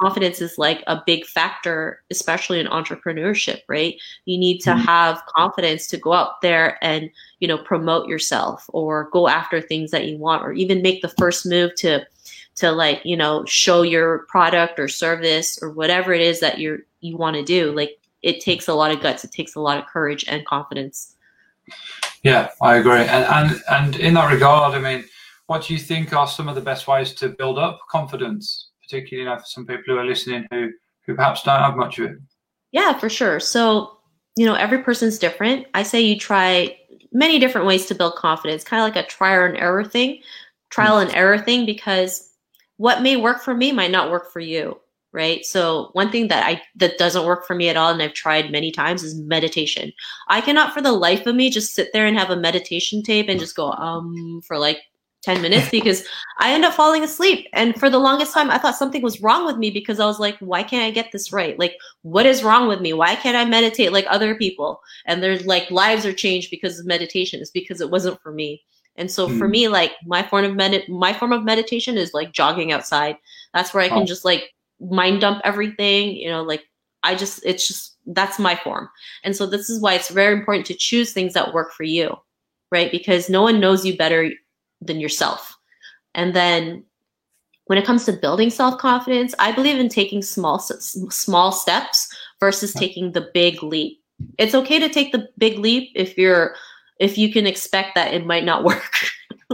confidence 0.00 0.40
is 0.40 0.58
like 0.58 0.82
a 0.88 1.00
big 1.06 1.24
factor, 1.24 2.02
especially 2.10 2.58
in 2.58 2.66
entrepreneurship, 2.66 3.60
right? 3.68 3.94
You 4.24 4.36
need 4.38 4.58
to 4.62 4.70
Mhm. 4.70 4.84
have 4.84 5.22
confidence 5.26 5.86
to 5.88 5.96
go 5.96 6.12
out 6.12 6.40
there 6.42 6.76
and, 6.82 7.08
you 7.38 7.46
know, 7.46 7.58
promote 7.58 8.08
yourself 8.08 8.64
or 8.70 9.08
go 9.12 9.28
after 9.28 9.60
things 9.60 9.90
that 9.92 10.06
you 10.06 10.18
want 10.18 10.42
or 10.42 10.52
even 10.52 10.82
make 10.82 11.02
the 11.02 11.08
first 11.08 11.46
move 11.46 11.74
to 11.76 12.04
to 12.54 12.70
like, 12.70 13.00
you 13.04 13.16
know, 13.16 13.44
show 13.46 13.82
your 13.82 14.26
product 14.28 14.78
or 14.78 14.86
service 14.86 15.58
or 15.62 15.70
whatever 15.70 16.12
it 16.12 16.20
is 16.20 16.40
that 16.40 16.58
you're 16.58 16.80
you 17.00 17.16
want 17.16 17.36
to 17.36 17.42
do. 17.42 17.72
Like 17.72 17.98
it 18.22 18.40
takes 18.40 18.68
a 18.68 18.74
lot 18.74 18.90
of 18.90 19.00
guts, 19.00 19.24
it 19.24 19.32
takes 19.32 19.54
a 19.54 19.60
lot 19.60 19.78
of 19.78 19.86
courage 19.86 20.24
and 20.28 20.44
confidence. 20.46 21.16
Yeah, 22.22 22.50
I 22.60 22.76
agree. 22.76 23.00
And, 23.00 23.24
and 23.24 23.62
and 23.70 23.96
in 23.96 24.14
that 24.14 24.32
regard, 24.32 24.74
I 24.74 24.78
mean, 24.78 25.04
what 25.46 25.64
do 25.64 25.74
you 25.74 25.80
think 25.80 26.12
are 26.12 26.28
some 26.28 26.48
of 26.48 26.54
the 26.54 26.60
best 26.60 26.86
ways 26.86 27.12
to 27.14 27.28
build 27.30 27.58
up 27.58 27.80
confidence, 27.90 28.70
particularly 28.82 29.24
you 29.24 29.34
know, 29.34 29.38
for 29.38 29.46
some 29.46 29.66
people 29.66 29.82
who 29.86 29.98
are 29.98 30.04
listening 30.04 30.46
who 30.50 30.70
who 31.06 31.14
perhaps 31.14 31.42
don't 31.42 31.60
have 31.60 31.76
much 31.76 31.98
of 31.98 32.10
it? 32.10 32.18
Yeah, 32.70 32.96
for 32.98 33.08
sure. 33.08 33.40
So, 33.40 33.98
you 34.36 34.46
know, 34.46 34.54
every 34.54 34.78
person's 34.78 35.18
different. 35.18 35.66
I 35.74 35.82
say 35.82 36.00
you 36.00 36.18
try 36.18 36.78
many 37.12 37.38
different 37.38 37.66
ways 37.66 37.86
to 37.86 37.94
build 37.94 38.14
confidence, 38.14 38.64
kind 38.64 38.80
of 38.80 38.86
like 38.86 39.04
a 39.04 39.08
trial 39.08 39.44
and 39.44 39.56
error 39.56 39.84
thing, 39.84 40.22
trial 40.70 41.00
hmm. 41.00 41.08
and 41.08 41.16
error 41.16 41.38
thing, 41.38 41.66
because 41.66 42.30
what 42.76 43.02
may 43.02 43.16
work 43.16 43.42
for 43.42 43.54
me 43.54 43.72
might 43.72 43.90
not 43.90 44.10
work 44.10 44.32
for 44.32 44.40
you, 44.40 44.80
right? 45.12 45.44
So, 45.44 45.90
one 45.92 46.10
thing 46.10 46.28
that 46.28 46.46
I 46.46 46.62
that 46.76 46.98
doesn't 46.98 47.26
work 47.26 47.46
for 47.46 47.54
me 47.54 47.68
at 47.68 47.76
all, 47.76 47.90
and 47.92 48.02
I've 48.02 48.14
tried 48.14 48.50
many 48.50 48.70
times, 48.70 49.02
is 49.02 49.14
meditation. 49.20 49.92
I 50.28 50.40
cannot, 50.40 50.72
for 50.74 50.80
the 50.80 50.92
life 50.92 51.26
of 51.26 51.34
me, 51.36 51.50
just 51.50 51.74
sit 51.74 51.90
there 51.92 52.06
and 52.06 52.18
have 52.18 52.30
a 52.30 52.36
meditation 52.36 53.02
tape 53.02 53.28
and 53.28 53.40
just 53.40 53.56
go 53.56 53.72
um 53.72 54.40
for 54.46 54.58
like 54.58 54.78
10 55.22 55.40
minutes 55.40 55.70
because 55.70 56.04
I 56.38 56.52
end 56.52 56.64
up 56.64 56.74
falling 56.74 57.04
asleep. 57.04 57.46
And 57.52 57.78
for 57.78 57.88
the 57.88 57.98
longest 58.00 58.34
time, 58.34 58.50
I 58.50 58.58
thought 58.58 58.74
something 58.76 59.02
was 59.02 59.20
wrong 59.22 59.46
with 59.46 59.56
me 59.56 59.70
because 59.70 60.00
I 60.00 60.06
was 60.06 60.18
like, 60.18 60.36
why 60.40 60.62
can't 60.64 60.82
I 60.84 60.90
get 60.90 61.12
this 61.12 61.32
right? 61.32 61.56
Like, 61.58 61.76
what 62.02 62.26
is 62.26 62.42
wrong 62.42 62.66
with 62.66 62.80
me? 62.80 62.92
Why 62.92 63.14
can't 63.14 63.36
I 63.36 63.44
meditate 63.44 63.92
like 63.92 64.06
other 64.08 64.34
people? 64.34 64.80
And 65.06 65.22
there's 65.22 65.46
like 65.46 65.70
lives 65.70 66.04
are 66.04 66.12
changed 66.12 66.50
because 66.50 66.80
of 66.80 66.86
meditation. 66.86 67.40
It's 67.40 67.50
because 67.52 67.80
it 67.80 67.90
wasn't 67.90 68.20
for 68.20 68.32
me. 68.32 68.62
And 68.96 69.10
so 69.10 69.28
for 69.28 69.46
Hmm. 69.46 69.52
me, 69.52 69.68
like 69.68 69.92
my 70.04 70.22
form 70.24 70.44
of 70.44 70.54
med- 70.56 70.88
my 70.88 71.12
form 71.12 71.32
of 71.32 71.44
meditation 71.44 71.96
is 71.96 72.12
like 72.12 72.32
jogging 72.32 72.72
outside. 72.72 73.16
That's 73.54 73.72
where 73.72 73.82
I 73.84 73.88
can 73.88 74.02
Oh. 74.02 74.06
just 74.06 74.24
like 74.24 74.52
mind 74.90 75.20
dump 75.20 75.40
everything, 75.44 76.16
you 76.16 76.28
know, 76.28 76.42
like 76.42 76.64
I 77.02 77.14
just 77.14 77.44
it's 77.44 77.66
just 77.66 77.96
that's 78.06 78.38
my 78.38 78.56
form. 78.56 78.88
And 79.24 79.36
so 79.36 79.46
this 79.46 79.70
is 79.70 79.80
why 79.80 79.94
it's 79.94 80.10
very 80.10 80.34
important 80.34 80.66
to 80.66 80.74
choose 80.74 81.12
things 81.12 81.34
that 81.34 81.54
work 81.54 81.72
for 81.72 81.84
you, 81.84 82.16
right? 82.70 82.90
Because 82.90 83.30
no 83.30 83.42
one 83.42 83.60
knows 83.60 83.84
you 83.84 83.96
better 83.96 84.30
than 84.80 85.00
yourself. 85.00 85.56
And 86.14 86.34
then 86.34 86.84
when 87.66 87.78
it 87.78 87.86
comes 87.86 88.04
to 88.04 88.12
building 88.12 88.50
self-confidence, 88.50 89.34
I 89.38 89.52
believe 89.52 89.78
in 89.78 89.88
taking 89.88 90.22
small 90.22 90.58
small 90.58 91.52
steps 91.52 92.08
versus 92.40 92.72
taking 92.72 93.12
the 93.12 93.30
big 93.32 93.62
leap. 93.62 93.98
It's 94.38 94.54
okay 94.54 94.78
to 94.78 94.88
take 94.88 95.12
the 95.12 95.28
big 95.38 95.58
leap 95.58 95.90
if 95.94 96.18
you're 96.18 96.54
if 96.98 97.18
you 97.18 97.32
can 97.32 97.46
expect 97.46 97.94
that 97.94 98.14
it 98.14 98.26
might 98.26 98.44
not 98.44 98.64
work, 98.70 98.94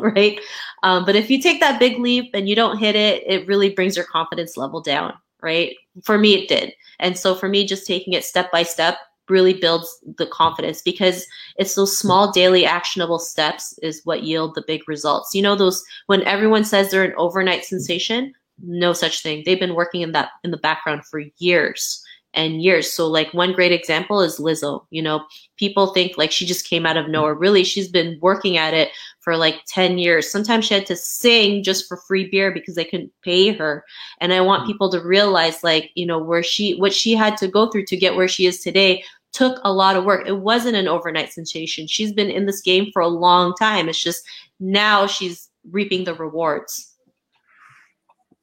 right? 0.14 0.40
Um, 0.82 1.04
but 1.04 1.16
if 1.16 1.30
you 1.30 1.40
take 1.40 1.60
that 1.60 1.80
big 1.80 1.98
leap 1.98 2.30
and 2.34 2.48
you 2.48 2.54
don't 2.54 2.78
hit 2.78 2.96
it, 2.96 3.22
it 3.26 3.46
really 3.46 3.70
brings 3.70 3.96
your 3.96 4.04
confidence 4.04 4.56
level 4.56 4.80
down, 4.80 5.14
right? 5.42 5.74
For 6.04 6.18
me, 6.18 6.34
it 6.34 6.48
did. 6.48 6.72
And 6.98 7.16
so 7.16 7.34
for 7.34 7.48
me, 7.48 7.66
just 7.66 7.86
taking 7.86 8.12
it 8.12 8.24
step 8.24 8.50
by 8.50 8.62
step 8.62 8.98
really 9.28 9.52
builds 9.52 9.98
the 10.16 10.26
confidence 10.26 10.80
because 10.80 11.26
it's 11.56 11.74
those 11.74 11.96
small 11.96 12.32
daily 12.32 12.64
actionable 12.64 13.18
steps 13.18 13.78
is 13.82 14.00
what 14.04 14.22
yield 14.22 14.54
the 14.54 14.64
big 14.66 14.88
results. 14.88 15.34
You 15.34 15.42
know, 15.42 15.54
those 15.54 15.84
when 16.06 16.22
everyone 16.22 16.64
says 16.64 16.90
they're 16.90 17.04
an 17.04 17.14
overnight 17.16 17.64
sensation, 17.64 18.32
no 18.62 18.92
such 18.92 19.22
thing. 19.22 19.42
They've 19.44 19.60
been 19.60 19.74
working 19.74 20.00
in 20.00 20.12
that 20.12 20.30
in 20.44 20.50
the 20.50 20.56
background 20.56 21.04
for 21.04 21.22
years 21.38 22.02
and 22.34 22.62
years. 22.62 22.92
So 22.92 23.06
like 23.06 23.32
one 23.32 23.52
great 23.52 23.72
example 23.72 24.20
is 24.20 24.38
Lizzo. 24.38 24.84
You 24.90 25.02
know, 25.02 25.24
people 25.56 25.88
think 25.88 26.18
like 26.18 26.30
she 26.30 26.46
just 26.46 26.68
came 26.68 26.86
out 26.86 26.96
of 26.96 27.08
nowhere. 27.08 27.34
Really, 27.34 27.64
she's 27.64 27.88
been 27.88 28.18
working 28.20 28.56
at 28.56 28.74
it 28.74 28.90
for 29.20 29.36
like 29.36 29.62
10 29.68 29.98
years. 29.98 30.30
Sometimes 30.30 30.66
she 30.66 30.74
had 30.74 30.86
to 30.86 30.96
sing 30.96 31.62
just 31.62 31.88
for 31.88 31.96
free 31.96 32.28
beer 32.28 32.52
because 32.52 32.74
they 32.74 32.84
couldn't 32.84 33.12
pay 33.22 33.52
her. 33.52 33.84
And 34.20 34.32
I 34.32 34.40
want 34.40 34.64
mm. 34.64 34.66
people 34.66 34.90
to 34.92 35.00
realize 35.00 35.64
like, 35.64 35.90
you 35.94 36.06
know, 36.06 36.18
where 36.18 36.42
she 36.42 36.76
what 36.76 36.92
she 36.92 37.14
had 37.14 37.36
to 37.38 37.48
go 37.48 37.70
through 37.70 37.86
to 37.86 37.96
get 37.96 38.16
where 38.16 38.28
she 38.28 38.46
is 38.46 38.60
today 38.60 39.02
took 39.32 39.60
a 39.64 39.72
lot 39.72 39.96
of 39.96 40.04
work. 40.04 40.26
It 40.26 40.38
wasn't 40.38 40.76
an 40.76 40.88
overnight 40.88 41.32
sensation. 41.32 41.86
She's 41.86 42.12
been 42.12 42.30
in 42.30 42.46
this 42.46 42.60
game 42.60 42.90
for 42.92 43.02
a 43.02 43.08
long 43.08 43.54
time. 43.58 43.88
It's 43.88 44.02
just 44.02 44.26
now 44.60 45.06
she's 45.06 45.48
reaping 45.70 46.04
the 46.04 46.14
rewards. 46.14 46.94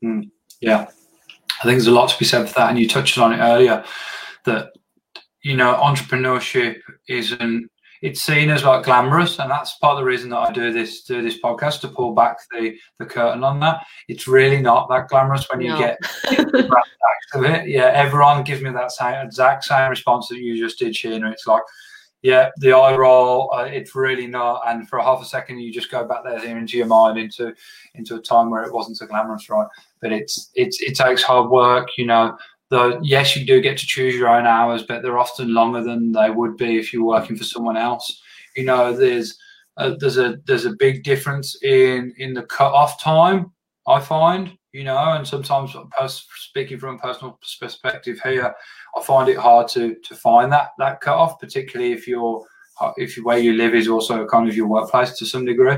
Mm. 0.04 0.30
Yeah, 0.62 0.88
I 1.60 1.64
think 1.64 1.78
there's 1.78 1.88
a 1.88 1.92
lot 1.92 2.10
to 2.10 2.20
be 2.20 2.26
said 2.26 2.48
for 2.48 2.54
that, 2.56 2.70
and 2.70 2.80
you 2.80 2.88
touched 2.88 3.18
on 3.18 3.34
it 3.34 3.38
earlier 3.40 3.84
that 4.46 4.72
you 5.42 5.56
know 5.56 5.74
entrepreneurship 5.76 6.80
isn't 7.08 7.70
it's 8.02 8.22
seen 8.22 8.50
as 8.50 8.64
like 8.64 8.84
glamorous, 8.86 9.40
and 9.40 9.50
that's 9.50 9.78
part 9.78 9.94
of 9.94 9.98
the 10.00 10.04
reason 10.04 10.30
that 10.30 10.38
I 10.38 10.52
do 10.52 10.72
this 10.72 11.04
do 11.04 11.22
this 11.22 11.40
podcast 11.42 11.82
to 11.82 11.88
pull 11.88 12.14
back 12.14 12.38
the 12.52 12.76
the 13.00 13.06
curtain 13.06 13.44
on 13.44 13.60
that. 13.62 13.86
It's 14.08 14.28
really 14.28 14.62
not 14.62 14.90
that 14.90 15.08
glamorous 15.08 15.48
when 15.50 15.62
you 15.62 15.70
No. 15.70 15.78
get 15.80 15.98
of 17.34 17.44
it. 17.46 17.68
Yeah, 17.68 17.92
everyone 17.94 18.44
gives 18.44 18.62
me 18.62 18.70
that 18.72 18.92
same 18.92 19.26
exact 19.26 19.64
same 19.64 19.90
response 19.90 20.28
that 20.28 20.38
you 20.40 20.58
just 20.58 20.78
did, 20.78 20.94
Sheena. 20.94 21.32
It's 21.32 21.48
like, 21.48 21.64
yeah, 22.22 22.50
the 22.58 22.74
eye 22.74 22.96
roll. 22.96 23.50
Uh, 23.54 23.64
it's 23.64 23.96
really 23.96 24.28
not. 24.28 24.62
And 24.68 24.88
for 24.88 25.00
a 25.00 25.04
half 25.04 25.22
a 25.22 25.26
second, 25.26 25.60
you 25.60 25.72
just 25.74 25.90
go 25.92 26.06
back 26.06 26.24
there 26.24 26.58
into 26.58 26.78
your 26.78 26.88
mind 26.88 27.18
into 27.18 27.54
into 27.96 28.16
a 28.16 28.22
time 28.22 28.50
where 28.50 28.64
it 28.64 28.74
wasn't 28.74 28.98
so 28.98 29.08
glamorous, 29.08 29.50
right? 29.50 29.68
But 30.06 30.14
it's 30.14 30.52
it's 30.54 30.80
it 30.82 30.96
takes 30.96 31.24
hard 31.24 31.50
work. 31.50 31.88
You 31.98 32.06
know, 32.06 32.38
though 32.70 33.00
yes 33.02 33.36
you 33.36 33.46
do 33.46 33.62
get 33.62 33.78
to 33.78 33.86
choose 33.86 34.16
your 34.16 34.30
own 34.30 34.46
hours 34.46 34.84
but 34.84 35.02
they're 35.02 35.18
often 35.18 35.54
longer 35.54 35.84
than 35.84 36.12
they 36.12 36.30
would 36.30 36.58
be 36.58 36.78
if 36.78 36.92
you're 36.92 37.06
working 37.06 37.36
for 37.36 37.44
someone 37.44 37.78
else 37.78 38.22
you 38.56 38.64
know 38.64 38.96
there's 38.96 39.38
there's 40.00 40.18
a 40.18 40.38
there's 40.46 40.66
a 40.66 40.76
big 40.80 41.04
difference 41.04 41.62
in 41.64 42.14
in 42.18 42.34
the 42.34 42.44
cut 42.44 42.74
off 42.74 43.02
time 43.02 43.52
i 43.88 44.00
find 44.00 44.58
you 44.72 44.84
know 44.84 45.14
and 45.14 45.28
sometimes 45.28 45.76
speaking 46.36 46.80
from 46.80 46.96
a 46.96 47.00
personal 47.00 47.40
perspective 47.62 48.20
here 48.24 48.54
i 48.98 49.02
find 49.04 49.30
it 49.30 49.38
hard 49.38 49.68
to 49.68 49.96
to 50.04 50.16
find 50.16 50.52
that 50.52 50.70
that 50.80 51.02
cut 51.02 51.16
off 51.16 51.40
particularly 51.40 51.92
if 51.94 52.08
you're 52.08 52.44
if 52.98 53.16
where 53.18 53.38
you 53.38 53.54
live 53.54 53.74
is 53.74 53.88
also 53.88 54.26
kind 54.28 54.50
of 54.50 54.56
your 54.56 54.68
workplace 54.68 55.18
to 55.18 55.26
some 55.26 55.46
degree 55.46 55.78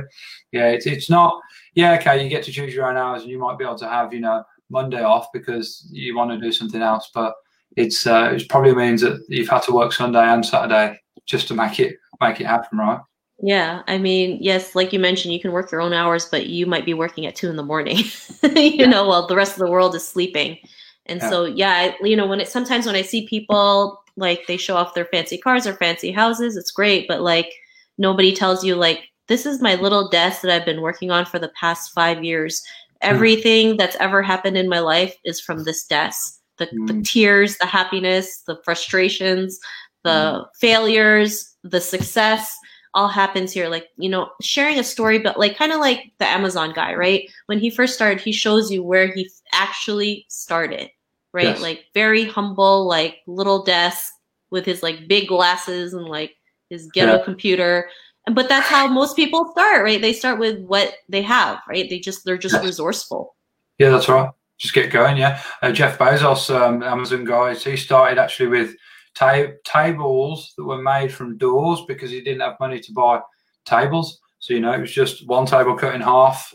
yeah 0.52 0.68
it's, 0.68 0.86
it's 0.86 1.10
not 1.10 1.40
yeah 1.76 1.94
okay 1.94 2.24
you 2.24 2.30
get 2.30 2.44
to 2.44 2.52
choose 2.52 2.74
your 2.74 2.90
own 2.90 2.98
hours 2.98 3.22
and 3.22 3.32
you 3.32 3.40
might 3.40 3.58
be 3.58 3.64
able 3.64 3.78
to 3.78 3.88
have 3.88 4.14
you 4.14 4.20
know 4.20 4.44
Monday 4.70 5.02
off 5.02 5.32
because 5.34 5.88
you 5.92 6.16
want 6.16 6.32
to 6.32 6.40
do 6.40 6.52
something 6.52 6.82
else. 6.82 7.10
But 7.14 7.34
it's 7.76 8.08
uh, 8.08 8.34
it 8.36 8.50
probably 8.50 8.76
means 8.76 9.02
that 9.02 9.24
you've 9.30 9.50
had 9.50 9.64
to 9.64 9.72
work 9.72 9.94
Sunday 9.94 10.24
and 10.24 10.46
Saturday 10.46 11.00
just 11.26 11.48
to 11.50 11.54
make 11.54 11.80
it 11.80 11.98
make 12.22 12.42
it 12.42 12.48
happen, 12.48 12.78
right? 12.78 13.00
Yeah, 13.40 13.84
I 13.88 14.00
mean, 14.00 14.40
yes, 14.42 14.74
like 14.74 14.92
you 14.92 15.00
mentioned, 15.00 15.32
you 15.32 15.40
can 15.40 15.52
work 15.52 15.72
your 15.72 15.82
own 15.82 15.94
hours, 15.94 16.26
but 16.26 16.48
you 16.48 16.66
might 16.66 16.86
be 16.86 16.96
working 16.96 17.28
at 17.28 17.36
two 17.36 17.50
in 17.50 17.56
the 17.56 17.64
morning. 17.64 17.98
you 18.44 18.52
yeah. 18.54 18.88
know, 18.88 19.08
while 19.08 19.28
the 19.28 19.36
rest 19.36 19.54
of 19.54 19.60
the 19.60 19.70
world 19.70 19.94
is 19.94 20.08
sleeping. 20.08 20.58
And 21.06 21.22
yeah. 21.22 21.30
so, 21.30 21.46
yeah, 21.46 21.94
you 22.02 22.16
know, 22.16 22.26
when 22.26 22.42
it 22.42 22.50
sometimes 22.50 22.88
when 22.88 22.96
I 22.96 23.04
see 23.04 23.28
people 23.28 24.02
like 24.18 24.46
they 24.48 24.58
show 24.58 24.76
off 24.76 24.94
their 24.94 25.06
fancy 25.06 25.38
cars 25.38 25.66
or 25.66 25.76
fancy 25.76 26.12
houses, 26.12 26.58
it's 26.58 26.72
great, 26.72 27.08
but 27.08 27.22
like 27.22 27.52
nobody 27.98 28.34
tells 28.34 28.64
you 28.64 28.76
like 28.76 29.06
this 29.28 29.46
is 29.46 29.62
my 29.62 29.76
little 29.76 30.10
desk 30.10 30.42
that 30.42 30.52
I've 30.52 30.66
been 30.66 30.82
working 30.82 31.12
on 31.12 31.26
for 31.26 31.38
the 31.38 31.52
past 31.60 31.92
five 31.94 32.24
years 32.24 32.62
Hmm. 33.02 33.10
Everything 33.10 33.78
that's 33.78 33.98
ever 34.00 34.22
happened 34.22 34.58
in 34.58 34.70
my 34.70 34.80
life 34.80 35.16
is 35.24 35.40
from 35.40 35.64
this 35.64 35.86
desk. 35.86 36.40
The, 36.58 36.66
mm. 36.68 36.88
the 36.88 36.94
hmm. 36.94 37.02
tears, 37.02 37.58
the 37.58 37.68
happiness, 37.68 38.42
the 38.48 38.60
frustrations, 38.66 39.60
the 40.04 40.10
mm. 40.10 40.46
failures, 40.60 41.56
the 41.64 41.80
success 41.80 42.56
all 42.96 43.08
happens 43.08 43.52
here. 43.52 43.70
Like, 43.70 43.90
you 43.98 44.10
know, 44.10 44.30
sharing 44.42 44.80
a 44.80 44.84
story, 44.84 45.20
but 45.20 45.38
like 45.38 45.56
kind 45.56 45.72
of 45.72 45.80
like 45.80 46.12
the 46.18 46.26
Amazon 46.26 46.74
guy, 46.74 46.96
right? 46.96 47.30
When 47.46 47.60
he 47.60 47.70
first 47.70 47.94
started, 47.94 48.22
he 48.22 48.32
shows 48.32 48.72
you 48.72 48.82
where 48.82 49.12
he 49.14 49.30
actually 49.54 50.26
started, 50.30 50.90
right? 51.38 51.46
Yes. 51.46 51.62
Like 51.62 51.86
very 51.94 52.26
humble, 52.26 52.86
like 52.86 53.20
little 53.28 53.64
desk 53.64 54.12
with 54.50 54.66
his 54.66 54.84
like 54.84 55.08
big 55.08 55.28
glasses 55.30 55.94
and 55.94 56.06
like 56.06 56.36
his 56.70 56.90
ghetto 56.92 57.18
yeah. 57.18 57.24
computer 57.24 57.88
but 58.34 58.50
that's 58.50 58.68
how 58.68 58.88
most 58.88 59.16
people 59.16 59.50
start, 59.52 59.84
right? 59.84 60.02
They 60.02 60.14
start 60.14 60.40
with 60.40 60.60
what 60.60 60.94
they 61.08 61.22
have, 61.22 61.62
right? 61.68 61.90
They 61.90 62.00
just 62.00 62.26
they're 62.26 62.38
just 62.38 62.56
yes. 62.56 62.66
resourceful. 62.66 63.36
Yeah, 63.78 63.90
that's 63.90 64.10
right. 64.10 64.30
Just 64.58 64.74
get 64.74 64.92
going. 64.92 65.18
Yeah, 65.18 65.42
uh, 65.62 65.72
Jeff 65.72 65.98
Bezos, 65.98 66.54
um, 66.54 66.84
Amazon 66.84 67.24
guys, 67.24 67.64
he 67.64 67.78
started 67.78 68.18
actually 68.18 68.50
with 68.50 68.76
ta- 69.16 69.54
tables 69.64 70.54
that 70.58 70.66
were 70.66 70.82
made 70.82 71.14
from 71.14 71.38
doors 71.38 71.84
because 71.88 72.12
he 72.12 72.22
didn't 72.22 72.42
have 72.42 72.60
money 72.60 72.80
to 72.80 72.92
buy 72.92 73.22
tables. 73.66 74.20
So 74.40 74.54
you 74.54 74.60
know, 74.60 74.74
it 74.74 74.82
was 74.82 74.92
just 74.92 75.28
one 75.28 75.46
table 75.46 75.76
cut 75.76 75.96
in 75.96 76.02
half 76.02 76.54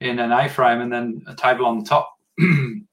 in 0.00 0.18
an 0.18 0.30
A-frame 0.30 0.80
and 0.80 0.92
then 0.92 1.22
a 1.26 1.34
table 1.34 1.66
on 1.66 1.78
the 1.80 1.84
top. 1.84 2.14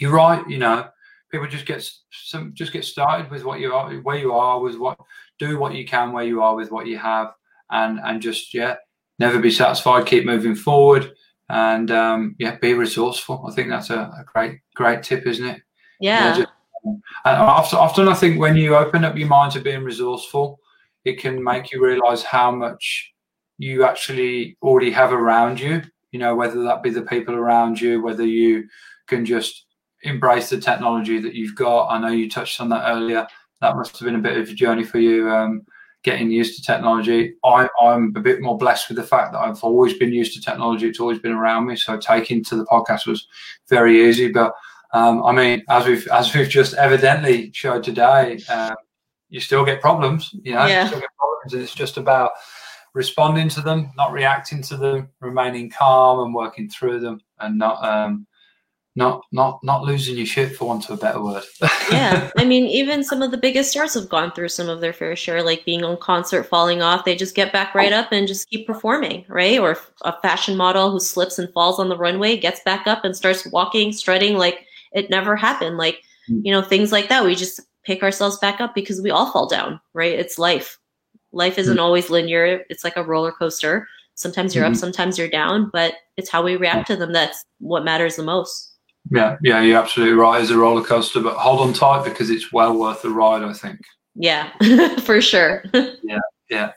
You're 0.00 0.12
right. 0.12 0.48
You 0.48 0.58
know, 0.58 0.88
people 1.30 1.46
just 1.46 1.66
get 1.66 1.88
some 2.10 2.52
just 2.54 2.72
get 2.72 2.84
started 2.84 3.30
with 3.30 3.44
what 3.44 3.60
you 3.60 3.72
are, 3.72 3.92
where 3.96 4.18
you 4.18 4.32
are, 4.32 4.60
with 4.60 4.76
what 4.76 4.98
do 5.38 5.58
what 5.58 5.74
you 5.74 5.86
can 5.86 6.12
where 6.12 6.24
you 6.24 6.42
are 6.42 6.54
with 6.54 6.70
what 6.70 6.86
you 6.86 6.98
have 6.98 7.32
and 7.70 8.00
and 8.02 8.20
just 8.20 8.52
yeah, 8.54 8.76
never 9.18 9.38
be 9.38 9.50
satisfied. 9.50 10.06
Keep 10.06 10.24
moving 10.24 10.54
forward, 10.54 11.12
and 11.48 11.90
um, 11.90 12.34
yeah, 12.38 12.56
be 12.56 12.74
resourceful. 12.74 13.44
I 13.48 13.54
think 13.54 13.68
that's 13.68 13.90
a, 13.90 14.00
a 14.00 14.24
great 14.26 14.60
great 14.74 15.02
tip, 15.02 15.26
isn't 15.26 15.46
it? 15.46 15.62
Yeah. 16.00 16.44
and 16.84 17.02
often, 17.24 17.78
often 17.78 18.08
I 18.08 18.14
think 18.14 18.40
when 18.40 18.56
you 18.56 18.74
open 18.74 19.04
up 19.04 19.16
your 19.16 19.28
mind 19.28 19.52
to 19.52 19.60
being 19.60 19.84
resourceful, 19.84 20.58
it 21.04 21.18
can 21.18 21.42
make 21.42 21.72
you 21.72 21.84
realize 21.84 22.22
how 22.22 22.50
much 22.50 23.12
you 23.58 23.84
actually 23.84 24.56
already 24.62 24.90
have 24.90 25.12
around 25.12 25.60
you. 25.60 25.82
You 26.10 26.18
know, 26.18 26.34
whether 26.34 26.62
that 26.64 26.82
be 26.82 26.90
the 26.90 27.02
people 27.02 27.34
around 27.34 27.80
you, 27.80 28.02
whether 28.02 28.26
you 28.26 28.66
can 29.06 29.24
just 29.24 29.66
embrace 30.02 30.50
the 30.50 30.60
technology 30.60 31.18
that 31.20 31.34
you've 31.34 31.54
got. 31.54 31.88
I 31.88 31.98
know 31.98 32.08
you 32.08 32.28
touched 32.28 32.60
on 32.60 32.68
that 32.70 32.90
earlier. 32.90 33.26
That 33.60 33.76
must 33.76 33.98
have 33.98 34.06
been 34.06 34.16
a 34.16 34.18
bit 34.18 34.38
of 34.38 34.48
a 34.48 34.54
journey 34.54 34.84
for 34.84 34.98
you. 34.98 35.30
Um, 35.30 35.62
getting 36.02 36.30
used 36.30 36.56
to 36.56 36.62
technology. 36.62 37.34
I, 37.44 37.68
I'm 37.80 38.12
a 38.16 38.20
bit 38.20 38.40
more 38.40 38.56
blessed 38.56 38.88
with 38.88 38.96
the 38.96 39.04
fact 39.04 39.32
that 39.32 39.40
I've 39.40 39.62
always 39.62 39.94
been 39.94 40.12
used 40.12 40.34
to 40.34 40.40
technology. 40.40 40.88
It's 40.88 41.00
always 41.00 41.18
been 41.18 41.32
around 41.32 41.66
me. 41.66 41.76
So 41.76 41.98
taking 41.98 42.42
to 42.44 42.56
the 42.56 42.64
podcast 42.64 43.06
was 43.06 43.28
very 43.68 44.08
easy. 44.08 44.28
But 44.28 44.54
um, 44.92 45.22
I 45.22 45.32
mean, 45.32 45.62
as 45.68 45.86
we've 45.86 46.06
as 46.08 46.34
we've 46.34 46.48
just 46.48 46.74
evidently 46.74 47.50
showed 47.52 47.84
today, 47.84 48.40
uh, 48.48 48.74
you 49.28 49.40
still 49.40 49.64
get 49.64 49.80
problems. 49.80 50.30
You 50.42 50.54
know, 50.54 50.66
yeah. 50.66 50.82
you 50.82 50.88
still 50.88 51.00
get 51.00 51.10
problems, 51.18 51.54
and 51.54 51.62
it's 51.62 51.74
just 51.74 51.96
about 51.96 52.32
responding 52.94 53.48
to 53.50 53.60
them, 53.60 53.92
not 53.96 54.12
reacting 54.12 54.62
to 54.62 54.76
them, 54.76 55.08
remaining 55.20 55.70
calm 55.70 56.20
and 56.20 56.34
working 56.34 56.68
through 56.68 57.00
them, 57.00 57.20
and 57.38 57.58
not 57.58 57.84
um, 57.84 58.26
not 58.96 59.22
not 59.30 59.60
not 59.62 59.82
losing 59.82 60.16
your 60.16 60.26
shit 60.26 60.56
for 60.56 60.66
want 60.66 60.88
of 60.88 60.98
a 60.98 61.00
better 61.00 61.22
word. 61.22 61.44
yeah, 61.92 62.30
I 62.36 62.44
mean, 62.44 62.64
even 62.66 63.04
some 63.04 63.22
of 63.22 63.30
the 63.30 63.36
biggest 63.36 63.70
stars 63.70 63.94
have 63.94 64.08
gone 64.08 64.32
through 64.32 64.48
some 64.48 64.68
of 64.68 64.80
their 64.80 64.92
fair 64.92 65.14
share, 65.14 65.42
like 65.42 65.64
being 65.64 65.84
on 65.84 65.96
concert, 65.98 66.44
falling 66.44 66.82
off. 66.82 67.04
They 67.04 67.14
just 67.14 67.36
get 67.36 67.52
back 67.52 67.74
right 67.74 67.92
up 67.92 68.10
and 68.10 68.26
just 68.26 68.50
keep 68.50 68.66
performing, 68.66 69.24
right? 69.28 69.58
Or 69.58 69.78
a 70.02 70.20
fashion 70.20 70.56
model 70.56 70.90
who 70.90 70.98
slips 70.98 71.38
and 71.38 71.52
falls 71.52 71.78
on 71.78 71.88
the 71.88 71.96
runway 71.96 72.36
gets 72.36 72.60
back 72.64 72.86
up 72.86 73.04
and 73.04 73.16
starts 73.16 73.46
walking, 73.46 73.92
strutting 73.92 74.36
like 74.36 74.66
it 74.92 75.08
never 75.08 75.36
happened. 75.36 75.76
Like 75.76 76.02
hmm. 76.26 76.40
you 76.42 76.52
know, 76.52 76.62
things 76.62 76.90
like 76.90 77.08
that. 77.08 77.24
We 77.24 77.36
just 77.36 77.60
pick 77.84 78.02
ourselves 78.02 78.38
back 78.38 78.60
up 78.60 78.74
because 78.74 79.00
we 79.00 79.10
all 79.10 79.30
fall 79.30 79.48
down, 79.48 79.80
right? 79.94 80.18
It's 80.18 80.38
life. 80.38 80.78
Life 81.32 81.58
isn't 81.58 81.74
mm-hmm. 81.74 81.82
always 81.82 82.10
linear. 82.10 82.64
It's 82.68 82.82
like 82.82 82.96
a 82.96 83.04
roller 83.04 83.32
coaster. 83.32 83.86
Sometimes 84.14 84.54
you're 84.54 84.64
mm-hmm. 84.64 84.74
up, 84.74 84.78
sometimes 84.78 85.16
you're 85.16 85.30
down, 85.30 85.70
but 85.72 85.94
it's 86.16 86.28
how 86.28 86.42
we 86.42 86.56
react 86.56 86.88
to 86.88 86.96
them 86.96 87.12
that's 87.12 87.44
what 87.58 87.84
matters 87.84 88.16
the 88.16 88.22
most. 88.22 88.69
Yeah, 89.10 89.36
yeah, 89.42 89.60
you're 89.60 89.78
absolutely 89.78 90.14
right. 90.14 90.40
It's 90.40 90.50
a 90.50 90.58
roller 90.58 90.84
coaster, 90.84 91.20
but 91.20 91.36
hold 91.36 91.60
on 91.60 91.72
tight 91.72 92.04
because 92.04 92.30
it's 92.30 92.52
well 92.52 92.78
worth 92.78 93.02
the 93.02 93.10
ride. 93.10 93.42
I 93.42 93.52
think. 93.52 93.80
Yeah, 94.14 94.50
for 95.00 95.20
sure. 95.20 95.64
yeah, 95.74 96.18
yeah. 96.48 96.72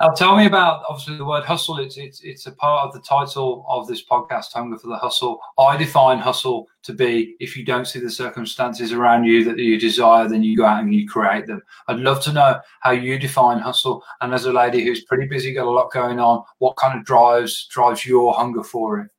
Uh, 0.00 0.10
tell 0.14 0.34
me 0.34 0.46
about 0.46 0.82
obviously 0.88 1.18
the 1.18 1.24
word 1.24 1.44
hustle. 1.44 1.78
It's 1.78 1.98
it's 1.98 2.22
it's 2.22 2.46
a 2.46 2.52
part 2.52 2.88
of 2.88 2.94
the 2.94 3.02
title 3.02 3.66
of 3.68 3.86
this 3.86 4.02
podcast, 4.02 4.52
Hunger 4.54 4.78
for 4.78 4.88
the 4.88 4.96
Hustle. 4.96 5.38
I 5.58 5.76
define 5.76 6.18
hustle 6.18 6.66
to 6.84 6.94
be 6.94 7.36
if 7.38 7.54
you 7.54 7.66
don't 7.66 7.86
see 7.86 8.00
the 8.00 8.10
circumstances 8.10 8.92
around 8.92 9.24
you 9.24 9.44
that 9.44 9.58
you 9.58 9.78
desire, 9.78 10.26
then 10.26 10.42
you 10.42 10.56
go 10.56 10.64
out 10.64 10.82
and 10.82 10.94
you 10.94 11.06
create 11.06 11.46
them. 11.46 11.60
I'd 11.86 12.00
love 12.00 12.22
to 12.24 12.32
know 12.32 12.60
how 12.80 12.92
you 12.92 13.18
define 13.18 13.58
hustle. 13.58 14.02
And 14.22 14.32
as 14.32 14.46
a 14.46 14.52
lady 14.52 14.82
who's 14.82 15.04
pretty 15.04 15.26
busy, 15.26 15.52
got 15.52 15.66
a 15.66 15.70
lot 15.70 15.92
going 15.92 16.18
on, 16.18 16.44
what 16.58 16.78
kind 16.78 16.98
of 16.98 17.04
drives 17.04 17.66
drives 17.66 18.06
your 18.06 18.32
hunger 18.32 18.64
for 18.64 19.00
it? 19.00 19.10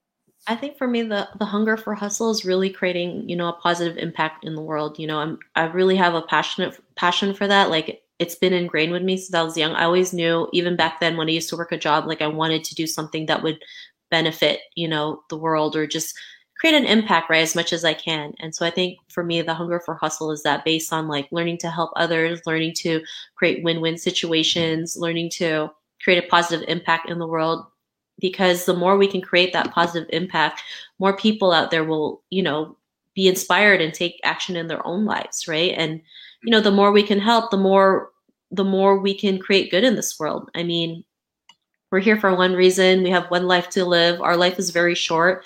I 0.48 0.56
think 0.56 0.78
for 0.78 0.88
me, 0.88 1.04
the 1.04 1.30
the 1.38 1.46
hunger 1.46 1.78
for 1.78 1.94
hustle 1.94 2.32
is 2.32 2.46
really 2.46 2.70
creating, 2.70 3.30
you 3.30 3.36
know, 3.36 3.50
a 3.50 3.54
positive 3.54 3.98
impact 3.98 4.44
in 4.44 4.56
the 4.56 4.62
world. 4.62 4.98
You 4.98 5.08
know, 5.08 5.20
I'm 5.20 5.40
I 5.56 5.66
really 5.66 5.96
have 5.98 6.16
a 6.16 6.22
passionate 6.24 6.80
passion 6.96 7.34
for 7.34 7.48
that. 7.48 7.70
Like 7.70 8.02
it's 8.20 8.36
been 8.36 8.54
ingrained 8.54 8.92
with 8.92 9.04
me 9.04 9.18
since 9.18 9.34
I 9.36 9.44
was 9.44 9.58
young. 9.58 9.74
I 9.74 9.84
always 9.84 10.14
knew, 10.14 10.48
even 10.54 10.76
back 10.76 11.00
then 11.00 11.18
when 11.18 11.28
I 11.28 11.32
used 11.32 11.50
to 11.50 11.58
work 11.58 11.72
a 11.72 11.78
job, 11.78 12.08
like 12.08 12.22
I 12.22 12.28
wanted 12.28 12.64
to 12.66 12.76
do 12.76 12.88
something 12.88 13.28
that 13.28 13.44
would 13.44 13.60
benefit, 14.10 14.62
you 14.76 14.88
know, 14.88 15.22
the 15.30 15.38
world 15.38 15.76
or 15.76 15.88
just 15.88 16.16
create 16.60 16.76
an 16.76 16.86
impact, 16.86 17.30
right, 17.30 17.42
as 17.42 17.56
much 17.56 17.74
as 17.74 17.84
I 17.86 17.94
can. 17.94 18.34
And 18.40 18.54
so 18.54 18.66
I 18.66 18.70
think 18.72 19.00
for 19.10 19.24
me, 19.24 19.42
the 19.42 19.54
hunger 19.54 19.80
for 19.80 19.96
hustle 19.96 20.32
is 20.32 20.44
that 20.44 20.66
based 20.66 20.94
on 20.94 21.08
like 21.08 21.28
learning 21.32 21.58
to 21.60 21.72
help 21.72 21.92
others, 21.96 22.42
learning 22.46 22.74
to 22.80 23.02
create 23.36 23.64
win-win 23.64 23.98
situations, 23.98 24.96
learning 24.98 25.32
to 25.36 25.70
create 26.04 26.24
a 26.24 26.28
positive 26.28 26.68
impact 26.68 27.10
in 27.10 27.20
the 27.20 27.28
world 27.28 27.66
because 28.22 28.66
the 28.66 28.76
more 28.76 28.98
we 28.98 29.08
can 29.08 29.22
create 29.22 29.52
that 29.54 29.72
positive 29.72 30.10
impact, 30.14 30.62
more 31.00 31.18
people 31.18 31.52
out 31.52 31.72
there 31.72 31.84
will, 31.84 32.22
you 32.30 32.44
know, 32.44 32.78
be 33.16 33.28
inspired 33.28 33.82
and 33.82 33.94
take 33.94 34.20
action 34.24 34.56
in 34.56 34.68
their 34.68 34.86
own 34.88 35.04
lives, 35.06 35.48
right? 35.48 35.74
And 35.76 36.02
you 36.44 36.52
know, 36.52 36.62
the 36.62 36.72
more 36.72 36.92
we 36.92 37.04
can 37.04 37.20
help, 37.20 37.52
the 37.52 37.58
more 37.58 38.10
the 38.52 38.64
more 38.64 38.98
we 38.98 39.14
can 39.14 39.40
create 39.40 39.72
good 39.72 39.84
in 39.84 39.96
this 39.96 40.20
world. 40.20 40.50
I 40.56 40.64
mean, 40.64 41.04
we're 41.92 42.00
here 42.00 42.20
for 42.20 42.36
one 42.36 42.54
reason. 42.54 43.04
We 43.04 43.10
have 43.10 43.32
one 43.32 43.48
life 43.48 43.70
to 43.72 43.86
live. 43.86 44.22
Our 44.22 44.38
life 44.38 44.60
is 44.60 44.70
very 44.70 44.96
short. 44.96 45.44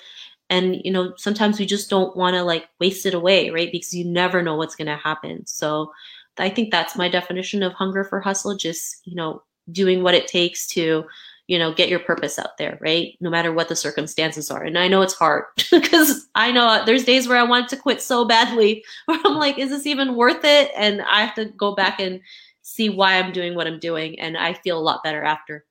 And 0.48 0.80
you 0.84 0.92
know, 0.92 1.12
sometimes 1.16 1.58
we 1.58 1.66
just 1.66 1.90
don't 1.90 2.16
want 2.16 2.34
to 2.34 2.42
like 2.42 2.68
waste 2.80 3.06
it 3.06 3.14
away, 3.14 3.50
right? 3.50 3.72
Because 3.72 3.94
you 3.94 4.04
never 4.04 4.42
know 4.42 4.56
what's 4.56 4.76
going 4.76 4.86
to 4.86 4.96
happen. 4.96 5.44
So, 5.46 5.92
I 6.38 6.50
think 6.50 6.70
that's 6.70 6.96
my 6.96 7.08
definition 7.08 7.62
of 7.62 7.72
hunger 7.72 8.04
for 8.04 8.20
hustle, 8.20 8.56
just, 8.56 9.06
you 9.06 9.14
know, 9.14 9.42
doing 9.72 10.02
what 10.02 10.14
it 10.14 10.28
takes 10.28 10.66
to 10.68 11.04
you 11.46 11.58
know 11.58 11.72
get 11.72 11.88
your 11.88 11.98
purpose 12.00 12.38
out 12.38 12.56
there 12.58 12.78
right 12.80 13.16
no 13.20 13.30
matter 13.30 13.52
what 13.52 13.68
the 13.68 13.76
circumstances 13.76 14.50
are 14.50 14.62
and 14.62 14.78
i 14.78 14.88
know 14.88 15.02
it's 15.02 15.14
hard 15.14 15.44
because 15.70 16.28
i 16.34 16.50
know 16.50 16.82
there's 16.84 17.04
days 17.04 17.28
where 17.28 17.38
i 17.38 17.42
want 17.42 17.68
to 17.68 17.76
quit 17.76 18.02
so 18.02 18.24
badly 18.24 18.84
where 19.06 19.20
i'm 19.24 19.36
like 19.36 19.58
is 19.58 19.70
this 19.70 19.86
even 19.86 20.16
worth 20.16 20.44
it 20.44 20.70
and 20.76 21.02
i 21.02 21.24
have 21.24 21.34
to 21.34 21.46
go 21.56 21.74
back 21.74 22.00
and 22.00 22.20
see 22.62 22.88
why 22.88 23.18
i'm 23.18 23.32
doing 23.32 23.54
what 23.54 23.66
i'm 23.66 23.78
doing 23.78 24.18
and 24.18 24.36
i 24.36 24.52
feel 24.52 24.78
a 24.78 24.80
lot 24.80 25.02
better 25.02 25.22
after 25.22 25.64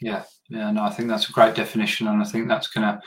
yeah 0.00 0.22
yeah 0.48 0.70
no 0.70 0.82
i 0.82 0.90
think 0.90 1.08
that's 1.08 1.28
a 1.28 1.32
great 1.32 1.54
definition 1.54 2.06
and 2.06 2.22
i 2.22 2.24
think 2.24 2.48
that's 2.48 2.68
gonna 2.68 3.00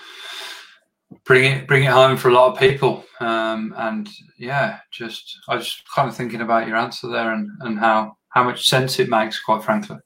bring 1.26 1.46
it 1.46 1.68
bring 1.68 1.84
it 1.84 1.92
home 1.92 2.18
for 2.18 2.30
a 2.30 2.34
lot 2.34 2.54
of 2.54 2.60
people. 2.60 3.06
Um, 3.20 3.74
and 3.78 4.10
yeah, 4.38 4.80
just 4.92 5.40
I 5.48 5.56
was 5.56 5.82
kind 5.94 6.10
of 6.10 6.16
thinking 6.16 6.42
about 6.42 6.68
your 6.68 6.78
answer 6.78 7.08
there 7.08 7.34
and, 7.34 7.50
and 7.62 7.80
how 7.80 8.18
how 8.30 8.44
much 8.44 8.68
sense 8.68 9.00
it 9.00 9.10
makes, 9.10 9.40
quite 9.40 9.64
frankly. 9.64 9.98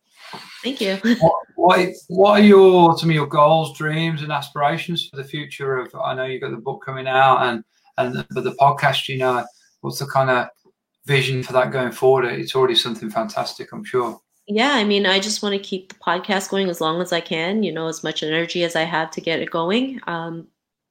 Thank 0.68 0.82
you. 0.82 1.16
what, 1.20 1.36
what 1.56 1.90
what 2.10 2.40
are 2.40 2.44
your 2.44 2.98
some 2.98 3.10
of 3.10 3.16
your 3.16 3.28
goals, 3.28 3.78
dreams, 3.78 4.22
and 4.22 4.32
aspirations 4.32 5.08
for 5.08 5.16
the 5.16 5.24
future 5.24 5.78
of? 5.78 5.94
I 5.96 6.14
know 6.14 6.26
you've 6.26 6.42
got 6.42 6.52
the 6.52 6.58
book 6.58 6.84
coming 6.86 7.08
out 7.08 7.44
and 7.44 7.64
and 7.98 8.26
for 8.34 8.42
the 8.42 8.52
podcast. 8.54 9.08
You 9.08 9.20
know, 9.20 9.46
what's 9.82 10.00
the 10.00 10.08
kind 10.08 10.30
of 10.30 10.50
vision 11.06 11.42
for 11.44 11.54
that 11.54 11.72
going 11.72 11.92
forward? 11.92 12.26
It's 12.26 12.56
already 12.56 12.76
something 12.76 13.10
fantastic, 13.10 13.72
I'm 13.72 13.86
sure. 13.86 14.20
Yeah, 14.48 14.74
I 14.74 14.84
mean, 14.84 15.06
I 15.06 15.20
just 15.20 15.42
want 15.42 15.54
to 15.54 15.60
keep 15.60 15.90
the 15.90 16.00
podcast 16.00 16.50
going 16.50 16.70
as 16.70 16.82
long 16.82 17.02
as 17.02 17.14
I 17.14 17.22
can. 17.22 17.64
You 17.64 17.72
know, 17.72 17.88
as 17.88 18.04
much 18.04 18.24
energy 18.24 18.64
as 18.66 18.76
I 18.76 18.84
have 18.84 19.12
to 19.12 19.22
get 19.22 19.40
it 19.40 19.50
going. 19.50 20.02
Um, 20.06 20.48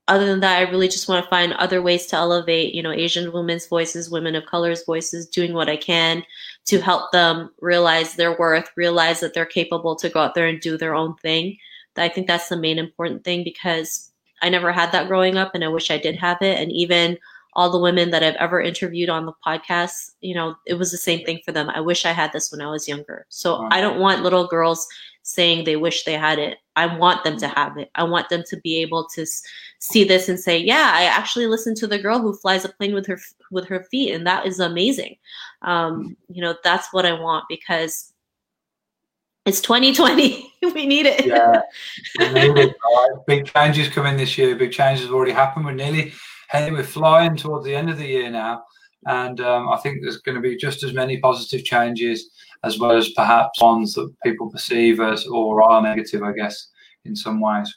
other 0.09 0.25
than 0.25 0.41
that, 0.41 0.59
I 0.59 0.71
really 0.71 0.89
just 0.89 1.09
want 1.09 1.23
to 1.23 1.29
find 1.29 1.53
other 1.55 1.83
ways 1.83 2.07
to 2.07 2.17
elevate, 2.17 2.75
you 2.75 2.83
know, 2.83 2.93
Asian 2.93 3.33
women's 3.33 3.67
voices, 3.67 4.09
women 4.09 4.37
of 4.37 4.47
color's 4.47 4.85
voices, 4.85 5.27
doing 5.27 5.53
what 5.53 5.69
I 5.69 5.77
can 5.77 6.23
to 6.67 6.81
help 6.81 7.13
them 7.13 7.51
realize 7.61 8.15
their 8.15 8.37
worth, 8.37 8.71
realize 8.77 9.21
that 9.21 9.35
they're 9.35 9.47
capable 9.47 9.97
to 9.97 10.09
go 10.09 10.21
out 10.21 10.35
there 10.35 10.47
and 10.47 10.61
do 10.61 10.77
their 10.77 10.95
own 10.95 11.15
thing. 11.17 11.57
I 11.97 12.09
think 12.09 12.27
that's 12.27 12.49
the 12.49 12.57
main 12.57 12.79
important 12.79 13.25
thing 13.25 13.43
because 13.43 14.11
I 14.43 14.49
never 14.49 14.73
had 14.73 14.93
that 14.93 15.09
growing 15.09 15.37
up 15.37 15.55
and 15.55 15.65
I 15.65 15.69
wish 15.69 15.91
I 15.91 15.99
did 15.99 16.17
have 16.17 16.39
it. 16.43 16.59
And 16.61 16.71
even 16.73 17.19
all 17.55 17.71
the 17.71 17.81
women 17.81 18.11
that 18.11 18.23
I've 18.23 18.35
ever 18.35 18.61
interviewed 18.61 19.09
on 19.09 19.25
the 19.25 19.33
podcast, 19.47 20.11
you 20.21 20.35
know, 20.35 20.57
it 20.67 20.75
was 20.75 20.91
the 20.91 20.99
same 20.99 21.25
thing 21.25 21.41
for 21.45 21.53
them. 21.53 21.71
I 21.71 21.81
wish 21.81 22.05
I 22.05 22.13
had 22.13 22.33
this 22.33 22.53
when 22.53 22.61
I 22.61 22.71
was 22.71 22.87
younger. 22.87 23.25
So 23.31 23.67
I 23.71 23.81
don't 23.81 23.99
want 23.99 24.23
little 24.23 24.47
girls 24.47 24.87
saying 25.23 25.65
they 25.65 25.77
wish 25.77 26.05
they 26.05 26.13
had 26.15 26.39
it. 26.39 26.59
I 26.77 26.95
want 26.95 27.25
them 27.25 27.39
to 27.39 27.49
have 27.49 27.79
it. 27.79 27.91
I 27.95 28.05
want 28.05 28.29
them 28.29 28.45
to 28.49 28.57
be 28.59 28.77
able 28.83 29.07
to 29.15 29.27
see 29.79 30.05
this 30.05 30.29
and 30.29 30.39
say, 30.39 30.59
"Yeah, 30.59 30.93
I 30.95 31.05
actually 31.05 31.47
listened 31.47 31.79
to 31.79 31.87
the 31.87 31.99
girl 31.99 32.21
who 32.21 32.35
flies 32.35 32.65
a 32.65 32.69
plane 32.69 32.95
with 32.95 33.07
her 33.07 33.19
with 33.51 33.67
her 33.69 33.85
feet, 33.91 34.15
and 34.15 34.27
that 34.27 34.47
is 34.47 34.61
amazing." 34.61 35.17
Um, 35.63 36.17
you 36.29 36.43
know, 36.43 36.55
that's 36.63 36.93
what 36.93 37.07
I 37.07 37.15
want 37.15 37.47
because 37.49 38.13
it's 39.47 39.61
2020. 39.63 40.53
we 40.75 40.87
need 40.87 41.07
it. 41.07 41.25
Yeah, 41.25 41.63
need 42.33 42.59
it. 42.59 42.77
Big 43.27 43.47
changes 43.47 43.89
coming 43.89 44.19
this 44.19 44.37
year. 44.37 44.55
Big 44.55 44.73
changes 44.73 45.07
have 45.07 45.15
already 45.15 45.33
happened. 45.33 45.65
We're 45.65 45.73
nearly 45.73 46.13
heading. 46.49 46.75
We're 46.75 46.83
flying 46.83 47.37
towards 47.37 47.65
the 47.65 47.75
end 47.75 47.89
of 47.89 47.97
the 47.97 48.07
year 48.07 48.31
now, 48.31 48.65
and 49.07 49.41
um, 49.41 49.71
I 49.71 49.79
think 49.79 50.03
there's 50.03 50.19
going 50.19 50.37
to 50.37 50.43
be 50.43 50.57
just 50.57 50.83
as 50.83 50.93
many 50.93 51.19
positive 51.21 51.65
changes 51.65 52.31
as 52.67 52.79
well 52.79 52.97
as 52.97 53.11
perhaps 53.11 53.63
ones 53.63 53.95
that 53.95 54.13
people 54.25 54.51
perceive 54.51 55.01
as 55.01 55.27
or 55.27 55.63
are 55.63 55.81
negative, 55.81 56.23
I 56.23 56.33
guess, 56.33 56.69
in 57.05 57.15
some 57.15 57.41
ways. 57.41 57.73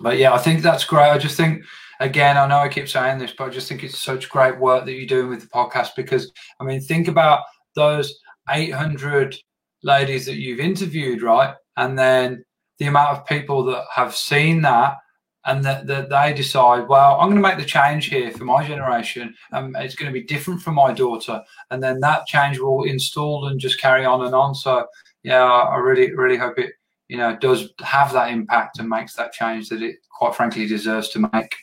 But 0.00 0.18
yeah, 0.18 0.34
I 0.34 0.38
think 0.38 0.62
that's 0.62 0.84
great. 0.84 1.10
I 1.10 1.18
just 1.18 1.36
think, 1.36 1.64
again, 2.00 2.36
I 2.36 2.46
know 2.46 2.58
I 2.58 2.68
keep 2.68 2.88
saying 2.88 3.18
this, 3.18 3.32
but 3.36 3.44
I 3.44 3.50
just 3.50 3.68
think 3.68 3.82
it's 3.82 3.98
such 3.98 4.28
great 4.28 4.58
work 4.58 4.84
that 4.84 4.92
you're 4.92 5.06
doing 5.06 5.28
with 5.30 5.40
the 5.40 5.48
podcast 5.48 5.90
because, 5.96 6.30
I 6.60 6.64
mean, 6.64 6.80
think 6.80 7.08
about 7.08 7.40
those 7.74 8.14
800 8.50 9.36
ladies 9.82 10.26
that 10.26 10.36
you've 10.36 10.60
interviewed, 10.60 11.22
right? 11.22 11.54
And 11.76 11.98
then 11.98 12.44
the 12.78 12.86
amount 12.86 13.16
of 13.16 13.26
people 13.26 13.64
that 13.64 13.84
have 13.94 14.14
seen 14.14 14.62
that 14.62 14.96
and 15.44 15.64
that, 15.64 15.86
that 15.86 16.08
they 16.08 16.32
decide, 16.32 16.88
well, 16.88 17.18
I'm 17.18 17.30
going 17.30 17.42
to 17.42 17.48
make 17.48 17.58
the 17.58 17.64
change 17.64 18.06
here 18.06 18.30
for 18.30 18.44
my 18.44 18.66
generation. 18.66 19.34
Um, 19.52 19.74
it's 19.76 19.94
going 19.94 20.12
to 20.12 20.18
be 20.18 20.24
different 20.24 20.62
for 20.62 20.70
my 20.70 20.92
daughter, 20.92 21.42
and 21.70 21.82
then 21.82 22.00
that 22.00 22.26
change 22.26 22.58
will 22.58 22.84
install 22.84 23.48
and 23.48 23.58
just 23.58 23.80
carry 23.80 24.04
on 24.04 24.24
and 24.24 24.34
on. 24.34 24.54
So, 24.54 24.86
yeah, 25.22 25.42
I 25.42 25.76
really, 25.76 26.14
really 26.14 26.36
hope 26.36 26.58
it, 26.58 26.72
you 27.08 27.16
know, 27.16 27.36
does 27.36 27.70
have 27.80 28.12
that 28.12 28.30
impact 28.30 28.78
and 28.78 28.88
makes 28.88 29.14
that 29.14 29.32
change 29.32 29.68
that 29.68 29.82
it, 29.82 29.96
quite 30.10 30.34
frankly, 30.34 30.66
deserves 30.66 31.08
to 31.10 31.28
make. 31.32 31.54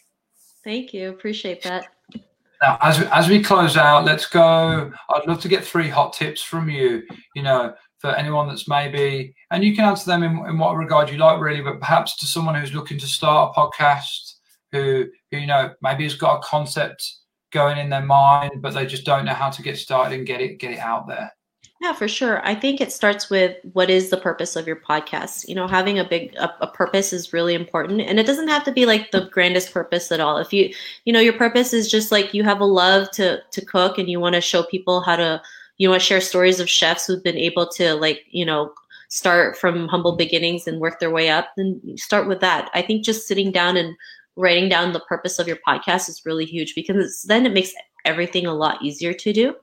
Thank 0.64 0.94
you, 0.94 1.10
appreciate 1.10 1.64
that. 1.64 1.88
Now, 2.62 2.78
as 2.82 3.00
we, 3.00 3.06
as 3.08 3.30
we 3.30 3.42
close 3.42 3.78
out, 3.78 4.04
let's 4.04 4.26
go. 4.26 4.92
I'd 5.10 5.28
love 5.28 5.40
to 5.42 5.48
get 5.48 5.64
three 5.64 5.88
hot 5.88 6.12
tips 6.12 6.42
from 6.42 6.70
you. 6.70 7.04
You 7.34 7.44
know, 7.44 7.74
for 8.00 8.16
anyone 8.16 8.47
that's 8.47 8.68
maybe, 8.68 9.36
and 9.52 9.64
you 9.64 9.76
can 9.76 9.86
answer 9.86 10.10
them 10.10 10.24
in, 10.24 10.38
in 10.47 10.58
what 10.58 10.76
regard 10.76 11.10
you 11.10 11.18
like, 11.18 11.39
really, 11.39 11.62
but 11.62 11.80
perhaps 11.80 12.16
to 12.18 12.26
someone 12.26 12.56
who's 12.56 12.74
looking 12.74 12.97
to 12.97 13.08
start 13.08 13.54
a 13.56 13.60
podcast, 13.60 14.36
who, 14.72 15.06
who 15.32 15.38
you 15.38 15.47
know 15.47 15.74
maybe 15.82 16.04
has 16.04 16.16
got 16.16 16.38
a 16.38 16.41
concept 16.41 17.18
going 17.52 17.78
in 17.78 17.89
their 17.89 18.06
mind, 18.06 18.62
but 18.62 18.74
they 18.74 18.86
just 18.86 19.06
don't 19.06 19.26
know 19.26 19.34
how 19.34 19.50
to 19.50 19.62
get 19.62 19.78
started 19.78 20.18
and 20.18 20.28
get 20.28 20.41
it 20.41 20.60
get 20.60 20.72
it 20.72 20.80
out 20.80 21.08
there. 21.08 21.32
Yeah, 21.82 21.93
for 21.93 22.10
sure. 22.10 22.45
I 22.45 22.56
think 22.56 22.82
it 22.82 22.91
starts 22.91 23.30
with 23.30 23.56
what 23.72 23.89
is 23.89 24.10
the 24.10 24.18
purpose 24.18 24.58
of 24.58 24.68
your 24.68 24.76
podcast. 24.76 25.47
You 25.47 25.56
know, 25.56 25.66
having 25.66 25.97
a 25.97 26.04
big 26.04 26.36
a, 26.36 26.54
a, 26.62 26.68
purpose 26.68 27.14
is 27.14 27.32
really 27.32 27.54
important, 27.54 28.02
and 28.02 28.20
it 28.20 28.26
doesn't 28.26 28.50
have 28.50 28.66
to 28.66 28.72
be 28.72 28.86
like 28.86 29.12
the 29.12 29.30
grandest 29.32 29.72
purpose 29.74 30.12
at 30.12 30.20
all. 30.20 30.38
If 30.38 30.52
you, 30.52 30.74
you 31.06 31.14
know, 31.14 31.22
your 31.22 31.34
purpose 31.34 31.74
is 31.74 31.89
just 31.89 32.12
like 32.12 32.34
you 32.34 32.43
have 32.43 32.60
a 32.60 32.66
love 32.66 33.10
to 33.12 33.39
to 33.50 33.66
cook 33.66 33.97
and 33.97 34.10
you 34.10 34.20
want 34.20 34.36
to 34.36 34.41
show 34.41 34.64
people 34.64 35.00
how 35.02 35.16
to 35.16 35.41
you 35.80 35.90
want 35.90 36.02
to 36.02 36.06
share 36.06 36.22
stories 36.22 36.60
of 36.60 36.70
chefs 36.70 37.08
who've 37.08 37.24
been 37.24 37.38
able 37.38 37.68
to 37.68 37.96
like 37.96 38.22
you 38.30 38.46
know 38.46 38.72
start 39.08 39.58
from 39.58 39.88
humble 39.88 40.16
beginnings 40.16 40.68
and 40.68 40.80
work 40.80 41.00
their 41.00 41.10
way 41.10 41.30
up 41.30 41.48
then 41.58 41.82
start 41.96 42.28
with 42.28 42.40
that. 42.42 42.70
I 42.76 42.84
think 42.84 43.04
just 43.04 43.28
sitting 43.28 43.52
down 43.52 43.76
and 43.76 43.96
writing 44.36 44.70
down 44.70 44.94
the 44.94 45.00
purpose 45.02 45.40
of 45.40 45.48
your 45.48 45.58
podcast 45.68 46.08
is 46.08 46.22
really 46.26 46.46
huge 46.46 46.76
because 46.76 47.24
then 47.24 47.46
it 47.48 47.54
makes 47.54 47.74
everything 48.06 48.46
a 48.46 48.54
lot 48.54 48.82
easier 48.84 49.14
to 49.14 49.34
do 49.34 49.56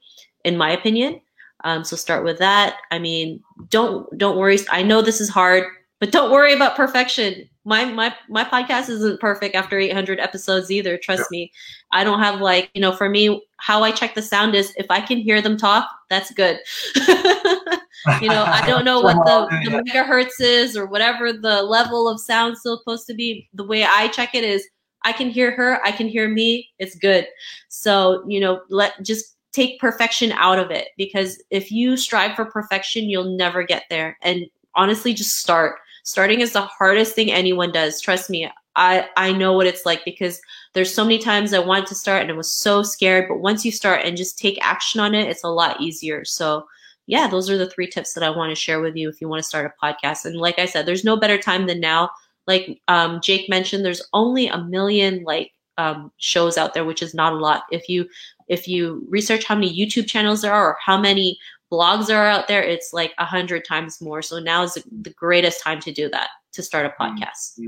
in 0.44 0.56
my 0.56 0.70
opinion. 0.70 1.20
Um, 1.64 1.84
so 1.84 1.96
start 1.96 2.24
with 2.24 2.38
that. 2.38 2.78
I 2.90 2.98
mean 2.98 3.40
don't 3.68 4.06
don't 4.18 4.36
worry. 4.36 4.58
I 4.70 4.82
know 4.82 5.02
this 5.02 5.20
is 5.20 5.28
hard 5.28 5.64
but 6.00 6.12
don't 6.12 6.32
worry 6.32 6.52
about 6.52 6.76
perfection 6.76 7.48
my 7.66 7.84
my 7.84 8.14
my 8.28 8.44
podcast 8.44 8.88
isn't 8.88 9.20
perfect 9.20 9.56
after 9.56 9.76
800 9.76 10.20
episodes 10.20 10.70
either 10.70 10.96
trust 10.96 11.24
yeah. 11.24 11.38
me. 11.38 11.52
I 11.90 12.04
don't 12.04 12.20
have 12.20 12.40
like 12.40 12.70
you 12.74 12.80
know 12.80 12.92
for 12.92 13.10
me 13.10 13.44
how 13.58 13.82
i 13.82 13.90
check 13.90 14.14
the 14.14 14.22
sound 14.22 14.54
is 14.54 14.72
if 14.76 14.86
i 14.88 15.00
can 15.00 15.18
hear 15.18 15.42
them 15.42 15.58
talk 15.58 15.90
that's 16.08 16.32
good. 16.32 16.58
You 18.22 18.28
know 18.28 18.44
i 18.44 18.64
don't 18.64 18.84
know 18.84 19.00
what 19.06 19.16
the, 19.24 19.48
the 19.64 19.82
megahertz 19.82 20.40
is 20.40 20.76
or 20.76 20.86
whatever 20.86 21.32
the 21.32 21.62
level 21.62 22.08
of 22.08 22.20
sound 22.20 22.56
supposed 22.56 23.06
to 23.08 23.14
be. 23.14 23.48
The 23.52 23.64
way 23.64 23.84
i 23.84 24.06
check 24.08 24.34
it 24.36 24.44
is 24.44 24.64
i 25.02 25.12
can 25.12 25.28
hear 25.28 25.50
her 25.50 25.84
i 25.84 25.90
can 25.90 26.06
hear 26.06 26.28
me 26.28 26.70
it's 26.78 26.94
good. 26.94 27.26
So 27.68 28.24
you 28.28 28.38
know 28.38 28.60
let 28.70 29.02
just 29.02 29.36
take 29.52 29.80
perfection 29.80 30.30
out 30.32 30.60
of 30.60 30.70
it 30.70 30.88
because 30.96 31.42
if 31.50 31.72
you 31.72 31.96
strive 31.96 32.36
for 32.36 32.44
perfection 32.44 33.10
you'll 33.10 33.36
never 33.36 33.64
get 33.64 33.84
there. 33.90 34.16
And 34.22 34.46
honestly 34.76 35.12
just 35.12 35.40
start 35.40 35.78
starting 36.06 36.40
is 36.40 36.52
the 36.52 36.62
hardest 36.62 37.14
thing 37.14 37.30
anyone 37.30 37.72
does. 37.72 38.00
Trust 38.00 38.30
me. 38.30 38.48
I, 38.76 39.08
I 39.16 39.32
know 39.32 39.54
what 39.54 39.66
it's 39.66 39.84
like 39.84 40.04
because 40.04 40.40
there's 40.72 40.94
so 40.94 41.02
many 41.02 41.18
times 41.18 41.52
I 41.52 41.58
wanted 41.58 41.86
to 41.86 41.94
start 41.94 42.22
and 42.22 42.30
I 42.30 42.34
was 42.34 42.52
so 42.52 42.82
scared. 42.82 43.26
But 43.28 43.40
once 43.40 43.64
you 43.64 43.72
start 43.72 44.02
and 44.04 44.16
just 44.16 44.38
take 44.38 44.58
action 44.64 45.00
on 45.00 45.14
it, 45.14 45.28
it's 45.28 45.42
a 45.42 45.48
lot 45.48 45.80
easier. 45.80 46.24
So 46.24 46.64
yeah, 47.06 47.26
those 47.26 47.50
are 47.50 47.58
the 47.58 47.68
three 47.68 47.88
tips 47.88 48.14
that 48.14 48.22
I 48.22 48.30
want 48.30 48.50
to 48.50 48.54
share 48.54 48.80
with 48.80 48.94
you 48.94 49.08
if 49.08 49.20
you 49.20 49.28
want 49.28 49.42
to 49.42 49.48
start 49.48 49.70
a 49.70 49.84
podcast. 49.84 50.24
And 50.24 50.36
like 50.36 50.58
I 50.58 50.66
said, 50.66 50.86
there's 50.86 51.04
no 51.04 51.16
better 51.16 51.38
time 51.38 51.66
than 51.66 51.80
now. 51.80 52.10
Like 52.46 52.80
um, 52.86 53.20
Jake 53.20 53.48
mentioned, 53.48 53.84
there's 53.84 54.06
only 54.12 54.46
a 54.46 54.62
million 54.64 55.24
like 55.24 55.52
um, 55.78 56.12
shows 56.18 56.56
out 56.56 56.72
there, 56.72 56.84
which 56.84 57.02
is 57.02 57.14
not 57.14 57.32
a 57.32 57.36
lot. 57.36 57.64
If 57.72 57.88
you 57.88 58.08
if 58.48 58.68
you 58.68 59.04
research 59.08 59.44
how 59.44 59.56
many 59.56 59.76
YouTube 59.76 60.06
channels 60.06 60.42
there 60.42 60.52
are 60.52 60.70
or 60.70 60.78
how 60.84 61.00
many 61.00 61.38
blogs 61.70 62.14
are 62.14 62.26
out 62.26 62.48
there, 62.48 62.62
it's 62.62 62.92
like 62.92 63.12
a 63.18 63.24
hundred 63.24 63.64
times 63.64 64.00
more. 64.00 64.22
So 64.22 64.38
now 64.38 64.62
is 64.62 64.74
the 64.74 65.10
greatest 65.10 65.62
time 65.62 65.80
to 65.80 65.92
do 65.92 66.08
that, 66.10 66.28
to 66.52 66.62
start 66.62 66.86
a 66.86 66.90
mm-hmm. 66.90 67.16
podcast. 67.16 67.58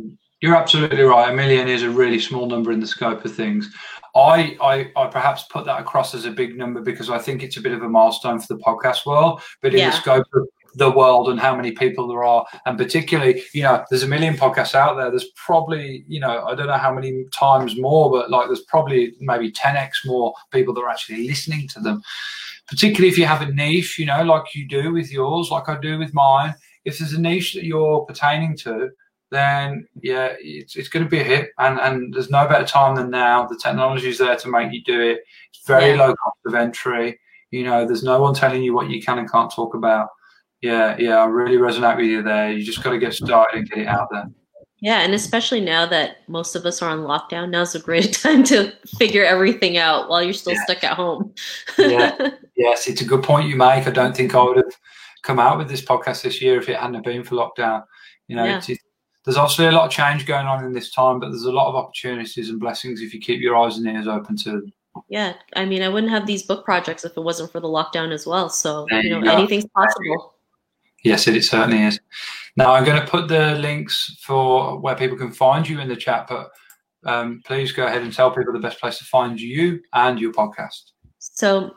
You're 0.41 0.57
absolutely 0.57 1.03
right. 1.03 1.33
A 1.33 1.35
million 1.35 1.67
is 1.67 1.83
a 1.83 1.91
really 1.91 2.21
small 2.21 2.47
number 2.47 2.71
in 2.71 2.79
the 2.79 2.87
scope 2.87 3.25
of 3.25 3.35
things. 3.35 3.75
I, 4.15 4.57
I, 4.61 4.91
I 4.97 5.07
perhaps 5.09 5.45
put 5.45 5.65
that 5.65 5.81
across 5.81 6.15
as 6.15 6.27
a 6.27 6.31
big 6.31 6.57
number 6.57 6.81
because 6.81 7.11
I 7.11 7.19
think 7.19 7.43
it's 7.43 7.57
a 7.57 7.61
bit 7.61 7.73
of 7.73 7.83
a 7.83 7.89
milestone 7.89 8.39
for 8.39 8.55
the 8.55 8.63
podcast 8.63 9.05
world, 9.05 9.43
but 9.63 9.73
in 9.73 9.81
yeah. 9.81 9.91
the 9.91 9.97
scope 9.97 10.27
of 10.35 10.47
the 10.75 10.91
world 10.91 11.29
and 11.29 11.41
how 11.41 11.57
many 11.57 11.73
people 11.73 12.07
there 12.07 12.25
are 12.25 12.47
and 12.67 12.77
particularly 12.79 13.43
you 13.53 13.63
know 13.63 13.85
there's 13.91 14.03
a 14.03 14.07
million 14.07 14.35
podcasts 14.35 14.75
out 14.75 14.97
there 14.97 15.11
there's 15.11 15.31
probably 15.35 16.05
you 16.07 16.21
know 16.21 16.45
i 16.45 16.55
don't 16.55 16.67
know 16.67 16.75
how 16.75 16.93
many 16.93 17.25
times 17.35 17.77
more 17.79 18.11
but 18.11 18.31
like 18.31 18.47
there's 18.47 18.65
probably 18.65 19.15
maybe 19.19 19.51
10x 19.51 19.91
more 20.05 20.33
people 20.53 20.75
that 20.75 20.83
are 20.83 20.91
actually 20.91 21.27
listening 21.27 21.67
to 21.67 21.81
them 21.81 22.03
particularly 22.69 23.09
if 23.09 23.19
you 23.19 23.25
have 23.25 23.43
a 23.43 23.53
niche, 23.53 23.99
you 23.99 24.07
know, 24.07 24.23
like 24.23 24.55
you 24.55 24.69
do 24.69 24.93
with 24.93 25.11
yours, 25.11 25.51
like 25.51 25.69
I 25.69 25.79
do 25.81 25.99
with 25.99 26.15
mine. 26.15 26.55
If 26.85 26.99
there's 26.99 27.15
a 27.15 27.21
niche 27.21 27.55
that 27.55 27.65
you're 27.65 28.05
pertaining 28.05 28.57
to, 28.59 28.91
then 29.31 29.87
yeah, 30.03 30.35
it's, 30.39 30.77
it's 30.77 30.89
going 30.89 31.05
to 31.05 31.11
be 31.11 31.21
a 31.21 31.25
hit. 31.25 31.51
And, 31.59 31.79
and 31.81 32.15
there's 32.15 32.31
no 32.31 32.47
better 32.47 32.65
time 32.65 32.95
than 32.95 33.11
now. 33.11 33.47
The 33.47 33.59
technology 33.63 34.09
is 34.09 34.19
there 34.19 34.37
to 34.37 34.51
make 34.51 34.73
you 34.73 34.83
do 34.85 35.01
it. 35.01 35.21
It's 35.53 35.67
very 35.67 35.91
yeah. 35.91 36.07
low 36.07 36.15
cost 36.15 36.39
of 36.47 36.55
entry. 36.55 37.19
You 37.51 37.65
know, 37.65 37.87
there's 37.87 38.03
no 38.05 38.21
one 38.21 38.35
telling 38.35 38.63
you 38.63 38.75
what 38.75 38.91
you 38.91 39.03
can 39.03 39.19
and 39.19 39.31
can't 39.31 39.51
talk 39.51 39.75
about. 39.75 40.09
Yeah, 40.61 40.97
yeah, 40.99 41.19
I 41.19 41.27
really 41.27 41.57
resonate 41.57 41.97
with 41.97 42.07
you 42.07 42.23
there. 42.23 42.51
You 42.53 42.65
just 42.65 42.83
got 42.83 42.91
to 42.91 42.99
get 42.99 43.15
started 43.15 43.59
and 43.59 43.69
get 43.69 43.79
it 43.79 43.87
out 43.87 44.09
there. 44.11 44.27
Yeah, 44.81 45.01
and 45.01 45.13
especially 45.13 45.61
now 45.61 45.87
that 45.87 46.19
most 46.29 46.55
of 46.55 46.65
us 46.65 46.83
are 46.83 46.91
on 46.91 47.01
lockdown, 47.01 47.51
now's 47.51 47.75
a 47.75 47.81
great 47.81 48.13
time 48.23 48.45
to 48.45 48.73
figure 48.99 49.25
everything 49.25 49.77
out 49.77 50.09
while 50.09 50.23
you're 50.23 50.33
still 50.33 50.55
yeah. 50.55 50.65
stuck 50.65 50.85
at 50.85 50.95
home. 50.95 51.35
yeah, 51.79 52.31
yes, 52.57 52.87
it's 52.87 53.01
a 53.01 53.05
good 53.05 53.23
point 53.23 53.49
you 53.49 53.57
make. 53.57 53.87
I 53.87 53.91
don't 53.91 54.17
think 54.17 54.35
I 54.35 54.43
would 54.43 54.57
have 54.57 54.73
come 55.23 55.39
out 55.39 55.59
with 55.59 55.69
this 55.69 55.85
podcast 55.85 56.23
this 56.23 56.41
year 56.41 56.59
if 56.59 56.69
it 56.69 56.77
hadn't 56.77 57.05
been 57.05 57.25
for 57.25 57.35
lockdown. 57.35 57.85
You 58.29 58.37
know, 58.37 58.45
yeah. 58.45 58.59
it's, 58.59 58.81
there's 59.25 59.37
obviously 59.37 59.67
a 59.67 59.73
lot 59.73 59.87
of 59.87 59.91
change 59.91 60.27
going 60.27 60.47
on 60.47 60.65
in 60.65 60.73
this 60.73 60.93
time, 60.93 61.19
but 61.19 61.31
there's 61.31 61.43
a 61.43 61.53
lot 61.53 61.69
of 61.69 61.75
opportunities 61.75 62.49
and 62.49 62.61
blessings 62.61 63.01
if 63.01 63.13
you 63.13 63.21
keep 63.21 63.41
your 63.41 63.57
eyes 63.57 63.79
and 63.79 63.87
ears 63.87 64.07
open 64.07 64.37
to 64.39 64.51
them. 64.53 64.73
Yeah, 65.09 65.35
I 65.55 65.65
mean, 65.65 65.83
I 65.83 65.89
wouldn't 65.89 66.13
have 66.13 66.27
these 66.27 66.43
book 66.43 66.65
projects 66.65 67.05
if 67.05 67.17
it 67.17 67.21
wasn't 67.21 67.53
for 67.53 67.61
the 67.61 67.69
lockdown 67.69 68.13
as 68.13 68.27
well. 68.27 68.49
So 68.49 68.87
There 68.89 69.03
you 69.03 69.11
know, 69.11 69.19
you 69.21 69.31
anything's 69.31 69.67
possible. 69.67 70.35
Yes, 71.09 71.27
it, 71.27 71.37
it 71.37 71.45
certainly 71.45 71.83
is. 71.83 71.99
Now 72.57 72.73
I'm 72.73 72.85
going 72.85 73.01
to 73.01 73.07
put 73.07 73.29
the 73.29 73.55
links 73.57 74.17
for 74.21 74.79
where 74.81 74.97
people 74.97 75.17
can 75.17 75.33
find 75.33 75.69
you 75.69 75.81
in 75.81 75.89
the 75.89 75.97
chat, 75.97 76.27
but 76.29 76.51
um, 77.05 77.41
please 77.45 77.73
go 77.73 77.87
ahead 77.87 78.03
and 78.03 78.13
tell 78.13 78.31
people 78.31 78.53
the 78.53 78.59
best 78.59 78.81
place 78.81 78.99
to 78.99 79.05
find 79.05 79.41
you 79.41 79.81
and 79.95 80.19
your 80.19 80.33
podcast. 80.33 80.93
So, 81.19 81.75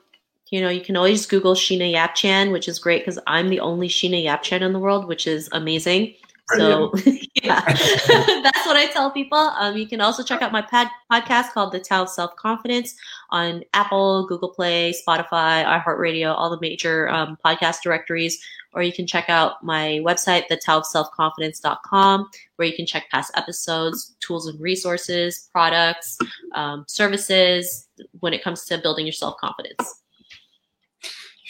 you 0.49 0.59
know, 0.61 0.69
you 0.69 0.81
can 0.81 0.97
always 0.97 1.25
Google 1.25 1.53
Sheena 1.53 1.91
Yap 1.91 2.15
Chan, 2.15 2.51
which 2.51 2.67
is 2.67 2.79
great 2.79 3.01
because 3.01 3.19
I'm 3.27 3.49
the 3.49 3.59
only 3.59 3.87
Sheena 3.87 4.23
Yap 4.23 4.43
Chan 4.43 4.63
in 4.63 4.73
the 4.73 4.79
world, 4.79 5.07
which 5.07 5.27
is 5.27 5.47
amazing. 5.51 6.15
So, 6.57 6.93
yeah, 7.43 7.61
that's 7.65 8.65
what 8.65 8.75
I 8.75 8.89
tell 8.91 9.11
people. 9.11 9.37
Um, 9.37 9.77
you 9.77 9.87
can 9.87 10.01
also 10.01 10.23
check 10.23 10.41
out 10.41 10.51
my 10.51 10.61
pad- 10.61 10.89
podcast 11.11 11.51
called 11.51 11.71
The 11.71 11.79
Tao 11.79 12.03
of 12.03 12.09
Self 12.09 12.35
Confidence 12.35 12.95
on 13.29 13.63
Apple, 13.73 14.27
Google 14.27 14.49
Play, 14.49 14.93
Spotify, 14.93 15.65
iHeartRadio, 15.65 16.33
all 16.35 16.49
the 16.49 16.59
major 16.61 17.09
um, 17.09 17.37
podcast 17.45 17.81
directories. 17.83 18.41
Or 18.73 18.81
you 18.81 18.93
can 18.93 19.05
check 19.05 19.25
out 19.27 19.61
my 19.63 19.99
website, 20.01 20.43
thetaoofselfconfidence.com, 20.49 22.29
where 22.55 22.67
you 22.67 22.73
can 22.73 22.85
check 22.85 23.09
past 23.11 23.33
episodes, 23.35 24.15
tools 24.21 24.47
and 24.47 24.57
resources, 24.61 25.49
products, 25.51 26.17
um, 26.53 26.85
services 26.87 27.89
when 28.21 28.33
it 28.33 28.41
comes 28.41 28.63
to 28.65 28.77
building 28.77 29.05
your 29.05 29.13
self 29.13 29.35
confidence. 29.37 30.00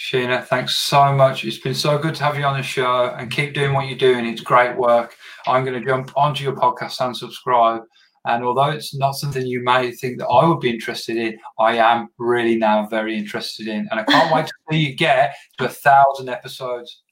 Sheena, 0.01 0.43
thanks 0.43 0.77
so 0.77 1.13
much. 1.13 1.45
It's 1.45 1.59
been 1.59 1.75
so 1.75 1.99
good 1.99 2.15
to 2.15 2.23
have 2.23 2.35
you 2.35 2.43
on 2.43 2.57
the 2.57 2.63
show 2.63 3.13
and 3.19 3.29
keep 3.29 3.53
doing 3.53 3.73
what 3.73 3.87
you're 3.87 3.97
doing. 3.97 4.25
It's 4.25 4.41
great 4.41 4.75
work. 4.75 5.15
I'm 5.45 5.63
going 5.63 5.79
to 5.79 5.85
jump 5.87 6.11
onto 6.17 6.43
your 6.43 6.55
podcast 6.55 7.05
and 7.05 7.15
subscribe. 7.15 7.83
And 8.25 8.43
although 8.43 8.71
it's 8.71 8.95
not 8.95 9.11
something 9.11 9.45
you 9.45 9.63
may 9.63 9.91
think 9.91 10.17
that 10.17 10.25
I 10.25 10.47
would 10.47 10.59
be 10.59 10.71
interested 10.71 11.17
in, 11.17 11.37
I 11.59 11.77
am 11.77 12.09
really 12.17 12.55
now 12.55 12.87
very 12.87 13.15
interested 13.15 13.67
in. 13.67 13.87
And 13.91 13.99
I 13.99 14.03
can't 14.03 14.33
wait 14.33 14.47
to 14.47 14.53
see 14.71 14.77
you 14.79 14.95
get 14.95 15.35
to 15.59 15.65
a 15.65 15.69
thousand 15.69 16.29
episodes. 16.29 17.03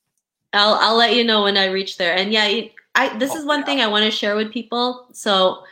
I'll 0.54 0.74
I'll 0.74 0.98
let 0.98 1.16
you 1.16 1.24
know 1.24 1.44
when 1.44 1.58
I 1.58 1.68
reach 1.68 1.98
there. 1.98 2.16
And 2.16 2.34
yeah, 2.34 2.62
I 2.96 3.18
this 3.20 3.32
oh, 3.34 3.38
is 3.38 3.46
one 3.46 3.66
thing 3.66 3.82
I 3.82 3.88
want 3.88 4.06
to 4.06 4.12
share 4.12 4.36
with 4.36 4.52
people. 4.52 5.10
So 5.14 5.64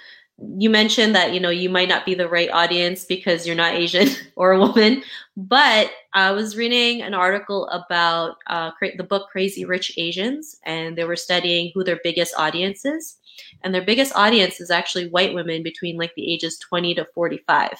you 0.57 0.69
mentioned 0.69 1.15
that 1.15 1.33
you 1.33 1.39
know 1.39 1.49
you 1.49 1.69
might 1.69 1.89
not 1.89 2.05
be 2.05 2.13
the 2.13 2.29
right 2.29 2.49
audience 2.51 3.05
because 3.05 3.47
you're 3.47 3.55
not 3.55 3.73
Asian 3.73 4.07
or 4.35 4.51
a 4.51 4.59
woman, 4.59 5.03
but 5.35 5.91
I 6.13 6.31
was 6.31 6.55
reading 6.55 7.01
an 7.01 7.13
article 7.13 7.67
about 7.69 8.37
uh, 8.47 8.71
the 8.97 9.03
book 9.03 9.29
Crazy 9.31 9.65
Rich 9.65 9.93
Asians, 9.97 10.55
and 10.65 10.97
they 10.97 11.05
were 11.05 11.15
studying 11.15 11.71
who 11.73 11.83
their 11.83 11.99
biggest 12.03 12.35
audience 12.37 12.85
is, 12.85 13.17
and 13.63 13.73
their 13.73 13.83
biggest 13.83 14.15
audience 14.15 14.59
is 14.61 14.69
actually 14.69 15.09
white 15.09 15.33
women 15.33 15.63
between 15.63 15.97
like 15.97 16.13
the 16.15 16.31
ages 16.31 16.57
20 16.59 16.95
to 16.95 17.05
45 17.05 17.71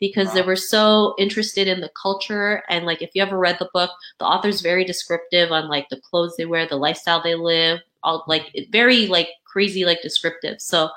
because 0.00 0.32
they 0.32 0.42
were 0.42 0.56
so 0.56 1.14
interested 1.18 1.68
in 1.68 1.80
the 1.80 1.90
culture 2.00 2.62
and 2.68 2.86
like 2.86 3.02
if 3.02 3.10
you 3.14 3.22
ever 3.22 3.38
read 3.38 3.56
the 3.58 3.68
book 3.72 3.90
the 4.18 4.24
author's 4.24 4.60
very 4.60 4.84
descriptive 4.84 5.50
on 5.52 5.68
like 5.68 5.88
the 5.88 6.00
clothes 6.00 6.34
they 6.36 6.46
wear 6.46 6.66
the 6.66 6.76
lifestyle 6.76 7.22
they 7.22 7.34
live 7.34 7.80
all 8.02 8.24
like 8.28 8.54
very 8.70 9.06
like 9.06 9.28
crazy 9.44 9.84
like 9.84 10.02
descriptive 10.02 10.60
so 10.60 10.88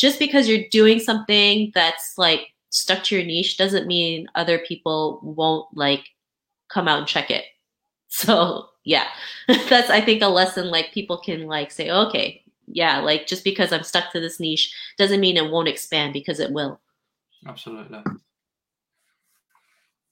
just 0.00 0.18
because 0.18 0.48
you're 0.48 0.66
doing 0.70 0.98
something 0.98 1.70
that's 1.74 2.16
like 2.16 2.48
stuck 2.70 3.02
to 3.04 3.16
your 3.16 3.24
niche 3.24 3.56
doesn't 3.58 3.86
mean 3.86 4.26
other 4.34 4.58
people 4.60 5.20
won't 5.22 5.66
like 5.76 6.04
come 6.68 6.88
out 6.88 6.98
and 6.98 7.06
check 7.06 7.30
it 7.30 7.44
so 8.08 8.66
yeah 8.84 9.08
that's 9.68 9.90
i 9.90 10.00
think 10.00 10.22
a 10.22 10.26
lesson 10.28 10.70
like 10.70 10.92
people 10.92 11.18
can 11.18 11.46
like 11.46 11.70
say 11.70 11.90
okay 11.90 12.42
yeah 12.66 12.98
like 13.00 13.26
just 13.26 13.44
because 13.44 13.72
i'm 13.72 13.82
stuck 13.82 14.10
to 14.12 14.20
this 14.20 14.40
niche 14.40 14.74
doesn't 14.96 15.20
mean 15.20 15.36
it 15.36 15.50
won't 15.50 15.68
expand 15.68 16.12
because 16.12 16.40
it 16.40 16.52
will 16.52 16.80
Absolutely. 17.46 18.00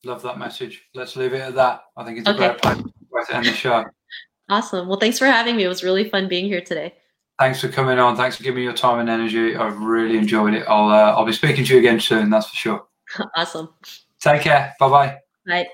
Love 0.04 0.22
that 0.22 0.38
message. 0.38 0.82
Let's 0.94 1.14
leave 1.16 1.34
it 1.34 1.40
at 1.42 1.54
that. 1.56 1.82
I 1.96 2.04
think 2.04 2.18
it's 2.18 2.26
a 2.28 2.30
Okay. 2.32 2.56
great 2.62 2.84
way 3.10 3.22
to 3.28 3.36
end 3.36 3.44
the 3.46 3.52
show. 3.52 3.84
awesome 4.48 4.88
well 4.88 4.98
thanks 4.98 5.18
for 5.18 5.26
having 5.26 5.56
me 5.56 5.64
it 5.64 5.68
was 5.68 5.84
really 5.84 6.08
fun 6.08 6.26
being 6.28 6.46
here 6.46 6.62
today 6.62 6.94
Thanks 7.38 7.60
for 7.60 7.68
coming 7.68 7.98
on. 7.98 8.16
Thanks 8.16 8.36
for 8.36 8.42
giving 8.42 8.56
me 8.56 8.64
your 8.64 8.72
time 8.72 8.98
and 8.98 9.08
energy. 9.08 9.54
I've 9.56 9.78
really 9.78 10.18
enjoyed 10.18 10.54
it. 10.54 10.64
I'll 10.68 10.88
uh, 10.88 11.12
I'll 11.12 11.24
be 11.24 11.32
speaking 11.32 11.64
to 11.64 11.74
you 11.74 11.78
again 11.78 12.00
soon. 12.00 12.30
That's 12.30 12.48
for 12.48 12.56
sure. 12.56 12.86
awesome 13.36 13.68
Take 14.20 14.42
care. 14.42 14.74
Bye 14.80 14.88
bye. 14.88 15.16
bye 15.46 15.68